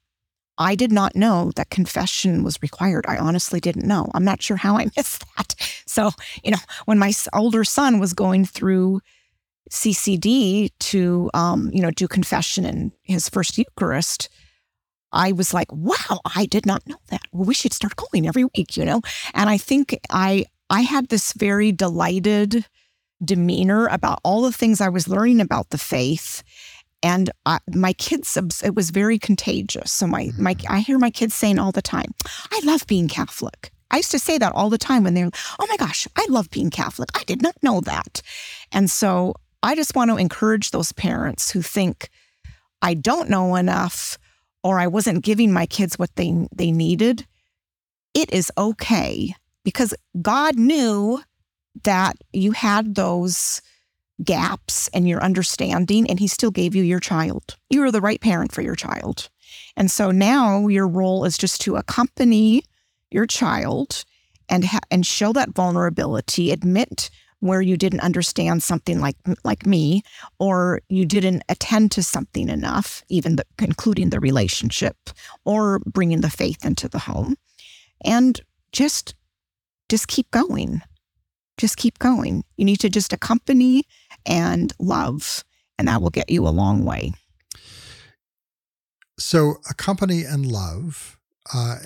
I 0.58 0.74
did 0.74 0.90
not 0.90 1.14
know 1.14 1.52
that 1.54 1.70
confession 1.70 2.42
was 2.42 2.60
required. 2.62 3.06
I 3.06 3.16
honestly 3.16 3.60
didn't 3.60 3.86
know. 3.86 4.10
I'm 4.12 4.24
not 4.24 4.42
sure 4.42 4.56
how 4.56 4.76
I 4.76 4.86
missed 4.96 5.24
that. 5.36 5.54
So, 5.86 6.10
you 6.42 6.50
know, 6.50 6.58
when 6.86 6.98
my 6.98 7.12
older 7.32 7.62
son 7.62 8.00
was 8.00 8.12
going 8.12 8.44
through 8.44 9.02
CCD 9.70 10.70
to, 10.80 11.30
um, 11.34 11.70
you 11.72 11.82
know, 11.82 11.90
do 11.90 12.08
confession 12.08 12.64
in 12.64 12.92
his 13.02 13.28
first 13.28 13.58
Eucharist, 13.58 14.28
I 15.12 15.32
was 15.32 15.54
like, 15.54 15.68
wow, 15.72 16.20
I 16.36 16.46
did 16.46 16.66
not 16.66 16.86
know 16.86 16.98
that. 17.08 17.22
Well, 17.32 17.46
we 17.46 17.54
should 17.54 17.72
start 17.72 17.96
going 17.96 18.26
every 18.26 18.44
week, 18.56 18.76
you 18.76 18.84
know? 18.84 19.00
And 19.34 19.48
I 19.48 19.56
think 19.56 19.98
I, 20.10 20.44
I 20.70 20.82
had 20.82 21.08
this 21.08 21.32
very 21.32 21.72
delighted 21.72 22.66
demeanor 23.24 23.86
about 23.86 24.20
all 24.22 24.42
the 24.42 24.52
things 24.52 24.80
I 24.80 24.90
was 24.90 25.08
learning 25.08 25.40
about 25.40 25.70
the 25.70 25.78
faith. 25.78 26.42
And 27.02 27.30
I, 27.46 27.58
my 27.72 27.92
kids, 27.92 28.36
it 28.62 28.74
was 28.74 28.90
very 28.90 29.18
contagious. 29.18 29.92
So 29.92 30.06
my, 30.06 30.30
my, 30.38 30.54
mm-hmm. 30.54 30.72
I 30.72 30.80
hear 30.80 30.98
my 30.98 31.10
kids 31.10 31.34
saying 31.34 31.58
all 31.58 31.72
the 31.72 31.82
time, 31.82 32.12
I 32.52 32.60
love 32.64 32.86
being 32.86 33.08
Catholic. 33.08 33.70
I 33.90 33.98
used 33.98 34.10
to 34.10 34.18
say 34.18 34.36
that 34.38 34.52
all 34.52 34.68
the 34.68 34.78
time 34.78 35.04
when 35.04 35.14
they're, 35.14 35.30
oh 35.58 35.66
my 35.68 35.76
gosh, 35.76 36.06
I 36.16 36.26
love 36.28 36.50
being 36.50 36.70
Catholic. 36.70 37.08
I 37.14 37.24
did 37.24 37.40
not 37.40 37.56
know 37.62 37.80
that. 37.82 38.20
And 38.72 38.90
so 38.90 39.34
I 39.62 39.74
just 39.74 39.94
want 39.94 40.10
to 40.10 40.16
encourage 40.16 40.70
those 40.70 40.92
parents 40.92 41.50
who 41.50 41.62
think 41.62 42.10
I 42.80 42.94
don't 42.94 43.28
know 43.28 43.56
enough 43.56 44.18
or 44.62 44.78
I 44.78 44.86
wasn't 44.86 45.24
giving 45.24 45.52
my 45.52 45.66
kids 45.66 45.98
what 45.98 46.14
they 46.16 46.46
they 46.54 46.70
needed. 46.70 47.26
It 48.14 48.32
is 48.32 48.52
okay 48.56 49.34
because 49.64 49.94
God 50.20 50.56
knew 50.56 51.22
that 51.84 52.16
you 52.32 52.52
had 52.52 52.94
those 52.94 53.60
gaps 54.24 54.88
in 54.88 55.06
your 55.06 55.22
understanding 55.22 56.08
and 56.08 56.18
he 56.18 56.26
still 56.26 56.50
gave 56.50 56.74
you 56.74 56.82
your 56.82 57.00
child. 57.00 57.56
You 57.70 57.80
were 57.80 57.92
the 57.92 58.00
right 58.00 58.20
parent 58.20 58.52
for 58.52 58.62
your 58.62 58.74
child. 58.74 59.28
And 59.76 59.90
so 59.90 60.10
now 60.10 60.66
your 60.66 60.88
role 60.88 61.24
is 61.24 61.38
just 61.38 61.60
to 61.62 61.76
accompany 61.76 62.64
your 63.10 63.26
child 63.26 64.04
and 64.48 64.64
ha- 64.64 64.80
and 64.90 65.06
show 65.06 65.32
that 65.34 65.54
vulnerability, 65.54 66.50
admit 66.50 67.10
where 67.40 67.60
you 67.60 67.76
didn't 67.76 68.00
understand 68.00 68.62
something 68.62 69.00
like 69.00 69.16
like 69.44 69.66
me 69.66 70.02
or 70.38 70.80
you 70.88 71.04
didn't 71.04 71.42
attend 71.48 71.92
to 71.92 72.02
something 72.02 72.48
enough 72.48 73.02
even 73.08 73.36
the, 73.36 73.44
including 73.60 74.10
the 74.10 74.20
relationship 74.20 74.96
or 75.44 75.78
bringing 75.80 76.20
the 76.20 76.30
faith 76.30 76.64
into 76.64 76.88
the 76.88 76.98
home. 77.00 77.36
And 78.04 78.40
just 78.72 79.14
just 79.88 80.08
keep 80.08 80.30
going. 80.30 80.82
Just 81.56 81.76
keep 81.76 81.98
going. 81.98 82.44
You 82.56 82.64
need 82.64 82.80
to 82.80 82.88
just 82.88 83.12
accompany 83.12 83.84
and 84.26 84.72
love 84.78 85.44
and 85.78 85.86
that 85.88 86.02
will 86.02 86.10
get 86.10 86.28
you 86.28 86.46
a 86.46 86.50
long 86.50 86.84
way. 86.84 87.12
So, 89.18 89.56
accompany 89.68 90.22
and 90.24 90.46
love. 90.46 91.18
Uh, 91.52 91.76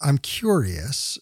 I'm 0.00 0.18
curious 0.18 1.18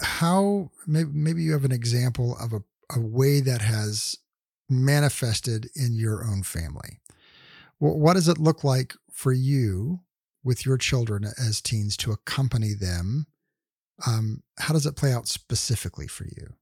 how 0.00 0.70
maybe, 0.86 1.10
maybe 1.12 1.42
you 1.42 1.52
have 1.52 1.64
an 1.64 1.72
example 1.72 2.36
of 2.38 2.52
a, 2.52 2.62
a 2.94 3.00
way 3.00 3.40
that 3.40 3.60
has 3.60 4.16
manifested 4.68 5.68
in 5.74 5.94
your 5.94 6.24
own 6.24 6.42
family. 6.42 7.00
What 7.78 8.14
does 8.14 8.28
it 8.28 8.38
look 8.38 8.62
like 8.62 8.94
for 9.10 9.32
you 9.32 10.00
with 10.44 10.66
your 10.66 10.76
children 10.76 11.24
as 11.24 11.60
teens 11.60 11.96
to 11.98 12.12
accompany 12.12 12.74
them? 12.74 13.26
Um, 14.06 14.42
how 14.58 14.74
does 14.74 14.86
it 14.86 14.96
play 14.96 15.12
out 15.12 15.28
specifically 15.28 16.06
for 16.06 16.24
you? 16.24 16.54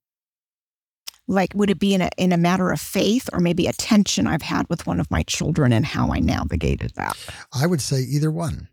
Like, 1.27 1.53
would 1.55 1.71
it 1.71 1.79
be 1.79 1.93
in 1.93 2.01
a 2.01 2.09
in 2.17 2.33
a 2.33 2.39
matter 2.39 2.71
of 2.71 2.81
faith, 2.81 3.29
or 3.33 3.41
maybe 3.41 3.67
a 3.67 3.73
tension 3.73 4.27
I've 4.27 4.43
had 4.43 4.67
with 4.71 4.87
one 4.87 4.99
of 4.99 5.11
my 5.11 5.23
children 5.25 5.73
and 5.73 5.85
how 5.85 6.11
I 6.11 6.21
navigated 6.21 6.93
that? 6.95 7.19
I 7.53 7.67
would 7.67 7.83
say 7.83 8.01
either 8.01 8.31
one. 8.31 8.69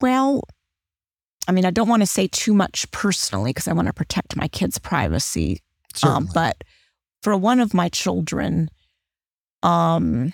Well, 0.00 0.44
I 1.46 1.52
mean, 1.52 1.64
I 1.64 1.70
don't 1.70 1.88
want 1.88 2.02
to 2.02 2.06
say 2.06 2.26
too 2.26 2.54
much 2.54 2.90
personally 2.90 3.50
because 3.50 3.68
I 3.68 3.72
want 3.72 3.88
to 3.88 3.92
protect 3.92 4.36
my 4.36 4.48
kids' 4.48 4.78
privacy. 4.78 5.60
Um, 6.02 6.28
but 6.34 6.64
for 7.22 7.36
one 7.36 7.60
of 7.60 7.74
my 7.74 7.88
children, 7.88 8.70
um, 9.62 10.32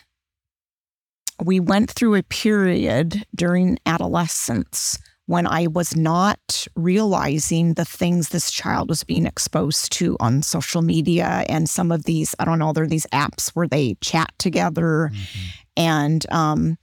we 1.42 1.60
went 1.60 1.90
through 1.90 2.14
a 2.16 2.22
period 2.22 3.24
during 3.34 3.78
adolescence 3.86 4.98
when 5.26 5.46
I 5.46 5.68
was 5.68 5.94
not 5.94 6.66
realizing 6.74 7.74
the 7.74 7.84
things 7.84 8.30
this 8.30 8.50
child 8.50 8.88
was 8.88 9.04
being 9.04 9.26
exposed 9.26 9.92
to 9.92 10.16
on 10.18 10.42
social 10.42 10.82
media 10.82 11.44
and 11.48 11.70
some 11.70 11.92
of 11.92 12.02
these, 12.02 12.34
I 12.40 12.44
don't 12.44 12.58
know, 12.58 12.72
there 12.72 12.82
are 12.82 12.88
these 12.88 13.06
apps 13.12 13.50
where 13.50 13.68
they 13.68 13.94
chat 14.00 14.32
together. 14.38 15.12
Mm-hmm. 15.12 15.46
And 15.76 16.26
um, 16.32 16.78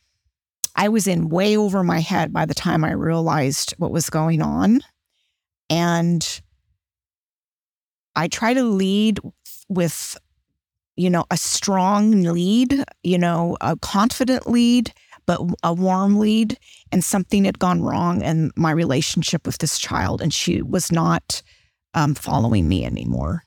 I 0.77 0.89
was 0.89 1.07
in 1.07 1.29
way 1.29 1.57
over 1.57 1.83
my 1.83 1.99
head 1.99 2.31
by 2.31 2.45
the 2.45 2.53
time 2.53 2.85
I 2.85 2.91
realized 2.91 3.73
what 3.77 3.91
was 3.91 4.09
going 4.09 4.41
on. 4.43 4.81
And 5.69 6.41
I 8.15 8.27
try 8.27 8.53
to 8.53 8.63
lead 8.63 9.19
with, 9.67 10.17
you 10.95 11.09
know, 11.09 11.25
a 11.31 11.37
strong 11.37 12.21
lead, 12.21 12.83
you 13.03 13.17
know, 13.17 13.57
a 13.59 13.75
confident 13.77 14.47
lead, 14.47 14.93
but 15.25 15.41
a 15.63 15.73
warm 15.73 16.19
lead. 16.19 16.57
And 16.91 17.03
something 17.03 17.45
had 17.45 17.59
gone 17.59 17.81
wrong 17.81 18.21
in 18.21 18.51
my 18.55 18.71
relationship 18.71 19.45
with 19.45 19.57
this 19.57 19.77
child, 19.79 20.21
and 20.21 20.33
she 20.33 20.61
was 20.61 20.91
not 20.91 21.41
um, 21.95 22.13
following 22.13 22.67
me 22.67 22.85
anymore. 22.85 23.43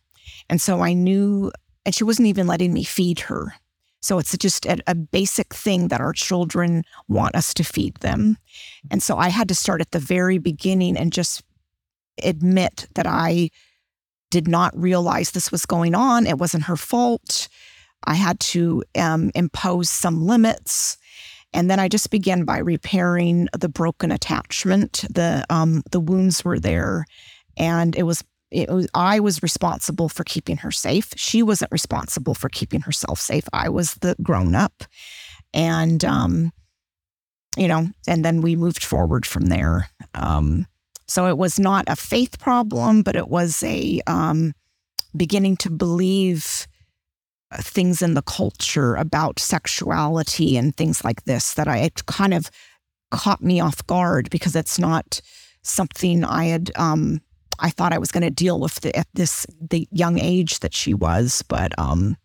And 0.51 0.61
so 0.61 0.81
I 0.81 0.93
knew, 0.93 1.53
and 1.87 1.95
she 1.95 2.05
wasn't 2.05 2.29
even 2.29 2.47
letting 2.47 2.73
me 2.73 2.85
feed 2.85 3.21
her. 3.21 3.55
So 4.01 4.19
it's 4.19 4.37
just 4.39 4.67
a, 4.67 4.79
a, 4.87 4.95
basic 4.95 5.55
thing 5.55 5.89
that 5.89 6.01
our 6.01 6.13
children 6.13 6.85
want 7.09 7.35
us 7.35 7.53
to 7.55 7.65
feed 7.65 7.97
them. 7.97 8.39
And 8.91 9.03
so 9.03 9.17
I 9.17 9.29
had 9.29 9.49
to 9.49 9.55
start 9.55 9.81
at 9.81 9.91
the 9.91 9.99
very 9.99 10.39
beginning 10.39 10.97
and 10.97 11.13
just 11.13 11.43
admit 12.23 12.87
that 12.95 13.07
I 13.07 13.51
did 14.31 14.49
not 14.49 14.77
realize 14.77 15.31
this 15.31 15.53
was 15.53 15.67
going 15.67 15.95
on. 15.95 16.27
It 16.27 16.39
wasn't 16.39 16.65
her 16.65 16.77
fault. 16.77 17.49
I 18.05 18.15
had 18.15 18.41
to 18.41 18.83
um, 18.97 19.31
impose 19.35 19.91
some 19.91 20.27
limits. 20.27 20.97
And 21.53 21.71
then 21.71 21.81
I 21.81 21.89
just 21.89 22.11
began 22.11 22.45
by 22.45 22.59
repairing 22.59 23.49
the 23.59 23.69
broken 23.69 24.13
attachment. 24.13 25.05
The 25.11 25.45
um, 25.51 25.83
the 25.91 25.99
wounds 25.99 26.45
were 26.45 26.61
there, 26.61 27.07
and 27.57 27.97
it 27.97 28.05
was 28.05 28.23
was 28.53 28.89
I 28.95 29.21
was 29.21 29.43
responsible 29.43 30.09
for 30.09 30.25
keeping 30.25 30.59
her 30.59 30.71
safe. 30.71 31.11
She 31.17 31.43
wasn't 31.43 31.73
responsible 31.73 32.35
for 32.35 32.49
keeping 32.49 32.83
herself 32.83 33.21
safe. 33.21 33.45
I 33.53 33.69
was 33.69 33.95
the 33.95 34.17
grown 34.23 34.55
up, 34.55 34.85
and 35.55 36.05
um, 36.05 36.53
you 37.57 37.69
know, 37.69 37.89
and 38.07 38.25
then 38.25 38.41
we 38.41 38.57
moved 38.57 38.85
forward 38.85 39.27
from 39.27 39.47
there. 39.47 39.89
Um, 40.15 40.67
so 41.07 41.27
it 41.27 41.39
was 41.39 41.59
not 41.59 41.85
a 41.89 41.97
faith 41.97 42.39
problem, 42.39 43.03
but 43.03 43.17
it 43.17 43.29
was 43.29 43.63
a 43.63 44.01
um, 44.07 44.55
beginning 45.17 45.57
to 45.59 45.71
believe 45.71 46.67
uh, 47.51 47.61
things 47.61 48.01
in 48.01 48.15
the 48.15 48.23
culture 48.23 48.95
about 48.95 49.41
sexuality 49.41 50.57
and 50.57 50.77
things 50.77 51.05
like 51.05 51.25
this 51.25 51.55
that 51.55 51.67
I 51.67 51.79
it 51.79 52.07
kind 52.07 52.33
of 52.33 52.51
caught 53.11 53.43
me 53.43 53.61
off 53.61 53.85
guard 53.87 54.31
because 54.31 54.55
it's 54.55 54.79
not 54.79 55.21
something 55.63 56.25
I 56.25 56.45
had 56.45 56.71
um, 56.77 57.21
I 57.61 57.71
thought 57.71 57.93
I 57.93 57.99
was 57.99 58.11
going 58.11 58.23
to 58.23 58.31
deal 58.31 58.61
with 58.61 58.81
the, 58.81 58.97
at 58.97 59.07
this 59.15 59.47
the 59.61 59.89
young 59.93 60.19
age 60.19 60.61
that 60.61 60.75
she 60.75 60.95
was, 60.95 61.43
but 61.49 61.79
um, 61.79 62.17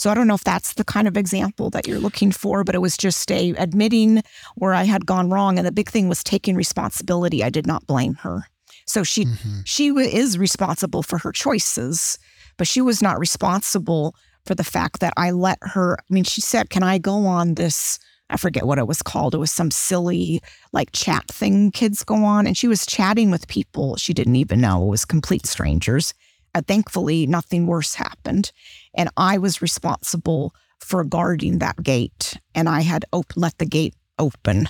so 0.00 0.10
I 0.10 0.14
don't 0.14 0.26
know 0.26 0.34
if 0.34 0.44
that's 0.44 0.72
the 0.74 0.84
kind 0.84 1.06
of 1.06 1.18
example 1.18 1.68
that 1.70 1.86
you're 1.86 1.98
looking 1.98 2.32
for, 2.32 2.64
but 2.64 2.74
it 2.74 2.80
was 2.80 2.96
just 2.96 3.30
a 3.30 3.50
admitting 3.50 4.22
where 4.54 4.72
I 4.72 4.84
had 4.84 5.04
gone 5.04 5.28
wrong. 5.28 5.58
And 5.58 5.66
the 5.66 5.72
big 5.72 5.90
thing 5.90 6.08
was 6.08 6.24
taking 6.24 6.56
responsibility. 6.56 7.44
I 7.44 7.50
did 7.50 7.66
not 7.66 7.86
blame 7.86 8.14
her. 8.14 8.46
So 8.86 9.04
she 9.04 9.26
mm-hmm. 9.26 9.60
she 9.64 9.88
is 9.88 10.38
responsible 10.38 11.02
for 11.02 11.18
her 11.18 11.32
choices, 11.32 12.18
but 12.56 12.66
she 12.66 12.80
was 12.80 13.02
not 13.02 13.18
responsible 13.18 14.14
for 14.46 14.54
the 14.54 14.64
fact 14.64 15.00
that 15.00 15.12
I 15.18 15.32
let 15.32 15.58
her. 15.60 15.98
I 16.00 16.14
mean, 16.14 16.24
she 16.24 16.40
said, 16.40 16.70
"Can 16.70 16.82
I 16.82 16.96
go 16.96 17.26
on 17.26 17.54
this?" 17.56 17.98
I 18.30 18.36
forget 18.36 18.66
what 18.66 18.78
it 18.78 18.86
was 18.86 19.02
called. 19.02 19.34
It 19.34 19.38
was 19.38 19.50
some 19.50 19.70
silly 19.70 20.40
like 20.72 20.92
chat 20.92 21.26
thing 21.28 21.70
kids 21.70 22.04
go 22.04 22.24
on, 22.24 22.46
and 22.46 22.56
she 22.56 22.68
was 22.68 22.86
chatting 22.86 23.30
with 23.30 23.48
people 23.48 23.96
she 23.96 24.14
didn't 24.14 24.36
even 24.36 24.60
know. 24.60 24.82
It 24.84 24.90
was 24.90 25.04
complete 25.04 25.46
strangers. 25.46 26.14
Uh, 26.54 26.62
thankfully, 26.66 27.26
nothing 27.26 27.66
worse 27.66 27.94
happened. 27.94 28.52
And 28.94 29.08
I 29.16 29.38
was 29.38 29.62
responsible 29.62 30.54
for 30.80 31.04
guarding 31.04 31.58
that 31.58 31.82
gate. 31.82 32.36
And 32.54 32.68
I 32.68 32.80
had 32.80 33.04
op- 33.12 33.36
let 33.36 33.58
the 33.58 33.66
gate 33.66 33.94
open. 34.18 34.68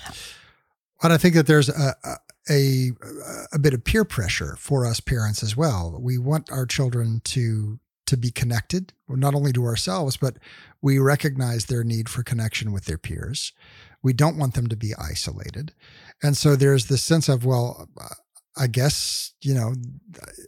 But 1.00 1.12
I 1.12 1.16
think 1.16 1.34
that 1.34 1.46
there's 1.46 1.68
a, 1.70 1.94
a, 2.50 2.90
a 3.52 3.58
bit 3.58 3.72
of 3.72 3.84
peer 3.84 4.04
pressure 4.04 4.56
for 4.58 4.84
us 4.84 5.00
parents 5.00 5.42
as 5.42 5.56
well. 5.56 5.96
We 5.98 6.18
want 6.18 6.50
our 6.50 6.66
children 6.66 7.22
to 7.24 7.78
to 8.10 8.16
be 8.16 8.32
connected, 8.32 8.92
not 9.08 9.34
only 9.34 9.52
to 9.52 9.64
ourselves, 9.64 10.16
but 10.16 10.36
we 10.82 10.98
recognize 10.98 11.66
their 11.66 11.84
need 11.84 12.08
for 12.08 12.24
connection 12.24 12.72
with 12.72 12.86
their 12.86 12.98
peers. 12.98 13.52
We 14.02 14.12
don't 14.12 14.36
want 14.36 14.54
them 14.54 14.66
to 14.66 14.76
be 14.76 14.94
isolated. 14.96 15.72
And 16.20 16.36
so 16.36 16.56
there's 16.56 16.86
this 16.86 17.04
sense 17.04 17.28
of, 17.28 17.44
well, 17.44 17.88
I 18.56 18.66
guess, 18.66 19.32
you 19.42 19.54
know, 19.54 19.74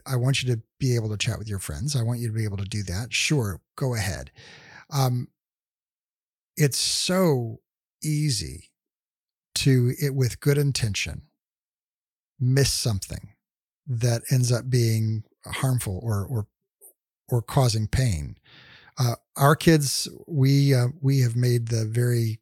I 0.04 0.16
want 0.16 0.42
you 0.42 0.52
to 0.52 0.60
be 0.80 0.96
able 0.96 1.08
to 1.10 1.16
chat 1.16 1.38
with 1.38 1.48
your 1.48 1.60
friends. 1.60 1.94
I 1.94 2.02
want 2.02 2.18
you 2.18 2.26
to 2.26 2.34
be 2.34 2.44
able 2.44 2.56
to 2.56 2.64
do 2.64 2.82
that. 2.82 3.12
Sure, 3.12 3.60
go 3.76 3.94
ahead. 3.94 4.32
Um, 4.90 5.28
it's 6.56 6.78
so 6.78 7.60
easy 8.02 8.72
to, 9.54 9.92
it 10.02 10.16
with 10.16 10.40
good 10.40 10.58
intention, 10.58 11.22
miss 12.40 12.72
something 12.72 13.34
that 13.86 14.22
ends 14.30 14.50
up 14.50 14.68
being 14.68 15.22
harmful 15.46 16.00
or, 16.02 16.26
or, 16.26 16.46
or 17.32 17.40
causing 17.40 17.88
pain. 17.88 18.36
Uh, 18.98 19.14
our 19.36 19.56
kids, 19.56 20.06
we, 20.26 20.74
uh, 20.74 20.88
we 21.00 21.20
have 21.20 21.34
made 21.34 21.68
the 21.68 21.86
very 21.86 22.38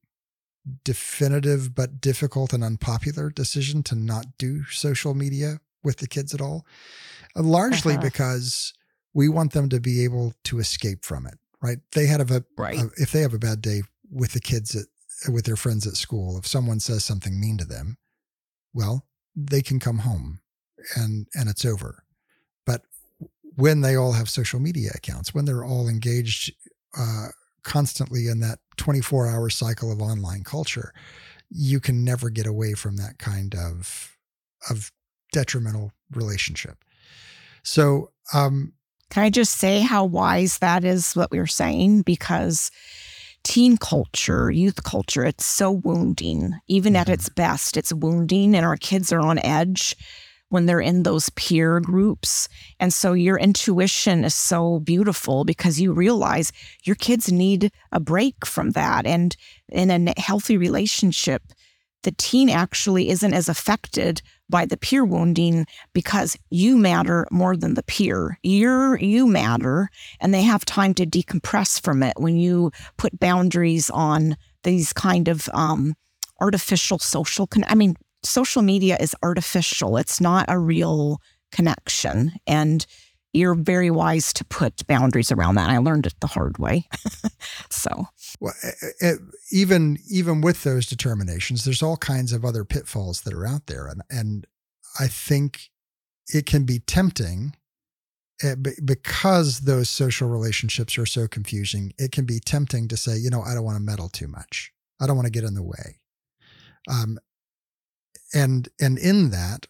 definitive 0.84 1.74
but 1.74 2.00
difficult 2.00 2.52
and 2.52 2.64
unpopular 2.64 3.30
decision 3.30 3.84
to 3.84 3.94
not 3.94 4.26
do 4.36 4.64
social 4.64 5.14
media 5.14 5.60
with 5.84 5.98
the 5.98 6.08
kids 6.08 6.34
at 6.34 6.40
all, 6.40 6.66
uh, 7.36 7.42
largely 7.42 7.94
uh-huh. 7.94 8.02
because 8.02 8.74
we 9.14 9.28
want 9.28 9.52
them 9.52 9.68
to 9.68 9.80
be 9.80 10.02
able 10.02 10.34
to 10.42 10.58
escape 10.58 11.04
from 11.04 11.24
it. 11.24 11.38
Right? 11.62 11.78
They 11.92 12.06
had 12.06 12.20
a, 12.20 12.44
right. 12.58 12.78
A, 12.78 12.90
if 12.96 13.12
they 13.12 13.20
have 13.20 13.34
a 13.34 13.38
bad 13.38 13.60
day 13.60 13.82
with 14.10 14.32
the 14.32 14.40
kids 14.40 14.74
at 14.74 14.86
with 15.30 15.44
their 15.44 15.56
friends 15.56 15.86
at 15.86 15.96
school, 15.96 16.38
if 16.38 16.46
someone 16.46 16.80
says 16.80 17.04
something 17.04 17.38
mean 17.38 17.58
to 17.58 17.66
them, 17.66 17.98
well, 18.72 19.06
they 19.36 19.60
can 19.60 19.78
come 19.78 19.98
home 19.98 20.40
and 20.96 21.26
and 21.34 21.48
it's 21.48 21.64
over. 21.64 22.04
When 23.60 23.82
they 23.82 23.94
all 23.94 24.12
have 24.12 24.28
social 24.28 24.58
media 24.58 24.90
accounts, 24.94 25.34
when 25.34 25.44
they're 25.44 25.64
all 25.64 25.88
engaged 25.88 26.52
uh, 26.98 27.28
constantly 27.62 28.26
in 28.26 28.40
that 28.40 28.58
24 28.78 29.28
hour 29.28 29.50
cycle 29.50 29.92
of 29.92 30.00
online 30.00 30.44
culture, 30.44 30.92
you 31.50 31.80
can 31.80 32.04
never 32.04 32.30
get 32.30 32.46
away 32.46 32.72
from 32.72 32.96
that 32.96 33.18
kind 33.18 33.54
of 33.54 34.16
of 34.68 34.90
detrimental 35.32 35.92
relationship. 36.10 36.84
So, 37.62 38.10
um, 38.32 38.72
can 39.10 39.24
I 39.24 39.30
just 39.30 39.58
say 39.58 39.80
how 39.80 40.04
wise 40.04 40.58
that 40.58 40.84
is 40.84 41.14
what 41.14 41.30
we 41.30 41.38
are 41.38 41.46
saying? 41.46 42.02
Because 42.02 42.70
teen 43.42 43.76
culture, 43.76 44.50
youth 44.50 44.82
culture, 44.84 45.24
it's 45.24 45.44
so 45.44 45.70
wounding. 45.72 46.54
Even 46.68 46.92
mm-hmm. 46.92 47.00
at 47.00 47.08
its 47.08 47.28
best, 47.28 47.76
it's 47.76 47.92
wounding, 47.92 48.54
and 48.54 48.64
our 48.64 48.76
kids 48.76 49.12
are 49.12 49.20
on 49.20 49.38
edge 49.40 49.96
when 50.50 50.66
they're 50.66 50.80
in 50.80 51.02
those 51.02 51.30
peer 51.30 51.80
groups. 51.80 52.48
And 52.78 52.92
so 52.92 53.14
your 53.14 53.38
intuition 53.38 54.24
is 54.24 54.34
so 54.34 54.80
beautiful 54.80 55.44
because 55.44 55.80
you 55.80 55.92
realize 55.92 56.52
your 56.84 56.96
kids 56.96 57.32
need 57.32 57.72
a 57.92 58.00
break 58.00 58.44
from 58.44 58.72
that. 58.72 59.06
And 59.06 59.34
in 59.70 59.90
a 59.90 60.14
healthy 60.20 60.56
relationship, 60.56 61.42
the 62.02 62.12
teen 62.12 62.48
actually 62.48 63.10
isn't 63.10 63.34
as 63.34 63.48
affected 63.48 64.22
by 64.48 64.66
the 64.66 64.76
peer 64.76 65.04
wounding 65.04 65.66
because 65.92 66.36
you 66.50 66.76
matter 66.76 67.26
more 67.30 67.56
than 67.56 67.74
the 67.74 67.82
peer. 67.82 68.38
You're 68.42 68.98
you 68.98 69.26
matter 69.26 69.88
and 70.20 70.34
they 70.34 70.42
have 70.42 70.64
time 70.64 70.94
to 70.94 71.06
decompress 71.06 71.80
from 71.80 72.02
it 72.02 72.14
when 72.18 72.36
you 72.36 72.72
put 72.96 73.20
boundaries 73.20 73.90
on 73.90 74.36
these 74.64 74.92
kind 74.92 75.28
of 75.28 75.48
um, 75.52 75.94
artificial 76.40 76.98
social 76.98 77.46
con- 77.46 77.64
I 77.68 77.74
mean 77.74 77.96
social 78.22 78.62
media 78.62 78.96
is 79.00 79.14
artificial. 79.22 79.96
It's 79.96 80.20
not 80.20 80.46
a 80.48 80.58
real 80.58 81.20
connection 81.52 82.32
and 82.46 82.86
you're 83.32 83.54
very 83.54 83.90
wise 83.90 84.32
to 84.34 84.44
put 84.44 84.86
boundaries 84.86 85.30
around 85.30 85.54
that. 85.54 85.70
I 85.70 85.78
learned 85.78 86.06
it 86.06 86.14
the 86.20 86.26
hard 86.26 86.58
way. 86.58 86.88
so, 87.70 88.06
well, 88.40 88.54
even 89.52 89.98
even 90.10 90.40
with 90.40 90.64
those 90.64 90.86
determinations, 90.86 91.64
there's 91.64 91.82
all 91.82 91.96
kinds 91.96 92.32
of 92.32 92.44
other 92.44 92.64
pitfalls 92.64 93.22
that 93.22 93.34
are 93.34 93.46
out 93.46 93.66
there, 93.66 93.86
and 93.86 94.02
and 94.10 94.46
I 94.98 95.06
think 95.06 95.70
it 96.28 96.46
can 96.46 96.64
be 96.64 96.80
tempting 96.80 97.54
eh, 98.42 98.56
because 98.84 99.60
those 99.60 99.88
social 99.88 100.28
relationships 100.28 100.98
are 100.98 101.06
so 101.06 101.28
confusing. 101.28 101.92
It 101.98 102.12
can 102.12 102.24
be 102.24 102.40
tempting 102.40 102.88
to 102.88 102.96
say, 102.96 103.16
you 103.16 103.30
know, 103.30 103.42
I 103.42 103.54
don't 103.54 103.64
want 103.64 103.76
to 103.76 103.82
meddle 103.82 104.08
too 104.08 104.28
much. 104.28 104.72
I 105.00 105.06
don't 105.06 105.16
want 105.16 105.26
to 105.26 105.32
get 105.32 105.44
in 105.44 105.54
the 105.54 105.62
way. 105.62 106.00
Um, 106.88 107.18
and 108.34 108.68
and 108.80 108.98
in 108.98 109.30
that, 109.30 109.66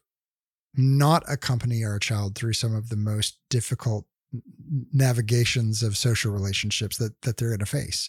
not 0.75 1.23
accompany 1.29 1.85
our 1.85 1.99
child 1.99 2.35
through 2.35 2.53
some 2.53 2.75
of 2.75 2.89
the 2.89 2.97
most 2.97 3.39
difficult 3.49 4.07
navigations 4.93 5.83
of 5.83 5.97
social 5.97 6.33
relationships 6.33 6.97
that 6.99 7.21
that 7.23 7.37
they're 7.37 7.49
going 7.49 7.61
to 7.61 7.67
face. 7.67 8.09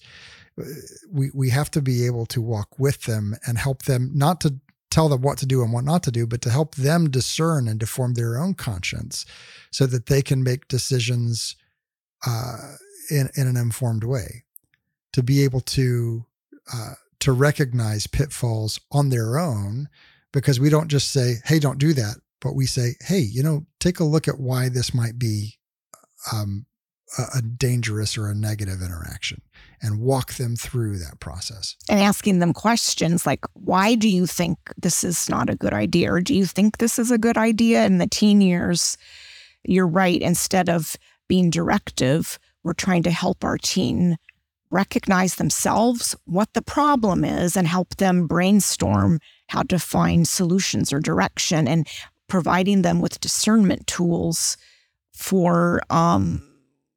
Uh, 0.60 0.66
we 1.12 1.32
we 1.34 1.50
have 1.50 1.72
to 1.72 1.82
be 1.82 2.06
able 2.06 2.26
to 2.28 2.42
walk 2.42 2.78
with 2.78 3.04
them 3.04 3.36
and 3.48 3.58
help 3.58 3.84
them 3.84 4.12
not 4.14 4.42
to 4.42 4.56
tell 4.90 5.08
them 5.08 5.22
what 5.22 5.38
to 5.38 5.46
do 5.46 5.64
and 5.64 5.72
what 5.74 5.86
not 5.86 6.04
to 6.04 6.12
do, 6.12 6.28
but 6.28 6.42
to 6.42 6.50
help 6.50 6.76
them 6.76 7.10
discern 7.10 7.68
and 7.68 7.80
to 7.80 7.88
form 7.88 8.14
their 8.14 8.38
own 8.38 8.54
conscience 8.54 9.26
so 9.72 9.86
that 9.88 10.08
they 10.08 10.22
can 10.22 10.44
make 10.44 10.68
decisions 10.68 11.56
uh, 12.28 12.76
in, 13.10 13.30
in 13.36 13.48
an 13.48 13.56
informed 13.58 14.04
way. 14.04 14.44
To 15.14 15.24
be 15.24 15.44
able 15.44 15.62
to 15.62 16.26
uh, 16.74 16.94
to 17.20 17.32
recognize 17.32 18.08
pitfalls 18.08 18.80
on 18.92 19.10
their 19.10 19.38
own, 19.38 19.90
because 20.34 20.60
we 20.60 20.70
don't 20.70 20.88
just 20.88 21.12
say, 21.12 21.36
"Hey, 21.46 21.60
don't 21.60 21.78
do 21.78 21.94
that," 21.94 22.18
but 22.42 22.56
we 22.56 22.66
say, 22.66 22.96
hey, 23.02 23.20
you 23.20 23.44
know, 23.44 23.66
take 23.80 24.00
a 24.00 24.04
look 24.04 24.28
at 24.28 24.40
why 24.40 24.68
this 24.68 24.94
might 24.94 25.18
be 25.18 25.60
um, 26.34 26.66
a, 27.18 27.38
a 27.38 27.42
dangerous 27.42 28.18
or 28.18 28.28
a 28.28 28.36
negative 28.36 28.82
interaction 28.82 29.42
and 29.82 30.02
walk 30.02 30.34
them 30.34 30.56
through 30.56 30.98
that 30.98 31.20
process. 31.20 31.76
And 31.88 32.00
asking 32.00 32.40
them 32.40 32.52
questions 32.52 33.26
like, 33.26 33.46
why 33.54 33.96
do 33.96 34.10
you 34.10 34.26
think 34.26 34.58
this 34.76 35.04
is 35.04 35.30
not 35.30 35.50
a 35.50 35.56
good 35.56 35.74
idea? 35.74 36.12
Or 36.12 36.20
do 36.20 36.36
you 36.36 36.46
think 36.46 36.78
this 36.78 36.98
is 37.00 37.12
a 37.12 37.18
good 37.18 37.38
idea? 37.38 37.86
In 37.86 38.00
the 38.00 38.08
teen 38.08 38.42
years, 38.42 38.98
you're 39.64 39.88
right. 39.88 40.22
Instead 40.22 40.68
of 40.68 40.96
being 41.28 41.50
directive, 41.50 42.40
we're 42.64 42.74
trying 42.74 43.04
to 43.04 43.12
help 43.12 43.44
our 43.44 43.58
teen 43.58 44.18
recognize 44.72 45.36
themselves, 45.36 46.16
what 46.26 46.54
the 46.54 46.62
problem 46.62 47.24
is, 47.24 47.56
and 47.56 47.68
help 47.68 47.98
them 47.98 48.28
brainstorm 48.28 49.20
how 49.50 49.64
to 49.64 49.78
find 49.78 50.28
solutions 50.28 50.94
or 50.94 51.00
direction. 51.00 51.68
And 51.68 51.88
providing 52.32 52.82
them 52.82 53.02
with 53.02 53.20
discernment 53.20 53.86
tools 53.88 54.56
for 55.14 55.82
um, 55.90 56.42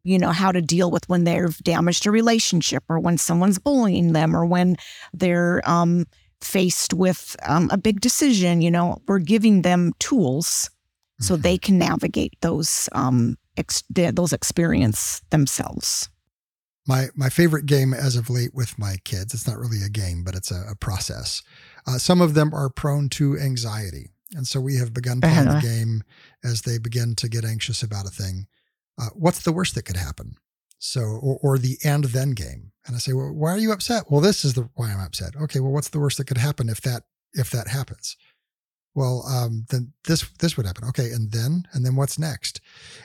you 0.04 0.16
know 0.16 0.30
how 0.30 0.52
to 0.52 0.62
deal 0.62 0.92
with 0.92 1.08
when 1.08 1.24
they've 1.24 1.58
damaged 1.58 2.06
a 2.06 2.10
relationship 2.12 2.84
or 2.88 3.00
when 3.00 3.18
someone's 3.18 3.58
bullying 3.58 4.12
them 4.12 4.36
or 4.36 4.46
when 4.46 4.76
they're 5.12 5.60
um, 5.68 6.06
faced 6.40 6.94
with 6.94 7.34
um, 7.42 7.68
a 7.72 7.76
big 7.76 8.00
decision 8.00 8.60
you 8.60 8.70
know 8.70 9.02
we're 9.08 9.18
giving 9.18 9.62
them 9.62 9.92
tools 9.98 10.70
so 11.18 11.34
mm-hmm. 11.34 11.42
they 11.42 11.58
can 11.58 11.78
navigate 11.78 12.34
those 12.40 12.88
um, 12.92 13.36
ex- 13.56 13.82
those 13.90 14.32
experience 14.32 15.20
themselves 15.30 16.08
my 16.86 17.08
my 17.14 17.28
favorite 17.28 17.66
game 17.66 17.94
as 17.94 18.16
of 18.16 18.30
late 18.30 18.54
with 18.54 18.78
my 18.78 18.96
kids 19.04 19.34
it's 19.34 19.46
not 19.46 19.58
really 19.58 19.82
a 19.84 19.88
game 19.88 20.22
but 20.24 20.34
it's 20.34 20.50
a, 20.50 20.64
a 20.70 20.76
process 20.76 21.42
uh, 21.86 21.98
some 21.98 22.20
of 22.20 22.34
them 22.34 22.54
are 22.54 22.70
prone 22.70 23.08
to 23.08 23.38
anxiety 23.38 24.10
and 24.34 24.46
so 24.46 24.60
we 24.60 24.76
have 24.76 24.92
begun 24.92 25.20
playing 25.22 25.48
the 25.48 25.60
game 25.60 26.02
as 26.42 26.62
they 26.62 26.78
begin 26.78 27.14
to 27.16 27.28
get 27.28 27.44
anxious 27.44 27.82
about 27.82 28.06
a 28.06 28.10
thing. 28.10 28.46
Uh, 28.98 29.08
what's 29.14 29.42
the 29.42 29.52
worst 29.52 29.74
that 29.74 29.84
could 29.84 29.96
happen? 29.96 30.36
So, 30.78 31.00
or, 31.00 31.38
or, 31.42 31.58
the 31.58 31.78
and 31.82 32.04
then 32.04 32.32
game. 32.32 32.72
And 32.86 32.94
I 32.94 32.98
say, 32.98 33.14
well, 33.14 33.32
why 33.32 33.52
are 33.52 33.58
you 33.58 33.72
upset? 33.72 34.10
Well, 34.10 34.20
this 34.20 34.44
is 34.44 34.52
the 34.52 34.68
why 34.74 34.92
I'm 34.92 35.00
upset. 35.00 35.34
Okay, 35.34 35.60
well, 35.60 35.72
what's 35.72 35.88
the 35.88 35.98
worst 35.98 36.18
that 36.18 36.26
could 36.26 36.36
happen 36.36 36.68
if 36.68 36.82
that 36.82 37.04
if 37.32 37.50
that 37.50 37.68
happens? 37.68 38.18
Well, 38.94 39.24
um, 39.26 39.64
then 39.70 39.94
this 40.04 40.28
this 40.40 40.56
would 40.56 40.66
happen. 40.66 40.86
Okay, 40.88 41.10
and 41.10 41.32
then 41.32 41.66
and 41.72 41.86
then 41.86 41.96
what's 41.96 42.18
next? 42.18 42.60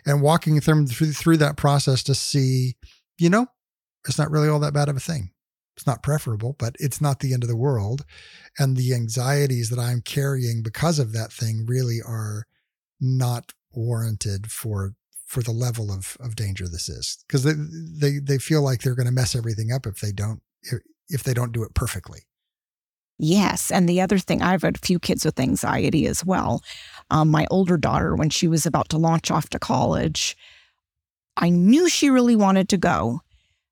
And 0.06 0.22
walking 0.22 0.60
them 0.60 0.88
through 0.88 1.14
through 1.14 1.38
that 1.38 1.56
process 1.56 2.04
to 2.04 2.16
see, 2.16 2.76
you 3.18 3.30
know, 3.30 3.48
it's 4.10 4.18
not 4.18 4.32
really 4.32 4.50
all 4.50 4.60
that 4.60 4.74
bad 4.74 4.90
of 4.90 4.98
a 4.98 5.00
thing. 5.00 5.32
It's 5.78 5.88
not 5.88 6.04
preferable, 6.04 6.56
but 6.60 6.76
it's 6.80 7.00
not 7.00 7.20
the 7.20 7.34
end 7.34 7.44
of 7.44 7.50
the 7.50 7.56
world. 7.56 8.04
And 8.58 8.76
the 8.76 8.94
anxieties 8.94 9.70
that 9.70 9.80
I'm 9.80 10.02
carrying 10.02 10.62
because 10.62 11.00
of 11.00 11.14
that 11.14 11.32
thing 11.32 11.66
really 11.66 12.00
are 12.06 12.46
not 13.00 13.54
warranted 13.74 14.52
for 14.52 14.96
for 15.26 15.42
the 15.44 15.52
level 15.52 15.92
of 15.92 16.18
of 16.20 16.36
danger 16.36 16.68
this 16.68 16.90
is 16.90 17.24
because 17.28 17.44
they, 17.44 17.54
they 17.54 18.18
they 18.18 18.38
feel 18.40 18.64
like 18.64 18.82
they're 18.82 18.96
going 18.96 19.06
to 19.06 19.12
mess 19.12 19.36
everything 19.36 19.72
up 19.72 19.86
if 19.86 20.02
they 20.02 20.12
don't 20.12 20.42
if 21.08 21.24
they 21.24 21.36
don't 21.36 21.52
do 21.52 21.64
it 21.64 21.76
perfectly 21.76 22.22
Yes. 23.22 23.70
And 23.70 23.88
the 23.88 24.00
other 24.00 24.18
thing, 24.18 24.42
I've 24.42 24.62
had 24.62 24.78
a 24.78 24.80
few 24.80 24.98
kids 24.98 25.26
with 25.26 25.42
anxiety 25.42 26.08
as 26.08 26.24
well. 26.24 26.64
Um, 27.12 27.30
my 27.30 27.46
older 27.52 27.76
daughter, 27.76 28.16
when 28.16 28.30
she 28.30 28.48
was 28.48 28.66
about 28.66 28.88
to 28.90 28.98
launch 28.98 29.30
off 29.30 29.50
to 29.50 29.60
college, 29.60 30.38
I 31.36 31.50
knew 31.50 31.90
she 31.90 32.10
really 32.10 32.38
wanted 32.38 32.70
to 32.70 32.78
go 32.78 33.20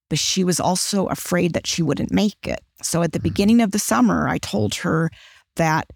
but 0.10 0.20
she 0.20 0.44
was 0.44 0.60
also 0.60 1.08
afraid 1.08 1.54
that 1.54 1.68
she 1.68 1.84
wouldn't 1.84 2.12
make 2.12 2.48
it. 2.48 2.62
So 2.82 3.02
at 3.02 3.12
the 3.12 3.20
mm-hmm. 3.20 3.24
beginning 3.24 3.62
of 3.62 3.72
the 3.72 3.80
summer, 3.80 4.28
I 4.28 4.38
told 4.38 4.76
her 4.76 5.12
that, 5.56 5.92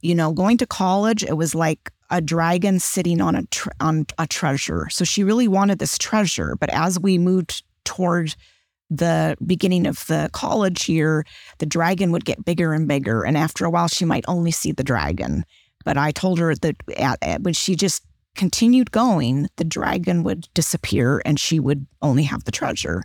you 0.00 0.14
know, 0.14 0.32
going 0.32 0.58
to 0.58 0.66
college, 0.66 1.22
it 1.22 1.36
was 1.36 1.54
like 1.54 1.90
a 2.10 2.20
dragon 2.20 2.80
sitting 2.80 3.20
on 3.20 3.34
a 3.36 3.44
tre- 3.46 3.72
on 3.80 4.06
a 4.18 4.26
treasure. 4.26 4.88
So 4.90 5.04
she 5.04 5.24
really 5.24 5.48
wanted 5.48 5.78
this 5.78 5.98
treasure, 5.98 6.56
but 6.58 6.70
as 6.70 6.98
we 6.98 7.18
moved 7.18 7.62
toward 7.84 8.34
the 8.90 9.36
beginning 9.46 9.86
of 9.86 10.04
the 10.08 10.28
college 10.32 10.88
year, 10.88 11.24
the 11.58 11.66
dragon 11.66 12.10
would 12.10 12.24
get 12.24 12.44
bigger 12.44 12.72
and 12.72 12.88
bigger, 12.88 13.24
and 13.24 13.36
after 13.36 13.64
a 13.64 13.70
while, 13.70 13.86
she 13.86 14.04
might 14.04 14.24
only 14.26 14.50
see 14.50 14.72
the 14.72 14.82
dragon. 14.82 15.44
But 15.84 15.96
I 15.96 16.10
told 16.10 16.38
her 16.40 16.54
that 16.54 16.76
at, 16.96 17.18
at, 17.22 17.42
when 17.42 17.54
she 17.54 17.76
just 17.76 18.04
continued 18.34 18.90
going, 18.90 19.48
the 19.56 19.64
dragon 19.64 20.22
would 20.24 20.48
disappear 20.54 21.22
and 21.24 21.38
she 21.38 21.58
would 21.58 21.86
only 22.02 22.24
have 22.24 22.44
the 22.44 22.52
treasure. 22.52 23.02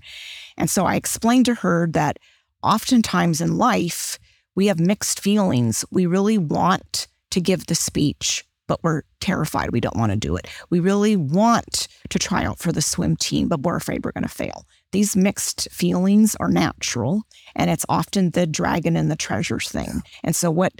And 0.58 0.70
so 0.70 0.86
I 0.86 0.96
explained 0.96 1.46
to 1.46 1.56
her 1.56 1.88
that 1.92 2.18
oftentimes 2.64 3.42
in 3.42 3.58
life, 3.58 4.18
we 4.56 4.68
have 4.68 4.80
mixed 4.80 5.20
feelings. 5.20 5.86
We 5.92 6.06
really 6.06 6.38
want 6.38 7.08
to 7.32 7.42
give 7.42 7.68
the 7.68 7.76
speech, 7.76 8.46
but 8.68 8.84
we're 8.84 9.04
terrified 9.20 9.72
we 9.72 9.82
don't 9.82 9.98
want 9.98 10.12
to 10.12 10.18
do 10.18 10.36
it. 10.36 10.48
We 10.70 10.80
really 10.80 11.16
want 11.16 11.88
to 12.10 12.20
try 12.20 12.46
out 12.46 12.60
for 12.60 12.72
the 12.72 12.82
swim 12.82 13.16
team, 13.18 13.48
but 13.48 13.62
we're 13.62 13.76
afraid 13.76 14.06
we're 14.06 14.14
going 14.14 14.24
to 14.24 14.30
fail. 14.30 14.66
These 14.92 15.16
mixed 15.16 15.70
feelings 15.72 16.36
are 16.40 16.50
natural, 16.50 17.24
and 17.56 17.70
it's 17.70 17.86
often 17.90 18.32
the 18.32 18.48
dragon 18.48 18.96
and 18.96 19.12
the 19.12 19.16
treasures 19.16 19.70
thing. 19.70 20.02
And 20.24 20.36
so, 20.36 20.50
what 20.50 20.74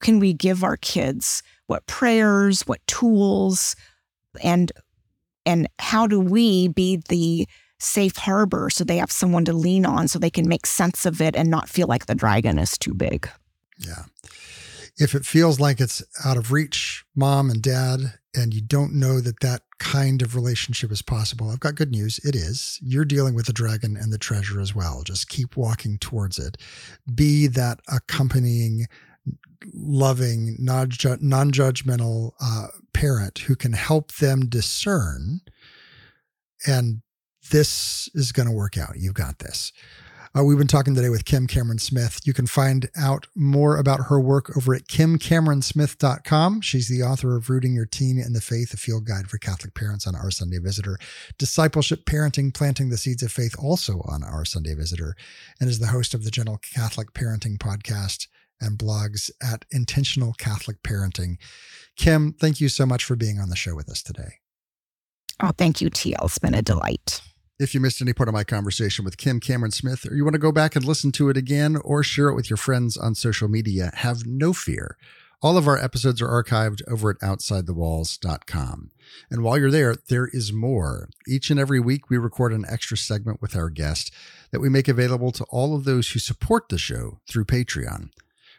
can 0.00 0.18
we 0.18 0.34
give 0.34 0.62
our 0.62 0.76
kids? 0.76 1.42
What 1.68 1.86
prayers, 1.86 2.62
what 2.66 2.86
tools, 2.86 3.74
and 4.42 4.70
and 5.46 5.68
how 5.78 6.06
do 6.06 6.20
we 6.20 6.68
be 6.68 7.02
the 7.08 7.48
safe 7.82 8.16
harbor 8.16 8.68
so 8.70 8.84
they 8.84 8.98
have 8.98 9.12
someone 9.12 9.44
to 9.44 9.52
lean 9.52 9.84
on 9.84 10.08
so 10.08 10.18
they 10.18 10.30
can 10.30 10.48
make 10.48 10.66
sense 10.66 11.04
of 11.04 11.20
it 11.20 11.36
and 11.36 11.50
not 11.50 11.68
feel 11.68 11.86
like 11.86 12.06
the 12.06 12.14
dragon 12.14 12.58
is 12.58 12.78
too 12.78 12.94
big. 12.94 13.28
Yeah. 13.78 14.04
If 14.98 15.14
it 15.14 15.24
feels 15.24 15.58
like 15.58 15.80
it's 15.80 16.02
out 16.24 16.36
of 16.36 16.52
reach, 16.52 17.04
mom 17.16 17.50
and 17.50 17.62
dad, 17.62 18.18
and 18.34 18.54
you 18.54 18.60
don't 18.60 18.94
know 18.94 19.20
that 19.20 19.40
that 19.40 19.62
kind 19.78 20.22
of 20.22 20.34
relationship 20.34 20.92
is 20.92 21.02
possible, 21.02 21.50
I've 21.50 21.60
got 21.60 21.74
good 21.74 21.90
news. 21.90 22.18
It 22.24 22.34
is. 22.34 22.78
You're 22.82 23.04
dealing 23.04 23.34
with 23.34 23.46
the 23.46 23.52
dragon 23.52 23.96
and 23.96 24.12
the 24.12 24.18
treasure 24.18 24.60
as 24.60 24.74
well. 24.74 25.02
Just 25.02 25.28
keep 25.28 25.56
walking 25.56 25.98
towards 25.98 26.38
it. 26.38 26.56
Be 27.14 27.46
that 27.48 27.80
accompanying, 27.90 28.86
loving, 29.74 30.56
non 30.58 30.90
judgmental 30.90 32.32
uh, 32.40 32.68
parent 32.92 33.40
who 33.40 33.56
can 33.56 33.72
help 33.72 34.12
them 34.12 34.46
discern 34.46 35.40
and 36.66 37.02
this 37.52 38.08
is 38.14 38.32
going 38.32 38.48
to 38.48 38.54
work 38.54 38.78
out. 38.78 38.94
You've 38.98 39.14
got 39.14 39.38
this. 39.38 39.72
Uh, 40.34 40.42
we've 40.42 40.56
been 40.56 40.66
talking 40.66 40.94
today 40.94 41.10
with 41.10 41.26
Kim 41.26 41.46
Cameron 41.46 41.78
Smith. 41.78 42.20
You 42.24 42.32
can 42.32 42.46
find 42.46 42.88
out 42.96 43.26
more 43.36 43.76
about 43.76 44.06
her 44.08 44.18
work 44.18 44.56
over 44.56 44.74
at 44.74 44.88
kimcameronsmith.com. 44.88 46.62
She's 46.62 46.88
the 46.88 47.02
author 47.02 47.36
of 47.36 47.50
Rooting 47.50 47.74
Your 47.74 47.84
Teen 47.84 48.18
in 48.18 48.32
the 48.32 48.40
Faith, 48.40 48.72
a 48.72 48.78
field 48.78 49.04
guide 49.04 49.28
for 49.28 49.36
Catholic 49.36 49.74
parents 49.74 50.06
on 50.06 50.16
Our 50.16 50.30
Sunday 50.30 50.56
Visitor, 50.58 50.96
Discipleship 51.36 52.06
Parenting, 52.06 52.54
Planting 52.54 52.88
the 52.88 52.96
Seeds 52.96 53.22
of 53.22 53.30
Faith, 53.30 53.54
also 53.58 54.00
on 54.06 54.24
Our 54.24 54.46
Sunday 54.46 54.74
Visitor, 54.74 55.14
and 55.60 55.68
is 55.68 55.78
the 55.78 55.88
host 55.88 56.14
of 56.14 56.24
the 56.24 56.30
Gentle 56.30 56.58
Catholic 56.74 57.12
Parenting 57.12 57.58
Podcast 57.58 58.28
and 58.58 58.78
blogs 58.78 59.30
at 59.42 59.66
Intentional 59.70 60.32
Catholic 60.38 60.82
Parenting. 60.82 61.36
Kim, 61.98 62.32
thank 62.32 62.58
you 62.58 62.70
so 62.70 62.86
much 62.86 63.04
for 63.04 63.16
being 63.16 63.38
on 63.38 63.50
the 63.50 63.56
show 63.56 63.76
with 63.76 63.90
us 63.90 64.02
today. 64.02 64.38
Oh, 65.40 65.50
thank 65.58 65.82
you, 65.82 65.90
TL. 65.90 66.24
It's 66.24 66.38
been 66.38 66.54
a 66.54 66.62
delight. 66.62 67.20
If 67.62 67.74
you 67.74 67.80
missed 67.80 68.02
any 68.02 68.12
part 68.12 68.28
of 68.28 68.32
my 68.32 68.42
conversation 68.42 69.04
with 69.04 69.16
Kim 69.16 69.38
Cameron 69.38 69.70
Smith, 69.70 70.04
or 70.10 70.16
you 70.16 70.24
want 70.24 70.34
to 70.34 70.40
go 70.40 70.50
back 70.50 70.74
and 70.74 70.84
listen 70.84 71.12
to 71.12 71.28
it 71.28 71.36
again 71.36 71.76
or 71.76 72.02
share 72.02 72.28
it 72.28 72.34
with 72.34 72.50
your 72.50 72.56
friends 72.56 72.96
on 72.96 73.14
social 73.14 73.46
media, 73.46 73.92
have 73.94 74.26
no 74.26 74.52
fear. 74.52 74.96
All 75.40 75.56
of 75.56 75.68
our 75.68 75.78
episodes 75.78 76.20
are 76.20 76.26
archived 76.26 76.82
over 76.90 77.10
at 77.10 77.20
OutsideTheWalls.com. 77.20 78.90
And 79.30 79.44
while 79.44 79.58
you're 79.58 79.70
there, 79.70 79.94
there 80.08 80.26
is 80.32 80.52
more. 80.52 81.08
Each 81.28 81.50
and 81.50 81.60
every 81.60 81.78
week, 81.78 82.10
we 82.10 82.18
record 82.18 82.52
an 82.52 82.64
extra 82.68 82.96
segment 82.96 83.40
with 83.40 83.54
our 83.54 83.70
guest 83.70 84.12
that 84.50 84.60
we 84.60 84.68
make 84.68 84.88
available 84.88 85.30
to 85.30 85.44
all 85.44 85.76
of 85.76 85.84
those 85.84 86.10
who 86.10 86.18
support 86.18 86.68
the 86.68 86.78
show 86.78 87.20
through 87.28 87.44
Patreon. 87.44 88.10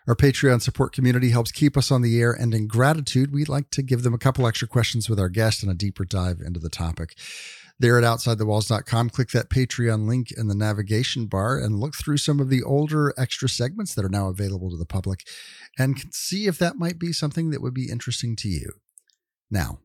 Our 0.08 0.16
Patreon 0.16 0.62
support 0.62 0.94
community 0.94 1.32
helps 1.32 1.52
keep 1.52 1.76
us 1.76 1.92
on 1.92 2.04
the 2.04 2.22
air, 2.22 2.32
and 2.32 2.54
in 2.54 2.68
gratitude, 2.68 3.34
we'd 3.34 3.50
like 3.50 3.70
to 3.72 3.82
give 3.82 4.04
them 4.04 4.14
a 4.14 4.18
couple 4.18 4.48
extra 4.48 4.68
questions 4.68 5.10
with 5.10 5.20
our 5.20 5.30
guest 5.30 5.62
and 5.62 5.72
a 5.72 5.76
deeper 5.76 6.06
dive 6.06 6.40
into 6.40 6.60
the 6.62 6.70
topic. 6.70 7.16
There 7.84 7.98
at 7.98 8.06
OutsideTheWalls.com, 8.06 9.10
click 9.10 9.32
that 9.32 9.50
Patreon 9.50 10.08
link 10.08 10.32
in 10.32 10.48
the 10.48 10.56
navigation 10.56 11.26
bar 11.26 11.58
and 11.58 11.82
look 11.82 11.96
through 11.96 12.16
some 12.16 12.40
of 12.40 12.48
the 12.48 12.64
older 12.64 13.14
extra 13.18 13.50
segments 13.50 13.94
that 13.94 14.06
are 14.06 14.10
now 14.10 14.30
available 14.30 14.70
to 14.70 14.78
the 14.78 14.86
public 14.86 15.28
and 15.78 16.02
see 16.14 16.48
if 16.48 16.58
that 16.60 16.78
might 16.78 16.98
be 16.98 17.12
something 17.12 17.50
that 17.50 17.62
would 17.62 17.74
be 17.74 17.92
interesting 17.92 18.38
to 18.38 18.48
you. 18.48 18.76
Now, 19.52 19.80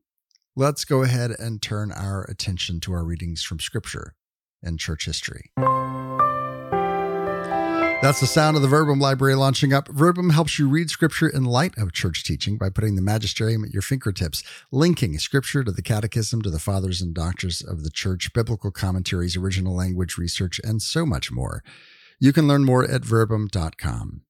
let's 0.54 0.84
go 0.84 1.02
ahead 1.02 1.32
and 1.40 1.60
turn 1.60 1.90
our 1.90 2.22
attention 2.30 2.78
to 2.82 2.92
our 2.92 3.02
readings 3.02 3.42
from 3.42 3.58
Scripture 3.58 4.14
and 4.62 4.78
church 4.78 5.04
history. 5.04 5.50
That's 8.00 8.20
the 8.20 8.28
sound 8.28 8.54
of 8.54 8.62
the 8.62 8.68
Verbum 8.68 9.00
library 9.00 9.34
launching 9.34 9.72
up. 9.72 9.88
Verbum 9.88 10.30
helps 10.30 10.56
you 10.56 10.68
read 10.68 10.88
scripture 10.88 11.28
in 11.28 11.42
light 11.44 11.76
of 11.76 11.92
church 11.92 12.22
teaching 12.22 12.56
by 12.56 12.70
putting 12.70 12.94
the 12.94 13.02
magisterium 13.02 13.64
at 13.64 13.72
your 13.72 13.82
fingertips, 13.82 14.44
linking 14.70 15.18
scripture 15.18 15.64
to 15.64 15.72
the 15.72 15.82
catechism, 15.82 16.40
to 16.42 16.50
the 16.50 16.60
fathers 16.60 17.02
and 17.02 17.12
doctors 17.12 17.60
of 17.60 17.82
the 17.82 17.90
church, 17.90 18.32
biblical 18.32 18.70
commentaries, 18.70 19.36
original 19.36 19.74
language 19.74 20.16
research, 20.16 20.60
and 20.62 20.80
so 20.80 21.04
much 21.04 21.32
more. 21.32 21.64
You 22.20 22.32
can 22.32 22.46
learn 22.46 22.64
more 22.64 22.88
at 22.88 23.04
verbum.com. 23.04 24.22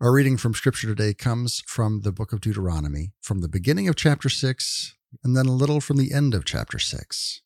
Our 0.00 0.10
reading 0.10 0.38
from 0.38 0.54
scripture 0.54 0.86
today 0.86 1.12
comes 1.12 1.62
from 1.66 2.00
the 2.00 2.12
book 2.12 2.32
of 2.32 2.40
Deuteronomy, 2.40 3.12
from 3.20 3.42
the 3.42 3.48
beginning 3.48 3.86
of 3.88 3.96
chapter 3.96 4.30
6, 4.30 4.94
and 5.22 5.36
then 5.36 5.44
a 5.44 5.52
little 5.52 5.82
from 5.82 5.98
the 5.98 6.14
end 6.14 6.32
of 6.32 6.46
chapter 6.46 6.78
6. 6.78 7.42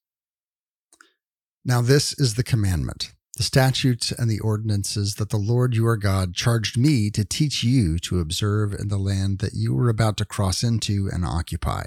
Now, 1.64 1.80
this 1.80 2.16
is 2.16 2.34
the 2.34 2.44
commandment 2.44 3.12
the 3.42 3.46
statutes 3.46 4.12
and 4.12 4.30
the 4.30 4.38
ordinances 4.38 5.16
that 5.16 5.30
the 5.30 5.36
Lord 5.36 5.74
your 5.74 5.96
God 5.96 6.32
charged 6.32 6.78
me 6.78 7.10
to 7.10 7.24
teach 7.24 7.64
you 7.64 7.98
to 7.98 8.20
observe 8.20 8.72
in 8.72 8.86
the 8.86 8.98
land 8.98 9.40
that 9.40 9.52
you 9.52 9.74
were 9.74 9.88
about 9.88 10.16
to 10.18 10.24
cross 10.24 10.62
into 10.62 11.10
and 11.12 11.24
occupy, 11.24 11.86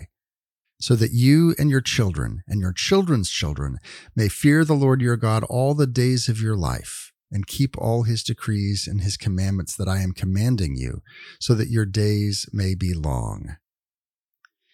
so 0.82 0.98
that 0.98 1.14
you 1.14 1.56
and 1.58 1.70
your 1.70 1.80
children 1.80 2.44
and 2.46 2.60
your 2.60 2.74
children's 2.74 3.30
children 3.30 3.78
may 4.18 4.28
fear 4.28 4.66
the 4.66 4.74
Lord 4.74 5.00
your 5.00 5.16
God 5.16 5.46
all 5.46 5.74
the 5.74 5.88
days 5.88 6.28
of 6.28 6.42
your 6.42 6.58
life, 6.58 7.14
and 7.32 7.48
keep 7.48 7.78
all 7.78 8.04
his 8.04 8.22
decrees 8.22 8.86
and 8.86 9.00
his 9.00 9.16
commandments 9.16 9.78
that 9.78 9.88
I 9.88 10.00
am 10.00 10.12
commanding 10.12 10.76
you, 10.76 11.04
so 11.40 11.54
that 11.54 11.70
your 11.70 11.86
days 11.86 12.50
may 12.52 12.76
be 12.76 12.94
long. 12.94 13.56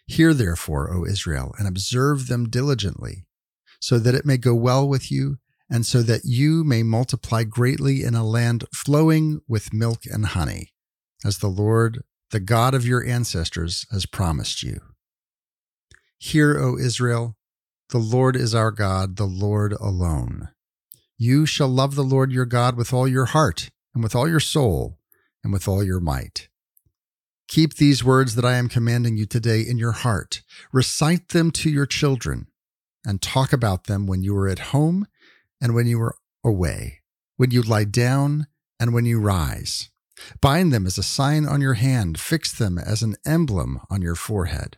Hear 0.07 0.33
therefore, 0.33 0.91
O 0.91 1.05
Israel, 1.05 1.53
and 1.59 1.67
observe 1.67 2.27
them 2.27 2.49
diligently, 2.49 3.27
so 3.79 3.99
that 3.99 4.15
it 4.15 4.25
may 4.25 4.37
go 4.37 4.55
well 4.55 4.89
with 4.89 5.11
you 5.11 5.37
and 5.71 5.85
so 5.85 6.01
that 6.03 6.25
you 6.25 6.65
may 6.65 6.83
multiply 6.83 7.45
greatly 7.45 8.03
in 8.03 8.13
a 8.13 8.25
land 8.25 8.65
flowing 8.75 9.39
with 9.47 9.73
milk 9.73 10.01
and 10.05 10.25
honey, 10.27 10.73
as 11.23 11.37
the 11.37 11.47
Lord, 11.47 12.03
the 12.31 12.41
God 12.41 12.73
of 12.73 12.85
your 12.85 13.05
ancestors, 13.05 13.85
has 13.89 14.05
promised 14.05 14.63
you. 14.63 14.81
Hear, 16.17 16.59
O 16.59 16.77
Israel, 16.77 17.37
the 17.89 17.99
Lord 17.99 18.35
is 18.35 18.53
our 18.53 18.71
God, 18.71 19.15
the 19.15 19.25
Lord 19.25 19.71
alone. 19.73 20.49
You 21.17 21.45
shall 21.45 21.69
love 21.69 21.95
the 21.95 22.03
Lord 22.03 22.33
your 22.33 22.45
God 22.45 22.75
with 22.75 22.93
all 22.93 23.07
your 23.07 23.25
heart, 23.25 23.69
and 23.93 24.03
with 24.03 24.13
all 24.13 24.27
your 24.27 24.39
soul, 24.41 24.99
and 25.41 25.53
with 25.53 25.69
all 25.69 25.83
your 25.83 26.01
might. 26.01 26.49
Keep 27.47 27.75
these 27.75 28.03
words 28.03 28.35
that 28.35 28.45
I 28.45 28.55
am 28.55 28.69
commanding 28.69 29.17
you 29.17 29.25
today 29.25 29.61
in 29.61 29.77
your 29.77 29.91
heart. 29.93 30.41
Recite 30.73 31.29
them 31.29 31.49
to 31.51 31.69
your 31.69 31.85
children, 31.85 32.47
and 33.05 33.21
talk 33.21 33.53
about 33.53 33.85
them 33.85 34.05
when 34.05 34.21
you 34.21 34.35
are 34.35 34.49
at 34.49 34.59
home 34.59 35.07
and 35.61 35.75
when 35.75 35.87
you 35.87 36.01
are 36.01 36.15
away, 36.43 37.01
when 37.37 37.51
you 37.51 37.61
lie 37.61 37.83
down 37.83 38.47
and 38.79 38.93
when 38.93 39.05
you 39.05 39.19
rise. 39.19 39.89
Bind 40.41 40.73
them 40.73 40.85
as 40.85 40.97
a 40.97 41.03
sign 41.03 41.45
on 41.45 41.61
your 41.61 41.75
hand, 41.75 42.19
fix 42.19 42.51
them 42.51 42.77
as 42.77 43.01
an 43.01 43.15
emblem 43.25 43.79
on 43.89 44.01
your 44.01 44.15
forehead, 44.15 44.77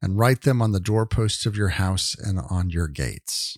and 0.00 0.18
write 0.18 0.42
them 0.42 0.62
on 0.62 0.72
the 0.72 0.80
doorposts 0.80 1.46
of 1.46 1.56
your 1.56 1.70
house 1.70 2.16
and 2.18 2.38
on 2.38 2.70
your 2.70 2.88
gates. 2.88 3.56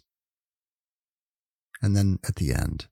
And 1.82 1.96
then 1.96 2.18
at 2.26 2.36
the 2.36 2.52
end, 2.52 2.86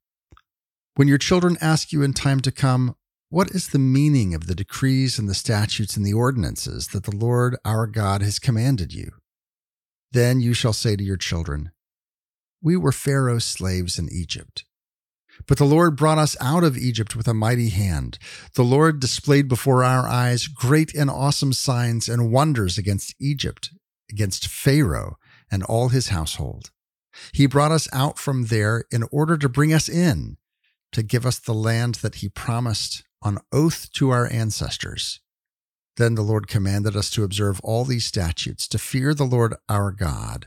when 0.95 1.09
your 1.09 1.19
children 1.19 1.57
ask 1.61 1.93
you 1.93 2.03
in 2.03 2.13
time 2.13 2.41
to 2.41 2.53
come, 2.53 2.97
what 3.31 3.51
is 3.51 3.69
the 3.69 3.79
meaning 3.79 4.35
of 4.35 4.47
the 4.47 4.55
decrees 4.55 5.19
and 5.19 5.27
the 5.27 5.35
statutes 5.35 5.97
and 5.97 6.05
the 6.05 6.13
ordinances 6.13 6.89
that 6.89 7.05
the 7.05 7.17
Lord 7.17 7.57
our 7.65 7.87
God 7.87 8.21
has 8.21 8.39
commanded 8.39 8.93
you? 8.93 9.13
Then 10.13 10.43
you 10.43 10.53
shall 10.53 10.75
say 10.75 10.97
to 10.97 11.03
your 11.03 11.17
children, 11.17 11.73
we 12.63 12.77
were 12.77 12.93
Pharaoh's 12.93 13.45
slaves 13.45 13.99
in 13.99 14.09
Egypt. 14.11 14.65
But 15.47 15.59
the 15.59 15.65
Lord 15.65 15.97
brought 15.97 16.19
us 16.19 16.37
out 16.41 16.63
of 16.63 16.77
Egypt 16.77 17.17
with 17.17 17.27
a 17.27 17.35
mighty 17.35 17.71
hand. 17.71 18.19
The 18.55 18.65
Lord 18.65 19.01
displayed 19.01 19.49
before 19.49 19.83
our 19.83 20.07
eyes 20.07 20.47
great 20.47 20.95
and 20.95 21.11
awesome 21.11 21.53
signs 21.53 22.09
and 22.09 22.31
wonders 22.31 22.79
against 22.79 23.15
Egypt, 23.19 23.71
against 24.11 24.47
Pharaoh 24.47 25.17
and 25.51 25.63
all 25.65 25.89
his 25.89 26.09
household. 26.09 26.71
He 27.33 27.47
brought 27.47 27.73
us 27.73 27.89
out 27.93 28.19
from 28.19 28.47
there 28.47 28.85
in 28.91 29.05
order 29.11 29.37
to 29.39 29.49
bring 29.49 29.73
us 29.73 29.89
in, 29.89 30.37
to 30.93 31.03
give 31.03 31.27
us 31.27 31.39
the 31.39 31.55
land 31.55 31.97
that 31.97 32.17
he 32.17 32.29
promised 32.29 33.03
on 33.23 33.39
oath 33.53 33.91
to 33.95 34.11
our 34.11 34.31
ancestors. 34.31 35.21
Then 35.97 36.15
the 36.15 36.23
Lord 36.23 36.49
commanded 36.49 36.97
us 36.97 37.11
to 37.11 37.25
observe 37.25 37.61
all 37.63 37.85
these 37.85 38.07
statutes, 38.07 38.67
to 38.69 38.79
fear 38.79 39.13
the 39.13 39.25
Lord 39.25 39.55
our 39.69 39.91
God 39.91 40.47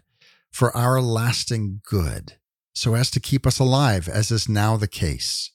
for 0.56 0.74
our 0.74 1.01
lasting 1.01 1.82
good, 1.84 2.38
so 2.74 2.95
as 2.95 3.12
to 3.12 3.20
keep 3.20 3.45
us 3.45 3.60
alive, 3.60 4.08
as 4.08 4.32
is 4.32 4.47
now 4.47 4.78
the 4.78 4.88
case. 4.88 5.51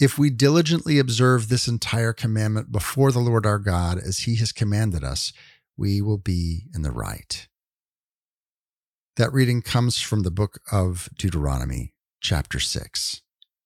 If 0.00 0.16
we 0.16 0.30
diligently 0.30 0.98
observe 0.98 1.50
this 1.50 1.68
entire 1.68 2.14
commandment 2.14 2.72
before 2.72 3.12
the 3.12 3.18
Lord 3.18 3.44
our 3.44 3.58
God, 3.58 3.98
as 3.98 4.20
he 4.20 4.36
has 4.36 4.52
commanded 4.52 5.04
us, 5.04 5.34
we 5.76 6.00
will 6.00 6.16
be 6.16 6.62
in 6.74 6.80
the 6.80 6.90
right. 6.90 7.46
That 9.16 9.34
reading 9.34 9.60
comes 9.60 10.00
from 10.00 10.22
the 10.22 10.30
book 10.30 10.60
of 10.72 11.10
Deuteronomy, 11.18 11.92
chapter 12.22 12.58
6. 12.58 13.20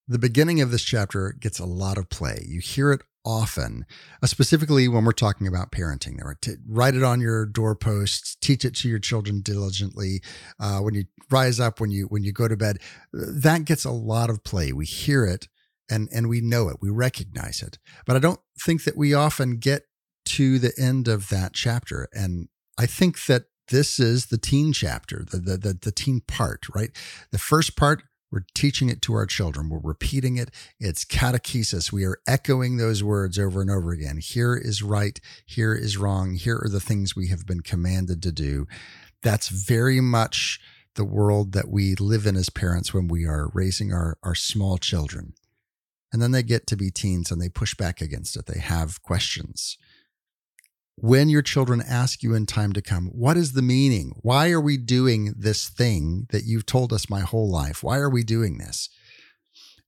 The 0.09 0.19
beginning 0.19 0.61
of 0.61 0.73
this 0.73 0.83
chapter 0.83 1.33
gets 1.39 1.61
a 1.61 1.65
lot 1.65 1.97
of 1.97 2.11
play. 2.11 2.45
You 2.49 2.59
hear 2.59 2.91
it 2.91 3.03
often, 3.25 3.85
uh, 4.23 4.27
specifically 4.27 4.89
when 4.89 5.05
we're 5.05 5.13
talking 5.13 5.47
about 5.47 5.73
parenting. 5.73 6.19
There, 6.19 6.59
write 6.67 6.95
it 6.95 7.03
on 7.03 7.21
your 7.21 7.47
doorposts, 7.47 8.37
teach 8.41 8.65
it 8.65 8.75
to 8.77 8.89
your 8.89 8.99
children 8.99 9.41
diligently. 9.41 10.23
Uh, 10.59 10.79
when 10.79 10.95
you 10.95 11.05
rise 11.31 11.61
up, 11.61 11.81
when 11.81 11.91
you 11.91 12.07
when 12.07 12.25
you 12.25 12.33
go 12.33 12.49
to 12.49 12.57
bed, 12.57 12.79
that 13.13 13.65
gets 13.65 13.85
a 13.85 13.91
lot 13.91 14.31
of 14.31 14.45
play. 14.45 14.73
We 14.73 14.87
hear 14.87 15.25
it 15.25 15.49
and 15.91 16.09
and 16.13 16.29
we 16.29 16.41
know 16.41 16.69
it, 16.69 16.79
we 16.81 16.91
recognize 16.91 17.63
it. 17.63 17.79
But 18.07 18.17
I 18.17 18.21
don't 18.21 18.41
think 18.59 18.85
that 18.85 18.97
we 18.97 19.13
often 19.13 19.59
get 19.59 19.83
to 20.27 20.59
the 20.59 20.73
end 20.79 21.09
of 21.09 21.29
that 21.29 21.53
chapter. 21.53 22.09
And 22.13 22.49
I 22.79 22.87
think 22.87 23.27
that 23.27 23.45
this 23.69 23.99
is 23.99 24.27
the 24.27 24.39
teen 24.39 24.73
chapter, 24.73 25.25
the 25.29 25.39
the 25.39 25.57
the, 25.57 25.79
the 25.81 25.93
teen 25.93 26.21
part, 26.21 26.67
right? 26.75 26.91
The 27.33 27.39
first 27.39 27.77
part 27.77 28.03
we're 28.31 28.45
teaching 28.55 28.89
it 28.89 29.03
to 29.03 29.15
our 29.15 29.27
children. 29.27 29.69
We're 29.69 29.81
repeating 29.83 30.37
it. 30.37 30.51
It's 30.79 31.05
catechesis. 31.05 31.93
We 31.93 32.05
are 32.05 32.21
echoing 32.27 32.77
those 32.77 33.03
words 33.03 33.39
over 33.39 33.61
and 33.61 33.71
over 33.71 33.91
again. 33.91 34.19
Here 34.19 34.57
is 34.57 34.83
right. 34.83 35.21
Here 35.45 35.75
is 35.75 35.97
wrong. 35.97 36.35
Here 36.35 36.61
are 36.63 36.69
the 36.69 36.81
things 36.81 37.17
we 37.17 37.29
have 37.29 37.47
been 37.47 37.61
commanded 37.61 38.23
to 38.23 38.33
do. 38.33 38.67
That's 39.23 39.49
very 39.49 40.01
much 40.01 40.61
the 40.95 41.05
world 41.05 41.53
that 41.53 41.69
we 41.69 41.95
live 41.97 42.27
in 42.27 42.37
as 42.37 42.51
parents 42.51 42.95
when 42.95 43.09
we 43.09 43.25
are 43.25 43.51
raising 43.53 43.93
our, 43.93 44.19
our 44.23 44.35
small 44.35 44.79
children. 44.79 45.35
And 46.13 46.21
then 46.21 46.33
they 46.33 46.43
get 46.43 46.67
to 46.69 46.77
be 46.77 46.91
teens 46.91 47.31
and 47.31 47.41
they 47.41 47.49
push 47.49 47.75
back 47.75 48.01
against 48.01 48.37
it. 48.37 48.47
They 48.47 48.59
have 48.59 49.03
questions 49.03 49.77
when 50.97 51.29
your 51.29 51.43
children 51.43 51.83
ask 51.87 52.23
you 52.23 52.35
in 52.35 52.47
time 52.47 52.73
to 52.75 52.83
come, 52.83 53.07
what 53.07 53.37
is 53.37 53.53
the 53.53 53.63
meaning? 53.63 54.13
Why 54.21 54.51
are 54.51 54.61
we 54.61 54.77
doing 54.77 55.35
this 55.37 55.69
thing 55.69 56.27
that 56.31 56.45
you've 56.45 56.67
told 56.67 56.93
us 56.93 57.09
my 57.09 57.21
whole 57.21 57.51
life? 57.51 57.83
Why 57.83 57.97
are 57.99 58.11
we 58.11 58.23
doing 58.23 58.59
this? 58.59 58.89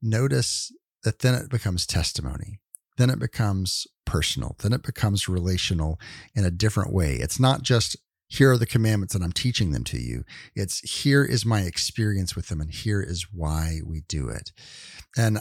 Notice 0.00 0.72
that 1.04 1.18
then 1.18 1.34
it 1.34 1.50
becomes 1.50 1.86
testimony. 1.86 2.60
Then 2.96 3.10
it 3.10 3.18
becomes 3.18 3.86
personal. 4.04 4.56
Then 4.60 4.72
it 4.72 4.82
becomes 4.82 5.28
relational 5.28 5.98
in 6.34 6.44
a 6.44 6.50
different 6.50 6.92
way. 6.92 7.16
It's 7.16 7.40
not 7.40 7.62
just 7.62 7.96
here 8.28 8.50
are 8.50 8.58
the 8.58 8.66
commandments 8.66 9.14
and 9.14 9.22
I'm 9.22 9.32
teaching 9.32 9.72
them 9.72 9.84
to 9.84 9.98
you. 9.98 10.24
It's 10.54 10.78
here 11.02 11.24
is 11.24 11.44
my 11.44 11.62
experience 11.62 12.34
with 12.34 12.48
them 12.48 12.60
and 12.60 12.70
here 12.70 13.02
is 13.02 13.26
why 13.30 13.80
we 13.84 14.02
do 14.08 14.28
it. 14.28 14.52
And 15.16 15.40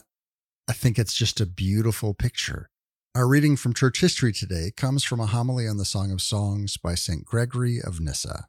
I 0.68 0.74
think 0.74 0.99
it's 0.99 1.14
just 1.14 1.39
a 1.39 1.45
beautiful 1.45 2.14
picture 2.14 2.71
Our 3.14 3.28
reading 3.28 3.57
from 3.57 3.74
church 3.74 3.99
history 3.99 4.32
today 4.32 4.72
comes 4.78 5.03
from 5.03 5.20
a 5.20 5.26
homily 5.26 5.68
on 5.68 5.76
the 5.76 5.84
Song 5.84 6.12
of 6.14 6.22
Songs 6.22 6.78
by 6.78 6.95
St. 6.95 7.26
Gregory 7.26 7.82
of 7.82 7.99
Nyssa. 7.99 8.47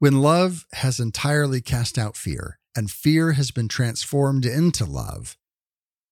When 0.00 0.20
love 0.20 0.66
has 0.72 0.98
entirely 0.98 1.60
cast 1.60 1.96
out 1.96 2.16
fear, 2.16 2.58
and 2.74 2.90
fear 2.90 3.32
has 3.32 3.52
been 3.52 3.68
transformed 3.68 4.44
into 4.44 4.84
love, 4.84 5.36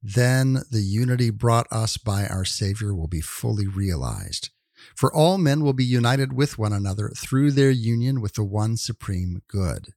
then 0.01 0.63
the 0.71 0.83
unity 0.83 1.31
brought 1.31 1.67
us 1.73 1.97
by 1.97 2.29
our 2.29 2.45
Savior 2.45 2.95
will 2.95 3.09
be 3.09 3.21
fully 3.21 3.67
realized. 3.67 4.51
For 4.95 5.13
all 5.13 5.39
men 5.39 5.65
will 5.65 5.73
be 5.73 5.85
united 5.85 6.35
with 6.35 6.57
one 6.57 6.73
another 6.73 7.09
through 7.17 7.51
their 7.51 7.73
union 7.73 8.21
with 8.21 8.35
the 8.35 8.45
one 8.45 8.77
supreme 8.77 9.43
good. 9.49 9.89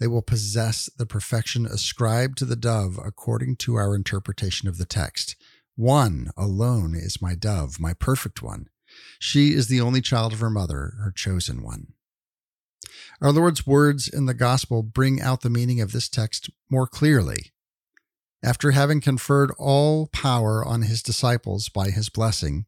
They 0.00 0.08
will 0.08 0.22
possess 0.22 0.90
the 0.98 1.06
perfection 1.06 1.66
ascribed 1.66 2.36
to 2.38 2.44
the 2.44 2.56
dove 2.56 2.98
according 2.98 3.56
to 3.58 3.76
our 3.76 3.94
interpretation 3.94 4.68
of 4.68 4.76
the 4.76 4.84
text. 4.84 5.36
One 5.76 6.30
alone 6.36 6.94
is 6.94 7.20
my 7.20 7.34
dove, 7.34 7.78
my 7.78 7.92
perfect 7.92 8.42
one. 8.42 8.68
She 9.18 9.52
is 9.52 9.68
the 9.68 9.80
only 9.80 10.00
child 10.00 10.32
of 10.32 10.40
her 10.40 10.50
mother, 10.50 10.94
her 11.02 11.12
chosen 11.14 11.62
one. 11.62 11.92
Our 13.20 13.30
Lord's 13.30 13.66
words 13.66 14.08
in 14.08 14.26
the 14.26 14.34
gospel 14.34 14.82
bring 14.82 15.20
out 15.20 15.42
the 15.42 15.50
meaning 15.50 15.80
of 15.80 15.92
this 15.92 16.08
text 16.08 16.50
more 16.70 16.86
clearly. 16.86 17.52
After 18.42 18.70
having 18.70 19.00
conferred 19.00 19.52
all 19.58 20.06
power 20.08 20.64
on 20.64 20.82
his 20.82 21.02
disciples 21.02 21.68
by 21.68 21.90
his 21.90 22.08
blessing, 22.08 22.66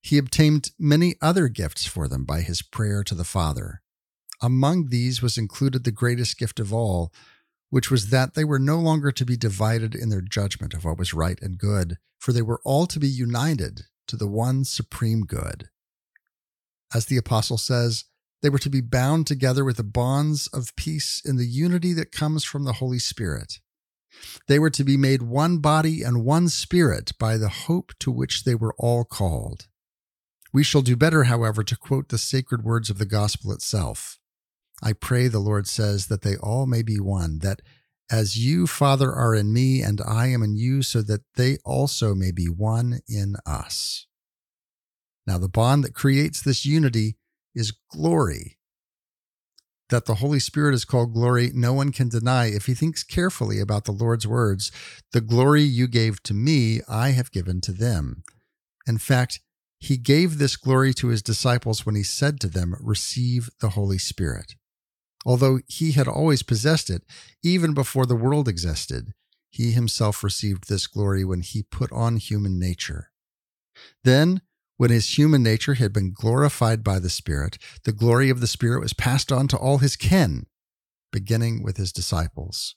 he 0.00 0.18
obtained 0.18 0.70
many 0.78 1.16
other 1.20 1.48
gifts 1.48 1.86
for 1.86 2.08
them 2.08 2.24
by 2.24 2.40
his 2.40 2.62
prayer 2.62 3.04
to 3.04 3.14
the 3.14 3.24
Father. 3.24 3.82
Among 4.40 4.88
these 4.88 5.20
was 5.20 5.36
included 5.36 5.84
the 5.84 5.90
greatest 5.90 6.38
gift 6.38 6.60
of 6.60 6.72
all, 6.72 7.12
which 7.70 7.90
was 7.90 8.10
that 8.10 8.34
they 8.34 8.44
were 8.44 8.58
no 8.58 8.78
longer 8.78 9.12
to 9.12 9.24
be 9.24 9.36
divided 9.36 9.94
in 9.94 10.08
their 10.08 10.20
judgment 10.20 10.74
of 10.74 10.84
what 10.84 10.98
was 10.98 11.14
right 11.14 11.38
and 11.42 11.58
good, 11.58 11.96
for 12.18 12.32
they 12.32 12.42
were 12.42 12.60
all 12.64 12.86
to 12.86 12.98
be 12.98 13.08
united 13.08 13.82
to 14.06 14.16
the 14.16 14.26
one 14.26 14.64
supreme 14.64 15.22
good. 15.22 15.68
As 16.94 17.06
the 17.06 17.18
apostle 17.18 17.58
says, 17.58 18.04
they 18.40 18.48
were 18.48 18.58
to 18.58 18.70
be 18.70 18.80
bound 18.80 19.26
together 19.26 19.64
with 19.64 19.76
the 19.76 19.84
bonds 19.84 20.46
of 20.48 20.74
peace 20.76 21.20
in 21.24 21.36
the 21.36 21.46
unity 21.46 21.92
that 21.94 22.12
comes 22.12 22.44
from 22.44 22.64
the 22.64 22.74
Holy 22.74 22.98
Spirit. 22.98 23.58
They 24.46 24.58
were 24.58 24.70
to 24.70 24.84
be 24.84 24.96
made 24.96 25.22
one 25.22 25.58
body 25.58 26.02
and 26.02 26.24
one 26.24 26.48
spirit 26.48 27.12
by 27.18 27.36
the 27.36 27.48
hope 27.48 27.92
to 28.00 28.10
which 28.10 28.44
they 28.44 28.54
were 28.54 28.74
all 28.78 29.04
called. 29.04 29.66
We 30.52 30.64
shall 30.64 30.82
do 30.82 30.96
better, 30.96 31.24
however, 31.24 31.62
to 31.62 31.76
quote 31.76 32.08
the 32.08 32.18
sacred 32.18 32.64
words 32.64 32.88
of 32.90 32.98
the 32.98 33.06
gospel 33.06 33.52
itself. 33.52 34.17
I 34.82 34.92
pray, 34.92 35.28
the 35.28 35.40
Lord 35.40 35.66
says, 35.66 36.06
that 36.06 36.22
they 36.22 36.36
all 36.36 36.66
may 36.66 36.82
be 36.82 37.00
one, 37.00 37.40
that 37.40 37.62
as 38.10 38.38
you, 38.38 38.66
Father, 38.66 39.12
are 39.12 39.34
in 39.34 39.52
me 39.52 39.82
and 39.82 40.00
I 40.00 40.28
am 40.28 40.42
in 40.42 40.56
you, 40.56 40.82
so 40.82 41.02
that 41.02 41.22
they 41.36 41.58
also 41.64 42.14
may 42.14 42.30
be 42.30 42.46
one 42.46 43.00
in 43.08 43.36
us. 43.44 44.06
Now, 45.26 45.36
the 45.36 45.48
bond 45.48 45.84
that 45.84 45.94
creates 45.94 46.40
this 46.40 46.64
unity 46.64 47.16
is 47.54 47.76
glory. 47.90 48.56
That 49.90 50.06
the 50.06 50.16
Holy 50.16 50.38
Spirit 50.38 50.74
is 50.74 50.84
called 50.84 51.12
glory, 51.12 51.50
no 51.52 51.72
one 51.72 51.92
can 51.92 52.08
deny 52.08 52.46
if 52.46 52.66
he 52.66 52.74
thinks 52.74 53.02
carefully 53.02 53.60
about 53.60 53.84
the 53.84 53.92
Lord's 53.92 54.26
words 54.26 54.70
The 55.12 55.20
glory 55.20 55.62
you 55.62 55.86
gave 55.86 56.22
to 56.24 56.34
me, 56.34 56.80
I 56.88 57.10
have 57.10 57.32
given 57.32 57.60
to 57.62 57.72
them. 57.72 58.22
In 58.86 58.98
fact, 58.98 59.40
he 59.78 59.96
gave 59.96 60.38
this 60.38 60.56
glory 60.56 60.92
to 60.94 61.08
his 61.08 61.22
disciples 61.22 61.86
when 61.86 61.94
he 61.94 62.02
said 62.02 62.40
to 62.40 62.48
them, 62.48 62.74
Receive 62.80 63.50
the 63.60 63.70
Holy 63.70 63.98
Spirit. 63.98 64.54
Although 65.28 65.60
he 65.66 65.92
had 65.92 66.08
always 66.08 66.42
possessed 66.42 66.88
it, 66.88 67.02
even 67.42 67.74
before 67.74 68.06
the 68.06 68.16
world 68.16 68.48
existed, 68.48 69.12
he 69.50 69.72
himself 69.72 70.24
received 70.24 70.68
this 70.68 70.86
glory 70.86 71.22
when 71.22 71.42
he 71.42 71.62
put 71.62 71.92
on 71.92 72.16
human 72.16 72.58
nature. 72.58 73.10
Then, 74.04 74.40
when 74.78 74.88
his 74.88 75.18
human 75.18 75.42
nature 75.42 75.74
had 75.74 75.92
been 75.92 76.14
glorified 76.14 76.82
by 76.82 76.98
the 76.98 77.10
Spirit, 77.10 77.58
the 77.84 77.92
glory 77.92 78.30
of 78.30 78.40
the 78.40 78.46
Spirit 78.46 78.80
was 78.80 78.94
passed 78.94 79.30
on 79.30 79.48
to 79.48 79.58
all 79.58 79.78
his 79.78 79.96
kin, 79.96 80.46
beginning 81.12 81.62
with 81.62 81.76
his 81.76 81.92
disciples. 81.92 82.74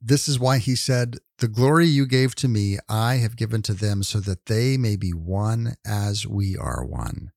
This 0.00 0.26
is 0.26 0.40
why 0.40 0.58
he 0.58 0.74
said, 0.74 1.18
The 1.38 1.46
glory 1.46 1.86
you 1.86 2.04
gave 2.06 2.34
to 2.36 2.48
me, 2.48 2.78
I 2.88 3.18
have 3.18 3.36
given 3.36 3.62
to 3.62 3.74
them, 3.74 4.02
so 4.02 4.18
that 4.18 4.46
they 4.46 4.76
may 4.76 4.96
be 4.96 5.10
one 5.10 5.76
as 5.86 6.26
we 6.26 6.56
are 6.56 6.84
one. 6.84 7.30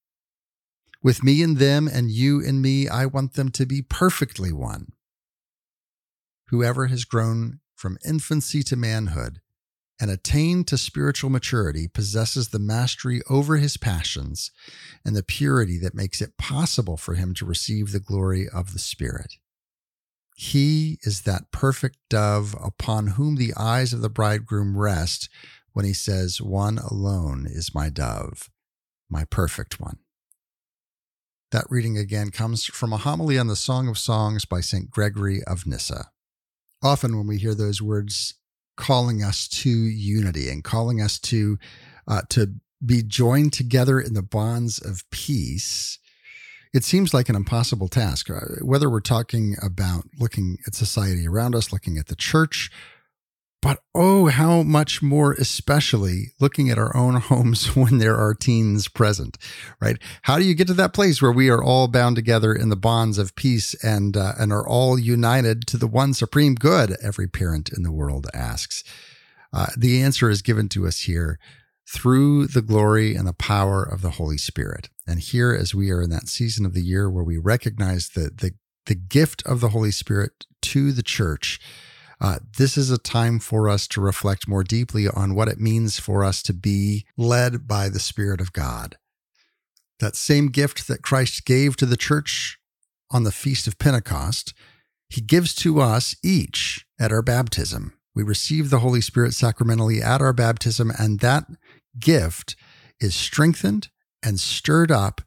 With 1.01 1.23
me 1.23 1.41
and 1.41 1.57
them 1.57 1.87
and 1.87 2.11
you 2.11 2.45
and 2.45 2.61
me, 2.61 2.89
I 2.89 3.05
want 3.05 3.33
them 3.33 3.49
to 3.51 3.65
be 3.65 3.81
perfectly 3.81 4.51
one. 4.51 4.91
Whoever 6.47 6.87
has 6.87 7.05
grown 7.05 7.59
from 7.75 7.97
infancy 8.05 8.63
to 8.63 8.75
manhood 8.75 9.39
and 9.99 10.11
attained 10.11 10.67
to 10.67 10.77
spiritual 10.77 11.29
maturity 11.29 11.87
possesses 11.87 12.49
the 12.49 12.59
mastery 12.59 13.21
over 13.29 13.57
his 13.57 13.77
passions 13.77 14.51
and 15.05 15.15
the 15.15 15.23
purity 15.23 15.77
that 15.79 15.93
makes 15.93 16.21
it 16.21 16.37
possible 16.37 16.97
for 16.97 17.15
him 17.15 17.33
to 17.35 17.45
receive 17.45 17.91
the 17.91 17.99
glory 17.99 18.47
of 18.47 18.73
the 18.73 18.79
Spirit. 18.79 19.35
He 20.35 20.99
is 21.03 21.21
that 21.21 21.51
perfect 21.51 21.97
dove 22.09 22.55
upon 22.61 23.07
whom 23.07 23.35
the 23.35 23.53
eyes 23.57 23.91
of 23.91 24.01
the 24.01 24.09
bridegroom 24.09 24.77
rest 24.77 25.29
when 25.73 25.85
he 25.85 25.93
says, 25.93 26.41
One 26.41 26.77
alone 26.77 27.45
is 27.45 27.75
my 27.75 27.89
dove, 27.89 28.49
my 29.09 29.25
perfect 29.25 29.79
one. 29.79 29.99
That 31.51 31.65
reading 31.67 31.97
again 31.97 32.29
comes 32.29 32.65
from 32.65 32.93
a 32.93 32.97
homily 32.97 33.39
on 33.39 33.47
the 33.47 33.55
Song 33.55 33.87
of 33.87 33.97
Songs 33.97 34.45
by 34.45 34.61
St. 34.61 34.91
Gregory 34.91 35.41
of 35.45 35.65
Nyssa. 35.65 36.11
Often, 36.83 37.17
when 37.17 37.25
we 37.25 37.39
hear 37.39 37.55
those 37.55 37.81
words 37.81 38.35
calling 38.77 39.23
us 39.23 39.47
to 39.47 39.69
unity 39.69 40.47
and 40.47 40.63
calling 40.63 41.01
us 41.01 41.17
to, 41.19 41.57
uh, 42.07 42.21
to 42.29 42.53
be 42.85 43.01
joined 43.01 43.51
together 43.51 43.99
in 43.99 44.13
the 44.13 44.21
bonds 44.21 44.77
of 44.77 45.09
peace, 45.09 45.97
it 46.71 46.83
seems 46.83 47.15
like 47.15 47.29
an 47.29 47.35
impossible 47.35 47.87
task. 47.87 48.29
Uh, 48.29 48.41
whether 48.61 48.87
we're 48.87 48.99
talking 48.99 49.55
about 49.59 50.03
looking 50.19 50.59
at 50.67 50.75
society 50.75 51.27
around 51.27 51.55
us, 51.55 51.73
looking 51.73 51.97
at 51.97 52.07
the 52.07 52.15
church, 52.15 52.69
but 53.61 53.79
oh, 53.93 54.27
how 54.27 54.63
much 54.63 55.01
more, 55.01 55.33
especially 55.33 56.31
looking 56.39 56.69
at 56.69 56.77
our 56.77 56.95
own 56.95 57.15
homes 57.21 57.75
when 57.75 57.97
there 57.97 58.17
are 58.17 58.33
teens 58.33 58.87
present, 58.87 59.37
right? 59.81 59.97
How 60.23 60.37
do 60.37 60.45
you 60.45 60.53
get 60.55 60.67
to 60.67 60.73
that 60.75 60.93
place 60.93 61.21
where 61.21 61.31
we 61.31 61.49
are 61.49 61.63
all 61.63 61.87
bound 61.87 62.15
together 62.15 62.53
in 62.53 62.69
the 62.69 62.75
bonds 62.75 63.17
of 63.17 63.35
peace 63.35 63.73
and 63.83 64.15
uh, 64.15 64.33
and 64.39 64.53
are 64.53 64.67
all 64.67 64.97
united 64.97 65.67
to 65.67 65.77
the 65.77 65.87
one 65.87 66.13
supreme 66.13 66.55
good? 66.55 66.95
Every 67.01 67.27
parent 67.27 67.69
in 67.69 67.83
the 67.83 67.91
world 67.91 68.27
asks. 68.33 68.83
Uh, 69.51 69.67
the 69.75 70.01
answer 70.01 70.29
is 70.29 70.41
given 70.41 70.69
to 70.69 70.85
us 70.85 71.01
here 71.01 71.39
through 71.87 72.45
the 72.45 72.61
glory 72.61 73.15
and 73.15 73.27
the 73.27 73.33
power 73.33 73.83
of 73.83 74.01
the 74.01 74.11
Holy 74.11 74.37
Spirit. 74.37 74.89
And 75.07 75.19
here, 75.19 75.57
as 75.59 75.73
we 75.73 75.89
are 75.89 76.03
in 76.03 76.11
that 76.11 76.27
season 76.27 76.65
of 76.65 76.75
the 76.75 76.83
year 76.83 77.09
where 77.09 77.23
we 77.23 77.37
recognize 77.37 78.09
the, 78.09 78.29
the, 78.29 78.51
the 78.85 78.93
gift 78.93 79.41
of 79.47 79.59
the 79.59 79.69
Holy 79.69 79.89
Spirit 79.89 80.45
to 80.61 80.91
the 80.91 81.01
church, 81.01 81.59
uh, 82.21 82.39
this 82.57 82.77
is 82.77 82.91
a 82.91 82.97
time 82.97 83.39
for 83.39 83.69
us 83.69 83.87
to 83.87 84.01
reflect 84.01 84.47
more 84.47 84.63
deeply 84.63 85.07
on 85.07 85.35
what 85.35 85.47
it 85.47 85.59
means 85.59 85.99
for 85.99 86.23
us 86.23 86.41
to 86.43 86.53
be 86.53 87.05
led 87.17 87.67
by 87.67 87.87
the 87.87 87.99
Spirit 87.99 88.41
of 88.41 88.53
God. 88.53 88.97
That 89.99 90.15
same 90.15 90.47
gift 90.47 90.87
that 90.87 91.01
Christ 91.01 91.45
gave 91.45 91.75
to 91.77 91.85
the 91.85 91.97
church 91.97 92.59
on 93.11 93.23
the 93.23 93.31
Feast 93.31 93.67
of 93.67 93.79
Pentecost, 93.79 94.53
he 95.09 95.21
gives 95.21 95.55
to 95.55 95.79
us 95.79 96.15
each 96.23 96.85
at 96.99 97.11
our 97.11 97.21
baptism. 97.21 97.93
We 98.13 98.23
receive 98.23 98.69
the 98.69 98.79
Holy 98.79 99.01
Spirit 99.01 99.33
sacramentally 99.33 100.01
at 100.01 100.21
our 100.21 100.33
baptism, 100.33 100.91
and 100.99 101.19
that 101.21 101.45
gift 101.97 102.55
is 102.99 103.15
strengthened 103.15 103.89
and 104.21 104.39
stirred 104.39 104.91
up 104.91 105.21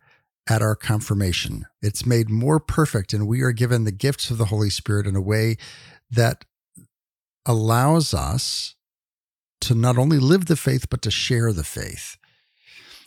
at 0.49 0.61
our 0.61 0.77
confirmation. 0.77 1.65
It's 1.81 2.05
made 2.05 2.29
more 2.29 2.61
perfect, 2.61 3.13
and 3.13 3.27
we 3.27 3.41
are 3.43 3.53
given 3.53 3.85
the 3.85 3.93
gifts 3.93 4.31
of 4.31 4.39
the 4.39 4.47
Holy 4.47 4.71
Spirit 4.71 5.07
in 5.07 5.17
a 5.17 5.21
way 5.23 5.57
that 6.11 6.45
allows 7.47 8.15
us 8.15 8.75
to 9.63 9.75
not 9.75 9.99
only 9.99 10.19
live 10.19 10.47
the 10.47 10.57
faith, 10.57 10.89
but 10.91 11.03
to 11.03 11.11
share 11.11 11.53
the 11.53 11.65
faith. 11.65 12.17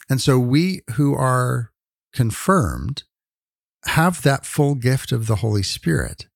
And 0.09 0.21
so 0.21 0.39
we 0.39 0.81
who 0.91 1.13
are 1.15 1.71
confirmed 2.13 3.03
have 3.86 4.21
that 4.21 4.45
full 4.45 4.75
gift 4.75 5.11
of 5.11 5.27
the 5.27 5.38
Holy 5.38 5.63
Spirit. 5.63 6.27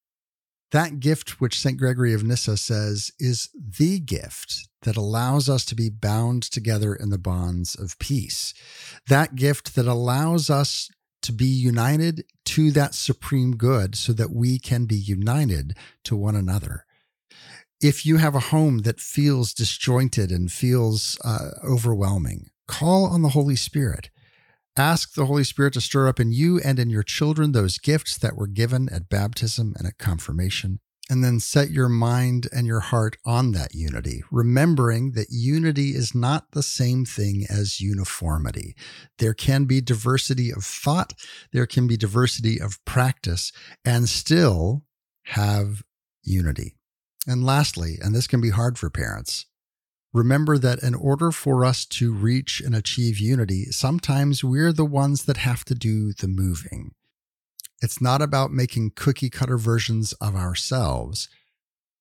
That 0.72 1.00
gift, 1.00 1.41
which 1.41 1.60
St. 1.60 1.78
Gregory 1.78 2.14
of 2.14 2.24
Nyssa 2.24 2.58
says 2.58 3.12
is 3.18 3.50
the 3.56 4.00
gift 4.00 4.68
that 4.84 4.97
allows 4.97 5.50
us 5.50 5.66
to 5.66 5.76
be 5.76 5.89
bound 5.89 6.43
together 6.43 6.93
in 6.93 7.10
the 7.10 7.18
bonds 7.18 7.76
of 7.76 7.97
peace. 7.97 8.54
That 9.08 9.36
gift 9.36 9.76
that 9.76 9.88
allows 9.88 10.50
us 10.50 10.89
to 11.24 11.32
be 11.32 11.45
united 11.45 12.24
to 12.45 12.72
that 12.72 12.93
supreme 12.93 13.56
good 13.56 13.95
so 13.95 14.14
that 14.14 14.32
we 14.32 14.60
can 14.60 14.86
be 14.86 14.95
united 14.95 15.76
to 16.04 16.16
one 16.16 16.36
another. 16.36 16.86
If 17.82 18.06
you 18.06 18.18
have 18.18 18.36
a 18.36 18.40
home 18.40 18.80
that 18.80 19.00
feels 19.00 19.54
disjointed 19.54 20.32
and 20.32 20.52
feels 20.52 21.18
uh, 21.24 21.52
overwhelming, 21.64 22.48
call 22.68 23.06
on 23.06 23.22
the 23.22 23.30
Holy 23.30 23.56
Spirit. 23.56 24.10
Ask 24.76 25.14
the 25.14 25.26
Holy 25.26 25.44
Spirit 25.44 25.74
to 25.74 25.82
stir 25.82 26.08
up 26.08 26.20
in 26.20 26.32
you 26.32 26.60
and 26.60 26.78
in 26.78 26.90
your 26.90 27.04
children 27.04 27.52
those 27.52 27.78
gifts 27.78 28.18
that 28.18 28.36
were 28.36 28.48
given 28.48 28.90
at 28.90 29.10
baptism 29.10 29.74
and 29.78 29.88
at 29.88 29.98
confirmation 29.98 30.80
and 31.10 31.24
then 31.24 31.40
set 31.40 31.72
your 31.72 31.90
mind 31.90 32.48
and 32.54 32.68
your 32.68 32.82
heart 32.82 33.18
on 33.26 33.52
that 33.54 33.74
unity, 33.74 34.24
remembering 34.32 35.14
that 35.14 35.28
unity 35.32 35.96
is 35.96 36.14
not 36.14 36.52
the 36.52 36.62
same 36.62 37.04
thing 37.04 37.46
as 37.50 37.82
uniformity. 37.82 38.76
There 39.18 39.34
can 39.34 39.66
be 39.66 39.82
diversity 39.82 40.52
of 40.52 40.64
thought, 40.64 41.14
there 41.52 41.66
can 41.66 41.88
be 41.88 41.98
diversity 41.98 42.62
of 42.62 42.84
practice, 42.86 43.52
and 43.84 44.08
still 44.08 44.84
have 45.24 45.82
unity. 46.24 46.76
And 47.30 47.44
lastly, 47.44 48.00
and 48.02 48.16
this 48.16 48.26
can 48.26 48.42
be 48.42 48.50
hard 48.50 48.80
for 48.80 48.90
parents, 48.90 49.46
remember 50.12 50.58
that 50.58 50.82
in 50.82 50.96
order 50.96 51.32
for 51.32 51.64
us 51.64 51.86
to 51.86 52.12
reach 52.12 52.60
and 52.60 52.74
achieve 52.74 53.20
unity, 53.20 53.66
sometimes 53.66 54.44
we're 54.44 54.74
the 54.74 54.84
ones 54.84 55.26
that 55.26 55.38
have 55.38 55.64
to 55.66 55.76
do 55.76 56.12
the 56.12 56.28
moving. 56.28 56.96
It's 57.84 58.02
not 58.02 58.24
about 58.24 58.52
making 58.52 58.94
cookie 58.96 59.30
cutter 59.30 59.60
versions 59.60 60.14
of 60.14 60.36
ourselves. 60.36 61.30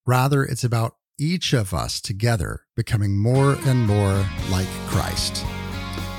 Rather, 0.07 0.43
it's 0.43 0.65
about 0.65 0.97
each 1.21 1.53
of 1.53 1.75
us 1.75 2.01
together 2.01 2.63
becoming 2.75 3.19
more 3.19 3.59
and 3.67 3.87
more 3.87 4.25
like 4.51 4.69
Christ. 4.87 5.45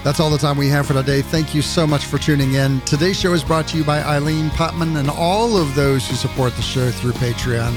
That's 0.03 0.19
all 0.19 0.29
the 0.29 0.37
time 0.37 0.55
we 0.55 0.69
have 0.69 0.85
for 0.85 0.93
today. 0.93 1.23
Thank 1.23 1.55
you 1.55 1.63
so 1.63 1.87
much 1.87 2.05
for 2.05 2.19
tuning 2.19 2.53
in. 2.53 2.79
Today's 2.81 3.19
show 3.19 3.33
is 3.33 3.43
brought 3.43 3.67
to 3.69 3.77
you 3.77 3.83
by 3.83 4.03
Eileen 4.03 4.49
Putman 4.51 4.97
and 4.97 5.09
all 5.09 5.57
of 5.57 5.73
those 5.73 6.07
who 6.07 6.15
support 6.15 6.53
the 6.53 6.61
show 6.61 6.91
through 6.91 7.13
Patreon. 7.13 7.75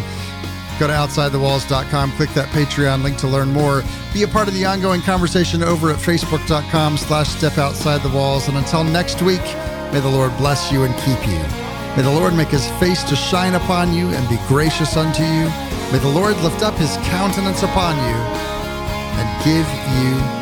Go 0.78 0.86
to 0.86 0.92
OutsideTheWalls.com, 0.92 2.12
click 2.12 2.30
that 2.30 2.48
Patreon 2.48 3.02
link 3.02 3.18
to 3.18 3.28
learn 3.28 3.52
more. 3.52 3.82
Be 4.12 4.22
a 4.24 4.28
part 4.28 4.48
of 4.48 4.54
the 4.54 4.64
ongoing 4.64 5.00
conversation 5.02 5.62
over 5.62 5.90
at 5.90 5.96
Facebook.com 5.96 6.96
slash 6.96 7.28
Step 7.28 7.58
Outside 7.58 8.02
the 8.02 8.08
Walls. 8.08 8.48
And 8.48 8.56
until 8.56 8.82
next 8.82 9.22
week, 9.22 9.42
may 9.92 10.00
the 10.00 10.08
Lord 10.08 10.36
bless 10.38 10.72
you 10.72 10.82
and 10.84 10.94
keep 10.96 11.26
you. 11.28 11.38
May 11.96 12.02
the 12.02 12.10
Lord 12.10 12.34
make 12.34 12.48
his 12.48 12.66
face 12.80 13.02
to 13.04 13.14
shine 13.14 13.54
upon 13.54 13.92
you 13.92 14.08
and 14.08 14.28
be 14.28 14.38
gracious 14.48 14.96
unto 14.96 15.22
you. 15.22 15.44
May 15.92 15.98
the 15.98 16.08
Lord 16.08 16.36
lift 16.38 16.62
up 16.62 16.74
his 16.74 16.96
countenance 17.08 17.62
upon 17.62 17.96
you 17.96 18.16
and 19.20 19.44
give 19.44 19.68
you 20.00 20.41